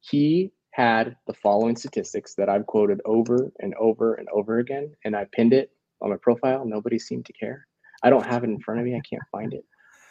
he 0.02 0.52
had 0.72 1.16
the 1.28 1.34
following 1.34 1.76
statistics 1.76 2.34
that 2.36 2.50
I've 2.50 2.66
quoted 2.66 3.00
over 3.06 3.52
and 3.60 3.74
over 3.76 4.16
and 4.16 4.28
over 4.30 4.60
again, 4.60 4.96
and 5.06 5.16
I 5.16 5.26
pinned 5.32 5.54
it 5.54 5.72
on 6.02 6.10
my 6.10 6.18
profile. 6.18 6.66
Nobody 6.66 6.98
seemed 6.98 7.26
to 7.28 7.34
care. 7.34 7.68
I 8.02 8.10
don't 8.10 8.26
have 8.26 8.44
it 8.44 8.50
in 8.50 8.60
front 8.60 8.80
of 8.80 8.86
me. 8.86 8.96
I 8.96 9.02
can't 9.08 9.24
find 9.32 9.54
it. 9.54 9.66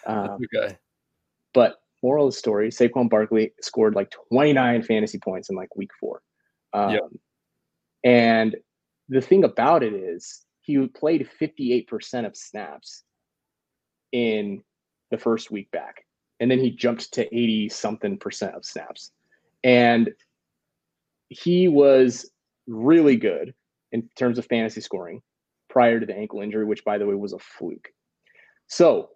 Um, 0.06 0.38
Okay. 0.54 0.76
but 1.52 1.82
moral 2.02 2.26
of 2.28 2.32
the 2.32 2.38
story: 2.38 2.70
Saquon 2.70 3.10
Barkley 3.10 3.52
scored 3.60 3.94
like 3.94 4.12
29 4.30 4.82
fantasy 4.84 5.18
points 5.18 5.50
in 5.50 5.56
like 5.56 5.74
week 5.76 5.90
four. 5.98 6.22
Um, 6.72 6.90
Yep. 6.92 7.02
And 8.04 8.56
the 9.08 9.20
thing 9.20 9.44
about 9.44 9.82
it 9.82 9.92
is, 9.94 10.44
he 10.62 10.86
played 10.88 11.28
58% 11.40 12.24
of 12.26 12.36
snaps 12.36 13.04
in 14.12 14.62
the 15.12 15.18
first 15.18 15.52
week 15.52 15.70
back, 15.70 16.04
and 16.40 16.50
then 16.50 16.58
he 16.58 16.70
jumped 16.70 17.12
to 17.14 17.26
80 17.26 17.68
something 17.68 18.18
percent 18.18 18.56
of 18.56 18.64
snaps, 18.64 19.12
and 19.62 20.10
he 21.28 21.68
was 21.68 22.28
really 22.66 23.16
good 23.16 23.54
in 23.92 24.08
terms 24.16 24.38
of 24.38 24.46
fantasy 24.46 24.80
scoring 24.80 25.22
prior 25.68 26.00
to 26.00 26.06
the 26.06 26.16
ankle 26.16 26.40
injury, 26.40 26.64
which 26.64 26.84
by 26.84 26.98
the 26.98 27.06
way 27.06 27.14
was 27.14 27.32
a 27.32 27.38
fluke. 27.38 27.88
So 28.66 29.10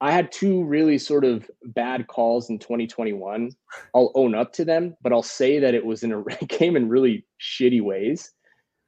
I 0.00 0.12
had 0.12 0.30
two 0.30 0.64
really 0.64 0.98
sort 0.98 1.24
of 1.24 1.50
bad 1.64 2.06
calls 2.06 2.50
in 2.50 2.58
2021. 2.58 3.50
I'll 3.94 4.12
own 4.14 4.34
up 4.34 4.52
to 4.54 4.64
them, 4.64 4.94
but 5.02 5.12
I'll 5.12 5.22
say 5.22 5.58
that 5.58 5.74
it 5.74 5.84
was 5.84 6.02
in 6.02 6.12
a 6.12 6.20
it 6.26 6.48
came 6.48 6.76
in 6.76 6.88
really 6.88 7.24
shitty 7.40 7.82
ways, 7.82 8.32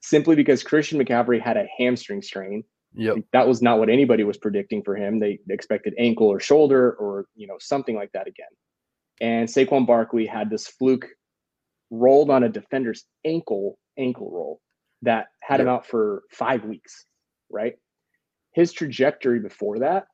simply 0.00 0.36
because 0.36 0.62
Christian 0.62 1.02
McCaffrey 1.02 1.40
had 1.40 1.56
a 1.56 1.68
hamstring 1.78 2.22
strain. 2.22 2.62
Yep. 2.94 3.16
That 3.32 3.46
was 3.46 3.62
not 3.62 3.78
what 3.78 3.90
anybody 3.90 4.24
was 4.24 4.38
predicting 4.38 4.82
for 4.82 4.96
him. 4.96 5.20
They 5.20 5.38
expected 5.48 5.94
ankle 5.98 6.26
or 6.26 6.40
shoulder 6.40 6.92
or 6.94 7.26
you 7.34 7.46
know 7.46 7.56
something 7.60 7.94
like 7.94 8.10
that 8.12 8.26
again. 8.26 8.46
And 9.20 9.48
Saquon 9.48 9.86
Barkley 9.86 10.26
had 10.26 10.50
this 10.50 10.66
fluke 10.66 11.06
rolled 11.90 12.30
on 12.30 12.44
a 12.44 12.48
defender's 12.48 13.04
ankle 13.24 13.78
ankle 13.98 14.30
roll 14.32 14.60
that 15.02 15.26
had 15.42 15.60
him 15.60 15.68
out 15.68 15.86
for 15.86 16.22
five 16.32 16.64
weeks. 16.64 17.04
Right. 17.50 17.74
His 18.54 18.72
trajectory 18.72 19.40
before 19.40 19.80
that 19.80 20.06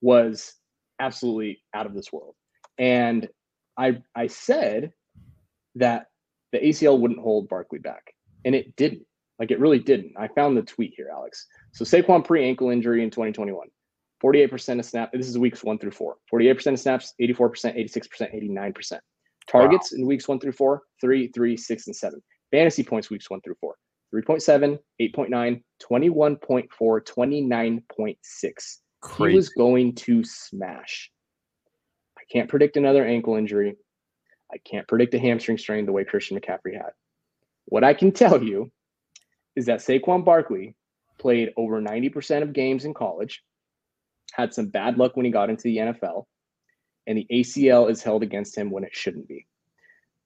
was 0.00 0.54
absolutely 1.00 1.62
out 1.74 1.86
of 1.86 1.94
this 1.94 2.12
world. 2.12 2.34
And 2.78 3.28
I 3.78 4.02
I 4.14 4.26
said 4.26 4.92
that 5.76 6.06
the 6.52 6.58
ACL 6.58 6.98
wouldn't 6.98 7.20
hold 7.20 7.48
Barkley 7.48 7.78
back, 7.78 8.14
and 8.44 8.54
it 8.54 8.76
didn't. 8.76 9.06
Like 9.42 9.50
it 9.50 9.58
really 9.58 9.80
didn't. 9.80 10.12
I 10.16 10.28
found 10.28 10.56
the 10.56 10.62
tweet 10.62 10.94
here, 10.96 11.08
Alex. 11.12 11.48
So 11.72 11.84
Saquon 11.84 12.24
pre-ankle 12.24 12.70
injury 12.70 13.02
in 13.02 13.10
2021, 13.10 13.66
48% 14.22 14.78
of 14.78 14.84
snaps. 14.84 15.10
This 15.12 15.28
is 15.28 15.36
weeks 15.36 15.64
one 15.64 15.80
through 15.80 15.90
four. 15.90 16.18
48% 16.32 16.74
of 16.74 16.78
snaps, 16.78 17.12
84%, 17.20 17.76
86%, 17.76 18.52
89%. 18.54 19.00
Targets 19.48 19.94
in 19.94 20.06
weeks 20.06 20.28
one 20.28 20.38
through 20.38 20.52
four, 20.52 20.82
three, 21.00 21.26
three, 21.34 21.56
six, 21.56 21.88
and 21.88 21.96
seven. 21.96 22.22
Fantasy 22.52 22.84
points 22.84 23.10
weeks 23.10 23.28
one 23.28 23.40
through 23.40 23.56
four. 23.60 23.74
3.7, 24.14 24.78
8.9, 25.00 25.60
21.4, 25.90 26.68
29.6 26.78 28.14
he 28.44 28.52
Crazy. 29.00 29.34
was 29.34 29.48
going 29.48 29.96
to 29.96 30.22
smash. 30.22 31.10
I 32.16 32.22
can't 32.32 32.48
predict 32.48 32.76
another 32.76 33.04
ankle 33.04 33.34
injury. 33.34 33.74
I 34.52 34.58
can't 34.58 34.86
predict 34.86 35.14
a 35.14 35.18
hamstring 35.18 35.58
strain 35.58 35.84
the 35.84 35.90
way 35.90 36.04
Christian 36.04 36.38
McCaffrey 36.38 36.74
had. 36.74 36.92
What 37.64 37.82
I 37.82 37.92
can 37.92 38.12
tell 38.12 38.40
you 38.40 38.70
is 39.56 39.66
that 39.66 39.80
Saquon 39.80 40.24
Barkley 40.24 40.74
played 41.18 41.50
over 41.56 41.80
90% 41.80 42.42
of 42.42 42.52
games 42.52 42.84
in 42.84 42.94
college, 42.94 43.42
had 44.32 44.52
some 44.52 44.68
bad 44.68 44.98
luck 44.98 45.16
when 45.16 45.26
he 45.26 45.30
got 45.32 45.50
into 45.50 45.64
the 45.64 45.76
NFL, 45.76 46.24
and 47.06 47.18
the 47.18 47.26
ACL 47.32 47.90
is 47.90 48.02
held 48.02 48.22
against 48.22 48.56
him 48.56 48.70
when 48.70 48.84
it 48.84 48.94
shouldn't 48.94 49.28
be. 49.28 49.46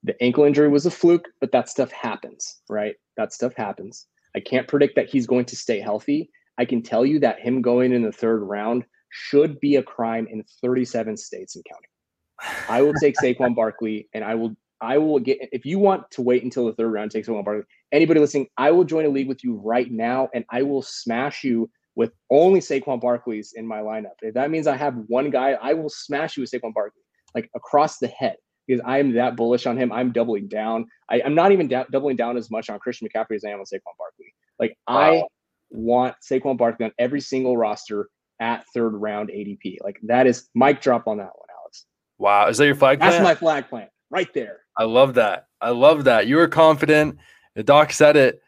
The 0.04 0.20
ankle 0.22 0.44
injury 0.44 0.68
was 0.68 0.86
a 0.86 0.90
fluke, 0.90 1.28
but 1.40 1.52
that 1.52 1.68
stuff 1.68 1.90
happens, 1.90 2.60
right? 2.68 2.94
That 3.16 3.32
stuff 3.32 3.54
happens. 3.54 4.06
I 4.34 4.40
can't 4.40 4.68
predict 4.68 4.94
that 4.96 5.08
he's 5.08 5.26
going 5.26 5.46
to 5.46 5.56
stay 5.56 5.80
healthy. 5.80 6.30
I 6.58 6.64
can 6.64 6.82
tell 6.82 7.04
you 7.04 7.18
that 7.20 7.40
him 7.40 7.62
going 7.62 7.92
in 7.92 8.02
the 8.02 8.12
third 8.12 8.42
round 8.42 8.84
should 9.10 9.58
be 9.60 9.76
a 9.76 9.82
crime 9.82 10.26
in 10.30 10.44
37 10.62 11.16
states 11.16 11.56
and 11.56 11.64
counting. 11.64 12.68
I 12.68 12.82
will 12.82 12.94
take 12.94 13.16
Saquon 13.22 13.54
Barkley, 13.54 14.08
and 14.14 14.22
I 14.22 14.34
will 14.34 14.54
I 14.80 14.98
will 14.98 15.18
get 15.18 15.38
if 15.52 15.64
you 15.64 15.78
want 15.78 16.10
to 16.12 16.22
wait 16.22 16.42
until 16.44 16.66
the 16.66 16.72
third 16.74 16.92
round, 16.92 17.10
take 17.10 17.24
Saquon 17.24 17.44
Barkley. 17.44 17.64
Anybody 17.92 18.20
listening, 18.20 18.48
I 18.56 18.70
will 18.70 18.84
join 18.84 19.06
a 19.06 19.08
league 19.08 19.28
with 19.28 19.42
you 19.42 19.56
right 19.64 19.90
now, 19.90 20.28
and 20.34 20.44
I 20.50 20.62
will 20.62 20.82
smash 20.82 21.44
you 21.44 21.70
with 21.94 22.12
only 22.30 22.60
Saquon 22.60 23.00
Barkley's 23.00 23.54
in 23.54 23.66
my 23.66 23.78
lineup. 23.78 24.12
If 24.20 24.34
that 24.34 24.50
means 24.50 24.66
I 24.66 24.76
have 24.76 24.94
one 25.08 25.30
guy, 25.30 25.52
I 25.52 25.72
will 25.72 25.88
smash 25.88 26.36
you 26.36 26.42
with 26.42 26.50
Saquon 26.50 26.74
Barkley, 26.74 27.02
like 27.34 27.48
across 27.54 27.98
the 27.98 28.08
head, 28.08 28.36
because 28.66 28.82
I 28.84 28.98
am 28.98 29.12
that 29.14 29.34
bullish 29.36 29.66
on 29.66 29.78
him. 29.78 29.90
I'm 29.92 30.12
doubling 30.12 30.48
down. 30.48 30.86
I, 31.08 31.22
I'm 31.24 31.34
not 31.34 31.52
even 31.52 31.68
da- 31.68 31.84
doubling 31.90 32.16
down 32.16 32.36
as 32.36 32.50
much 32.50 32.68
on 32.68 32.78
Christian 32.78 33.08
McCaffrey 33.08 33.36
as 33.36 33.44
I 33.44 33.50
am 33.50 33.60
on 33.60 33.64
Saquon 33.64 33.96
Barkley. 33.98 34.34
Like 34.58 34.76
I 34.86 35.12
Wow. 35.12 35.28
want 35.70 36.14
Saquon 36.22 36.58
Barkley 36.58 36.84
on 36.86 36.92
every 36.98 37.20
single 37.20 37.56
roster 37.56 38.08
at 38.40 38.66
third 38.74 38.90
round 38.90 39.30
ADP. 39.30 39.78
Like 39.82 39.98
that 40.02 40.26
is 40.26 40.48
mic 40.54 40.82
drop 40.82 41.06
on 41.06 41.16
that 41.16 41.30
one, 41.34 41.48
Alex. 41.62 41.86
Wow, 42.18 42.48
is 42.48 42.58
that 42.58 42.66
your 42.66 42.74
flag 42.74 43.00
That's 43.00 43.22
my 43.22 43.34
flag 43.34 43.68
plant 43.68 43.88
right 44.10 44.28
there. 44.34 44.60
I 44.76 44.84
love 44.84 45.14
that. 45.14 45.46
I 45.60 45.70
love 45.70 46.04
that. 46.04 46.26
You 46.26 46.36
were 46.36 46.48
confident. 46.48 47.18
The 47.54 47.62
doc 47.62 47.92
said 47.92 48.16
it. 48.16 48.40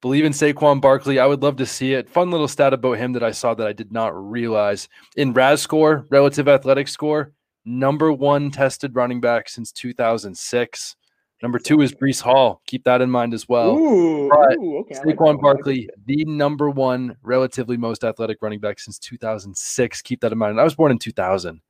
Believe 0.00 0.24
in 0.24 0.32
Saquon 0.32 0.80
Barkley. 0.80 1.18
I 1.18 1.26
would 1.26 1.42
love 1.42 1.56
to 1.56 1.66
see 1.66 1.94
it. 1.94 2.08
Fun 2.08 2.30
little 2.30 2.48
stat 2.48 2.72
about 2.72 2.98
him 2.98 3.12
that 3.14 3.22
I 3.22 3.32
saw 3.32 3.54
that 3.54 3.66
I 3.66 3.72
did 3.72 3.92
not 3.92 4.12
realize. 4.14 4.88
In 5.16 5.32
RAS 5.32 5.60
score, 5.60 6.06
relative 6.10 6.46
athletic 6.46 6.86
score, 6.88 7.32
number 7.64 8.12
one 8.12 8.50
tested 8.50 8.94
running 8.94 9.20
back 9.20 9.48
since 9.48 9.72
2006. 9.72 10.96
Number 11.42 11.58
two 11.58 11.80
is 11.82 11.92
Breece 11.92 12.20
Hall. 12.20 12.62
Keep 12.66 12.84
that 12.84 13.00
in 13.00 13.10
mind 13.10 13.32
as 13.32 13.48
well. 13.48 13.76
ooh, 13.76 14.28
but 14.28 14.56
ooh, 14.56 14.78
okay. 14.78 14.96
I 14.96 14.98
like 14.98 15.16
that 15.16 15.16
Saquon 15.18 15.34
like 15.34 15.40
Barkley, 15.40 15.88
the 16.06 16.24
number 16.24 16.70
one 16.70 17.16
relatively 17.22 17.76
most 17.76 18.02
athletic 18.02 18.38
running 18.40 18.58
back 18.58 18.80
since 18.80 18.98
2006. 18.98 20.02
Keep 20.02 20.20
that 20.20 20.32
in 20.32 20.38
mind. 20.38 20.60
I 20.60 20.64
was 20.64 20.74
born 20.74 20.90
in 20.90 20.98
2000. 20.98 21.60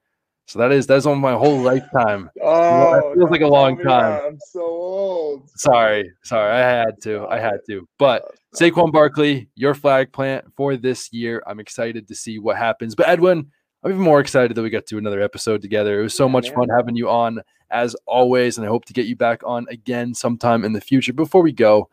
So 0.49 0.59
that 0.61 0.73
is 0.73 0.87
that's 0.87 1.05
on 1.05 1.19
my 1.19 1.33
whole 1.33 1.59
lifetime. 1.61 2.31
Oh, 2.43 2.93
that 2.93 3.15
feels 3.15 3.31
like 3.31 3.43
a 3.43 3.47
long 3.47 3.79
time. 3.83 4.21
I'm 4.25 4.39
so 4.41 4.63
old. 4.63 5.51
Sorry, 5.51 6.11
sorry, 6.25 6.51
I 6.53 6.59
had 6.61 7.01
to. 7.03 7.27
I 7.27 7.39
had 7.39 7.61
to. 7.69 7.87
But 7.99 8.25
Saquon 8.55 8.91
Barkley, 8.91 9.49
your 9.55 9.75
flag 9.75 10.11
plant 10.13 10.47
for 10.57 10.77
this 10.77 11.13
year. 11.13 11.43
I'm 11.47 11.61
excited 11.61 12.09
to 12.09 12.15
see 12.15 12.39
what 12.39 12.57
happens. 12.57 12.95
But 12.95 13.09
Edwin, 13.09 13.51
I'm 13.85 13.91
even 13.91 14.03
more 14.03 14.21
excited 14.21 14.57
that 14.57 14.63
we 14.63 14.71
got 14.71 14.87
to 14.87 14.97
another 14.99 15.21
episode 15.21 15.61
together. 15.61 16.01
It 16.01 16.03
was 16.05 16.15
so 16.15 16.27
Yeah, 16.27 16.33
much 16.33 16.47
man. 16.47 16.55
fun 16.55 16.69
having 16.75 16.97
you 16.97 17.11
on 17.11 17.43
as 17.71 17.95
always, 18.07 18.57
and 18.57 18.67
I 18.67 18.71
hope 18.71 18.87
to 18.87 18.95
get 18.95 19.07
you 19.07 19.17
back 19.17 19.43
on 19.45 19.67
again 19.69 20.15
sometime 20.15 20.65
in 20.65 20.73
the 20.73 20.81
future. 20.81 21.13
Before 21.13 21.43
we 21.43 21.53
go, 21.53 21.91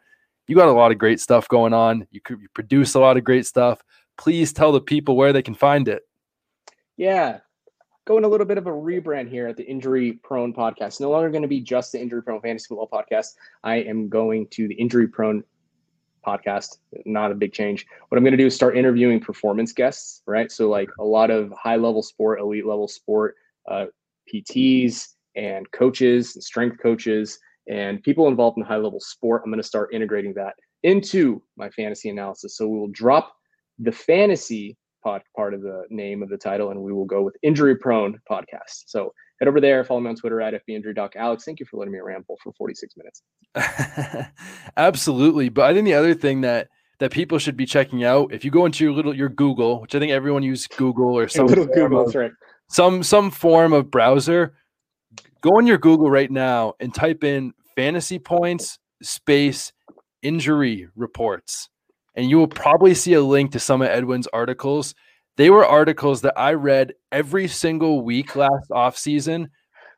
you 0.48 0.56
got 0.56 0.70
a 0.70 0.72
lot 0.72 0.92
of 0.94 0.98
great 0.98 1.20
stuff 1.20 1.48
going 1.50 1.74
on. 1.74 2.08
You 2.12 2.22
could 2.22 2.40
you 2.40 2.48
produce 2.54 2.96
a 2.96 3.00
lot 3.02 3.18
of 3.18 3.26
great 3.26 3.46
stuff. 3.46 3.84
Please 4.18 4.54
tell 4.54 4.72
the 4.72 4.80
people 4.80 5.18
where 5.18 5.34
they 5.34 5.42
can 5.42 5.56
find 5.56 5.90
it. 5.90 6.08
Yeah. 6.96 7.40
Going 8.06 8.24
a 8.24 8.28
little 8.28 8.46
bit 8.46 8.60
of 8.60 8.68
a 8.68 8.72
rebrand 8.72 9.30
here 9.30 9.48
at 9.48 9.58
the 9.58 9.66
Injury 9.66 10.14
Prone 10.24 10.54
podcast. 10.54 11.02
No 11.02 11.10
longer 11.10 11.32
going 11.32 11.42
to 11.42 11.48
be 11.48 11.60
just 11.60 11.92
the 11.92 12.00
Injury 12.00 12.22
Prone 12.22 12.40
Fantasy 12.40 12.68
Football 12.68 12.88
podcast. 12.88 13.30
I 13.64 13.78
am 13.78 14.10
going 14.10 14.48
to 14.50 14.68
the 14.68 14.76
Injury 14.76 15.08
Prone 15.08 15.44
podcast. 16.24 16.78
Not 17.08 17.32
a 17.32 17.34
big 17.34 17.52
change. 17.52 17.88
What 18.08 18.20
I'm 18.20 18.24
going 18.24 18.34
to 18.34 18.38
do 18.38 18.46
is 18.46 18.54
start 18.54 18.78
interviewing 18.78 19.20
performance 19.22 19.74
guests, 19.74 20.22
right? 20.28 20.52
So, 20.52 20.70
like 20.70 20.92
a 21.00 21.04
lot 21.04 21.32
of 21.32 21.52
high 21.54 21.78
level 21.78 22.04
sport, 22.04 22.40
elite 22.40 22.68
level 22.68 22.88
sport, 22.88 23.38
uh, 23.68 23.86
PTs 24.32 25.14
and 25.36 25.70
coaches 25.72 26.36
and 26.36 26.44
strength 26.44 26.78
coaches 26.80 27.40
and 27.68 28.04
people 28.04 28.28
involved 28.28 28.60
in 28.60 28.64
high 28.64 28.78
level 28.78 29.00
sport. 29.00 29.42
I'm 29.44 29.50
going 29.50 29.60
to 29.60 29.68
start 29.68 29.96
integrating 29.96 30.36
that 30.36 30.54
into 30.84 31.42
my 31.58 31.72
fantasy 31.72 32.10
analysis. 32.10 32.56
So, 32.56 32.68
we 32.68 32.78
will 32.78 32.90
drop 32.90 33.36
the 33.80 33.92
fantasy 33.92 34.78
pod, 35.06 35.22
part 35.36 35.54
of 35.54 35.62
the 35.62 35.84
name 35.90 36.24
of 36.24 36.30
the 36.30 36.38
title, 36.38 36.72
and 36.72 36.82
we 36.82 36.92
will 36.92 37.06
go 37.06 37.22
with 37.22 37.38
Injury 37.44 37.78
Prone 37.78 38.20
Podcast. 38.30 38.86
So 38.88 39.14
head 39.40 39.48
over 39.48 39.62
there, 39.62 39.84
follow 39.84 40.00
me 40.00 40.10
on 40.10 40.16
Twitter 40.16 40.42
at 40.42 40.54
FBInjury.Alex. 40.68 41.16
Alex, 41.16 41.46
thank 41.46 41.60
you 41.60 41.66
for 41.68 41.78
letting 41.78 41.94
me 41.94 42.00
ramble 42.00 42.38
for 42.44 42.52
46 42.54 42.96
minutes. 42.98 43.22
Absolutely. 44.78 45.50
But 45.50 45.66
I 45.66 45.74
think 45.74 45.86
the 45.86 45.94
other 45.94 46.16
thing 46.16 46.42
that 46.42 46.70
that 47.00 47.12
people 47.12 47.38
should 47.38 47.58
be 47.58 47.66
checking 47.66 48.04
out, 48.04 48.34
if 48.34 48.44
you 48.44 48.52
go 48.52 48.66
into 48.66 48.84
your 48.84 48.94
little 48.94 49.16
your 49.16 49.30
Google, 49.30 49.82
which 49.82 49.94
I 49.94 50.00
think 50.00 50.12
everyone 50.12 50.44
uses 50.44 50.68
Google 50.68 51.18
or 51.18 51.28
some 51.28 51.46
little 51.48 51.68
Google, 51.68 52.08
of- 52.08 52.16
right. 52.16 52.32
some 52.70 53.04
some 53.04 53.30
form 53.30 53.74
of 53.74 53.92
browser, 53.92 54.56
go 55.42 55.52
on 55.52 55.68
your 55.68 55.78
Google 55.78 56.10
right 56.10 56.32
now 56.32 56.74
and 56.80 56.94
type 56.94 57.24
in 57.24 57.54
fantasy 57.76 58.18
points 58.18 58.80
space 59.04 59.72
injury 60.24 60.88
reports. 60.96 61.70
And 62.16 62.30
you 62.30 62.38
will 62.38 62.48
probably 62.48 62.94
see 62.94 63.14
a 63.14 63.22
link 63.22 63.52
to 63.52 63.60
some 63.60 63.82
of 63.82 63.90
Edwin's 63.90 64.28
articles. 64.28 64.96
They 65.38 65.50
were 65.50 65.66
articles 65.66 66.22
that 66.22 66.38
I 66.38 66.54
read 66.54 66.94
every 67.12 67.48
single 67.48 68.02
week 68.02 68.36
last 68.36 68.70
offseason, 68.72 69.48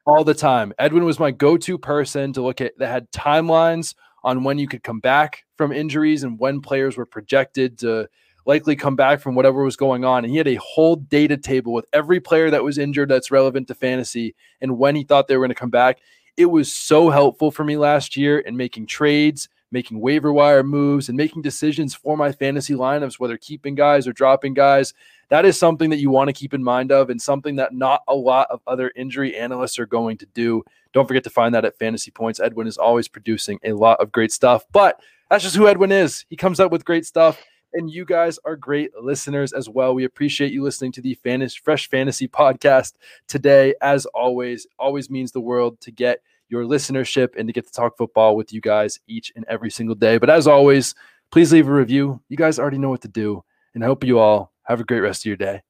all 0.08 0.24
the 0.24 0.34
time. 0.34 0.74
Edwin 0.80 1.04
was 1.04 1.20
my 1.20 1.32
go-to 1.32 1.78
person 1.78 2.34
to 2.34 2.42
look 2.42 2.62
at 2.62 2.78
that 2.80 2.88
had 2.88 3.12
timelines 3.12 3.94
on 4.24 4.44
when 4.44 4.58
you 4.58 4.68
could 4.68 4.82
come 4.82 5.00
back 5.00 5.44
from 5.58 5.72
injuries 5.72 6.24
and 6.24 6.40
when 6.40 6.62
players 6.62 6.98
were 6.98 7.06
projected 7.06 7.78
to 7.80 8.08
likely 8.46 8.76
come 8.76 8.96
back 8.96 9.20
from 9.20 9.36
whatever 9.36 9.64
was 9.64 9.76
going 9.76 10.06
on. 10.06 10.24
And 10.24 10.32
he 10.32 10.38
had 10.38 10.48
a 10.48 10.56
whole 10.56 10.96
data 10.96 11.36
table 11.36 11.74
with 11.74 11.86
every 11.92 12.22
player 12.22 12.50
that 12.50 12.64
was 12.64 12.78
injured 12.78 13.10
that's 13.10 13.30
relevant 13.30 13.68
to 13.68 13.76
fantasy 13.76 14.34
and 14.62 14.78
when 14.78 14.96
he 14.96 15.04
thought 15.04 15.28
they 15.28 15.36
were 15.36 15.44
going 15.44 15.54
to 15.54 15.56
come 15.56 15.70
back. 15.70 16.00
It 16.38 16.46
was 16.46 16.74
so 16.74 17.10
helpful 17.10 17.52
for 17.52 17.66
me 17.66 17.78
last 17.78 18.16
year 18.16 18.40
in 18.40 18.56
making 18.56 18.88
trades, 18.88 19.50
making 19.72 20.00
waiver 20.00 20.32
wire 20.32 20.64
moves, 20.64 21.10
and 21.10 21.18
making 21.18 21.42
decisions 21.42 21.94
for 21.94 22.18
my 22.18 22.32
fantasy 22.32 22.74
lineups, 22.74 23.20
whether 23.20 23.38
keeping 23.38 23.76
guys 23.76 24.08
or 24.08 24.14
dropping 24.14 24.54
guys. 24.54 24.94
That 25.30 25.46
is 25.46 25.60
something 25.60 25.90
that 25.90 26.00
you 26.00 26.10
want 26.10 26.30
to 26.30 26.34
keep 26.34 26.54
in 26.54 26.64
mind 26.64 26.92
of 26.92 27.10
and 27.10 27.22
something 27.22 27.58
that 27.58 27.74
not 27.74 28.02
a 28.08 28.16
lot 28.16 28.48
of 28.50 28.62
other 28.66 28.92
injury 28.96 29.36
analysts 29.36 29.78
are 29.78 29.86
going 29.86 30.18
to 30.20 30.26
do. 30.28 30.64
Don't 30.94 31.08
forget 31.08 31.24
to 31.26 31.30
find 31.30 31.54
that 31.54 31.66
at 31.66 31.78
Fantasy 31.78 32.12
Points. 32.12 32.40
Edwin 32.40 32.68
is 32.68 32.78
always 32.78 33.08
producing 33.08 33.60
a 33.64 33.74
lot 33.74 34.00
of 34.00 34.12
great 34.12 34.32
stuff, 34.32 34.66
but 34.72 35.02
that's 35.30 35.44
just 35.44 35.56
who 35.56 35.68
Edwin 35.68 35.92
is. 35.92 36.26
He 36.30 36.38
comes 36.38 36.60
up 36.60 36.72
with 36.72 36.86
great 36.86 37.06
stuff 37.06 37.44
and 37.74 37.92
you 37.92 38.06
guys 38.06 38.40
are 38.46 38.56
great 38.56 38.92
listeners 39.00 39.54
as 39.54 39.70
well. 39.70 39.94
We 39.94 40.06
appreciate 40.06 40.52
you 40.52 40.64
listening 40.64 40.92
to 40.94 41.02
the 41.02 41.16
Fantasy 41.16 41.60
Fresh 41.62 41.90
Fantasy 41.90 42.28
podcast 42.28 42.94
today. 43.28 43.76
As 43.82 44.06
always, 44.08 44.66
always 44.80 45.10
means 45.10 45.32
the 45.32 45.42
world 45.42 45.80
to 45.82 45.92
get 45.92 46.22
your 46.50 46.64
listenership 46.64 47.30
and 47.38 47.48
to 47.48 47.54
get 47.54 47.66
to 47.66 47.72
talk 47.72 47.98
football 47.98 48.36
with 48.36 48.54
you 48.54 48.62
guys 48.62 49.00
each 49.08 49.32
and 49.36 49.46
every 49.48 49.70
single 49.70 49.96
day. 49.96 50.18
But 50.18 50.30
as 50.30 50.48
always, 50.48 50.96
please 51.32 51.52
leave 51.52 51.68
a 51.68 51.74
review. 51.74 52.22
You 52.30 52.38
guys 52.38 52.60
already 52.60 52.78
know 52.78 52.90
what 52.90 53.02
to 53.02 53.08
do, 53.08 53.44
and 53.74 53.84
I 53.84 53.88
hope 53.88 54.04
you 54.04 54.20
all 54.20 54.54
have 54.64 54.80
a 54.80 54.84
great 54.84 55.02
rest 55.02 55.22
of 55.22 55.26
your 55.26 55.38
day. 55.38 55.62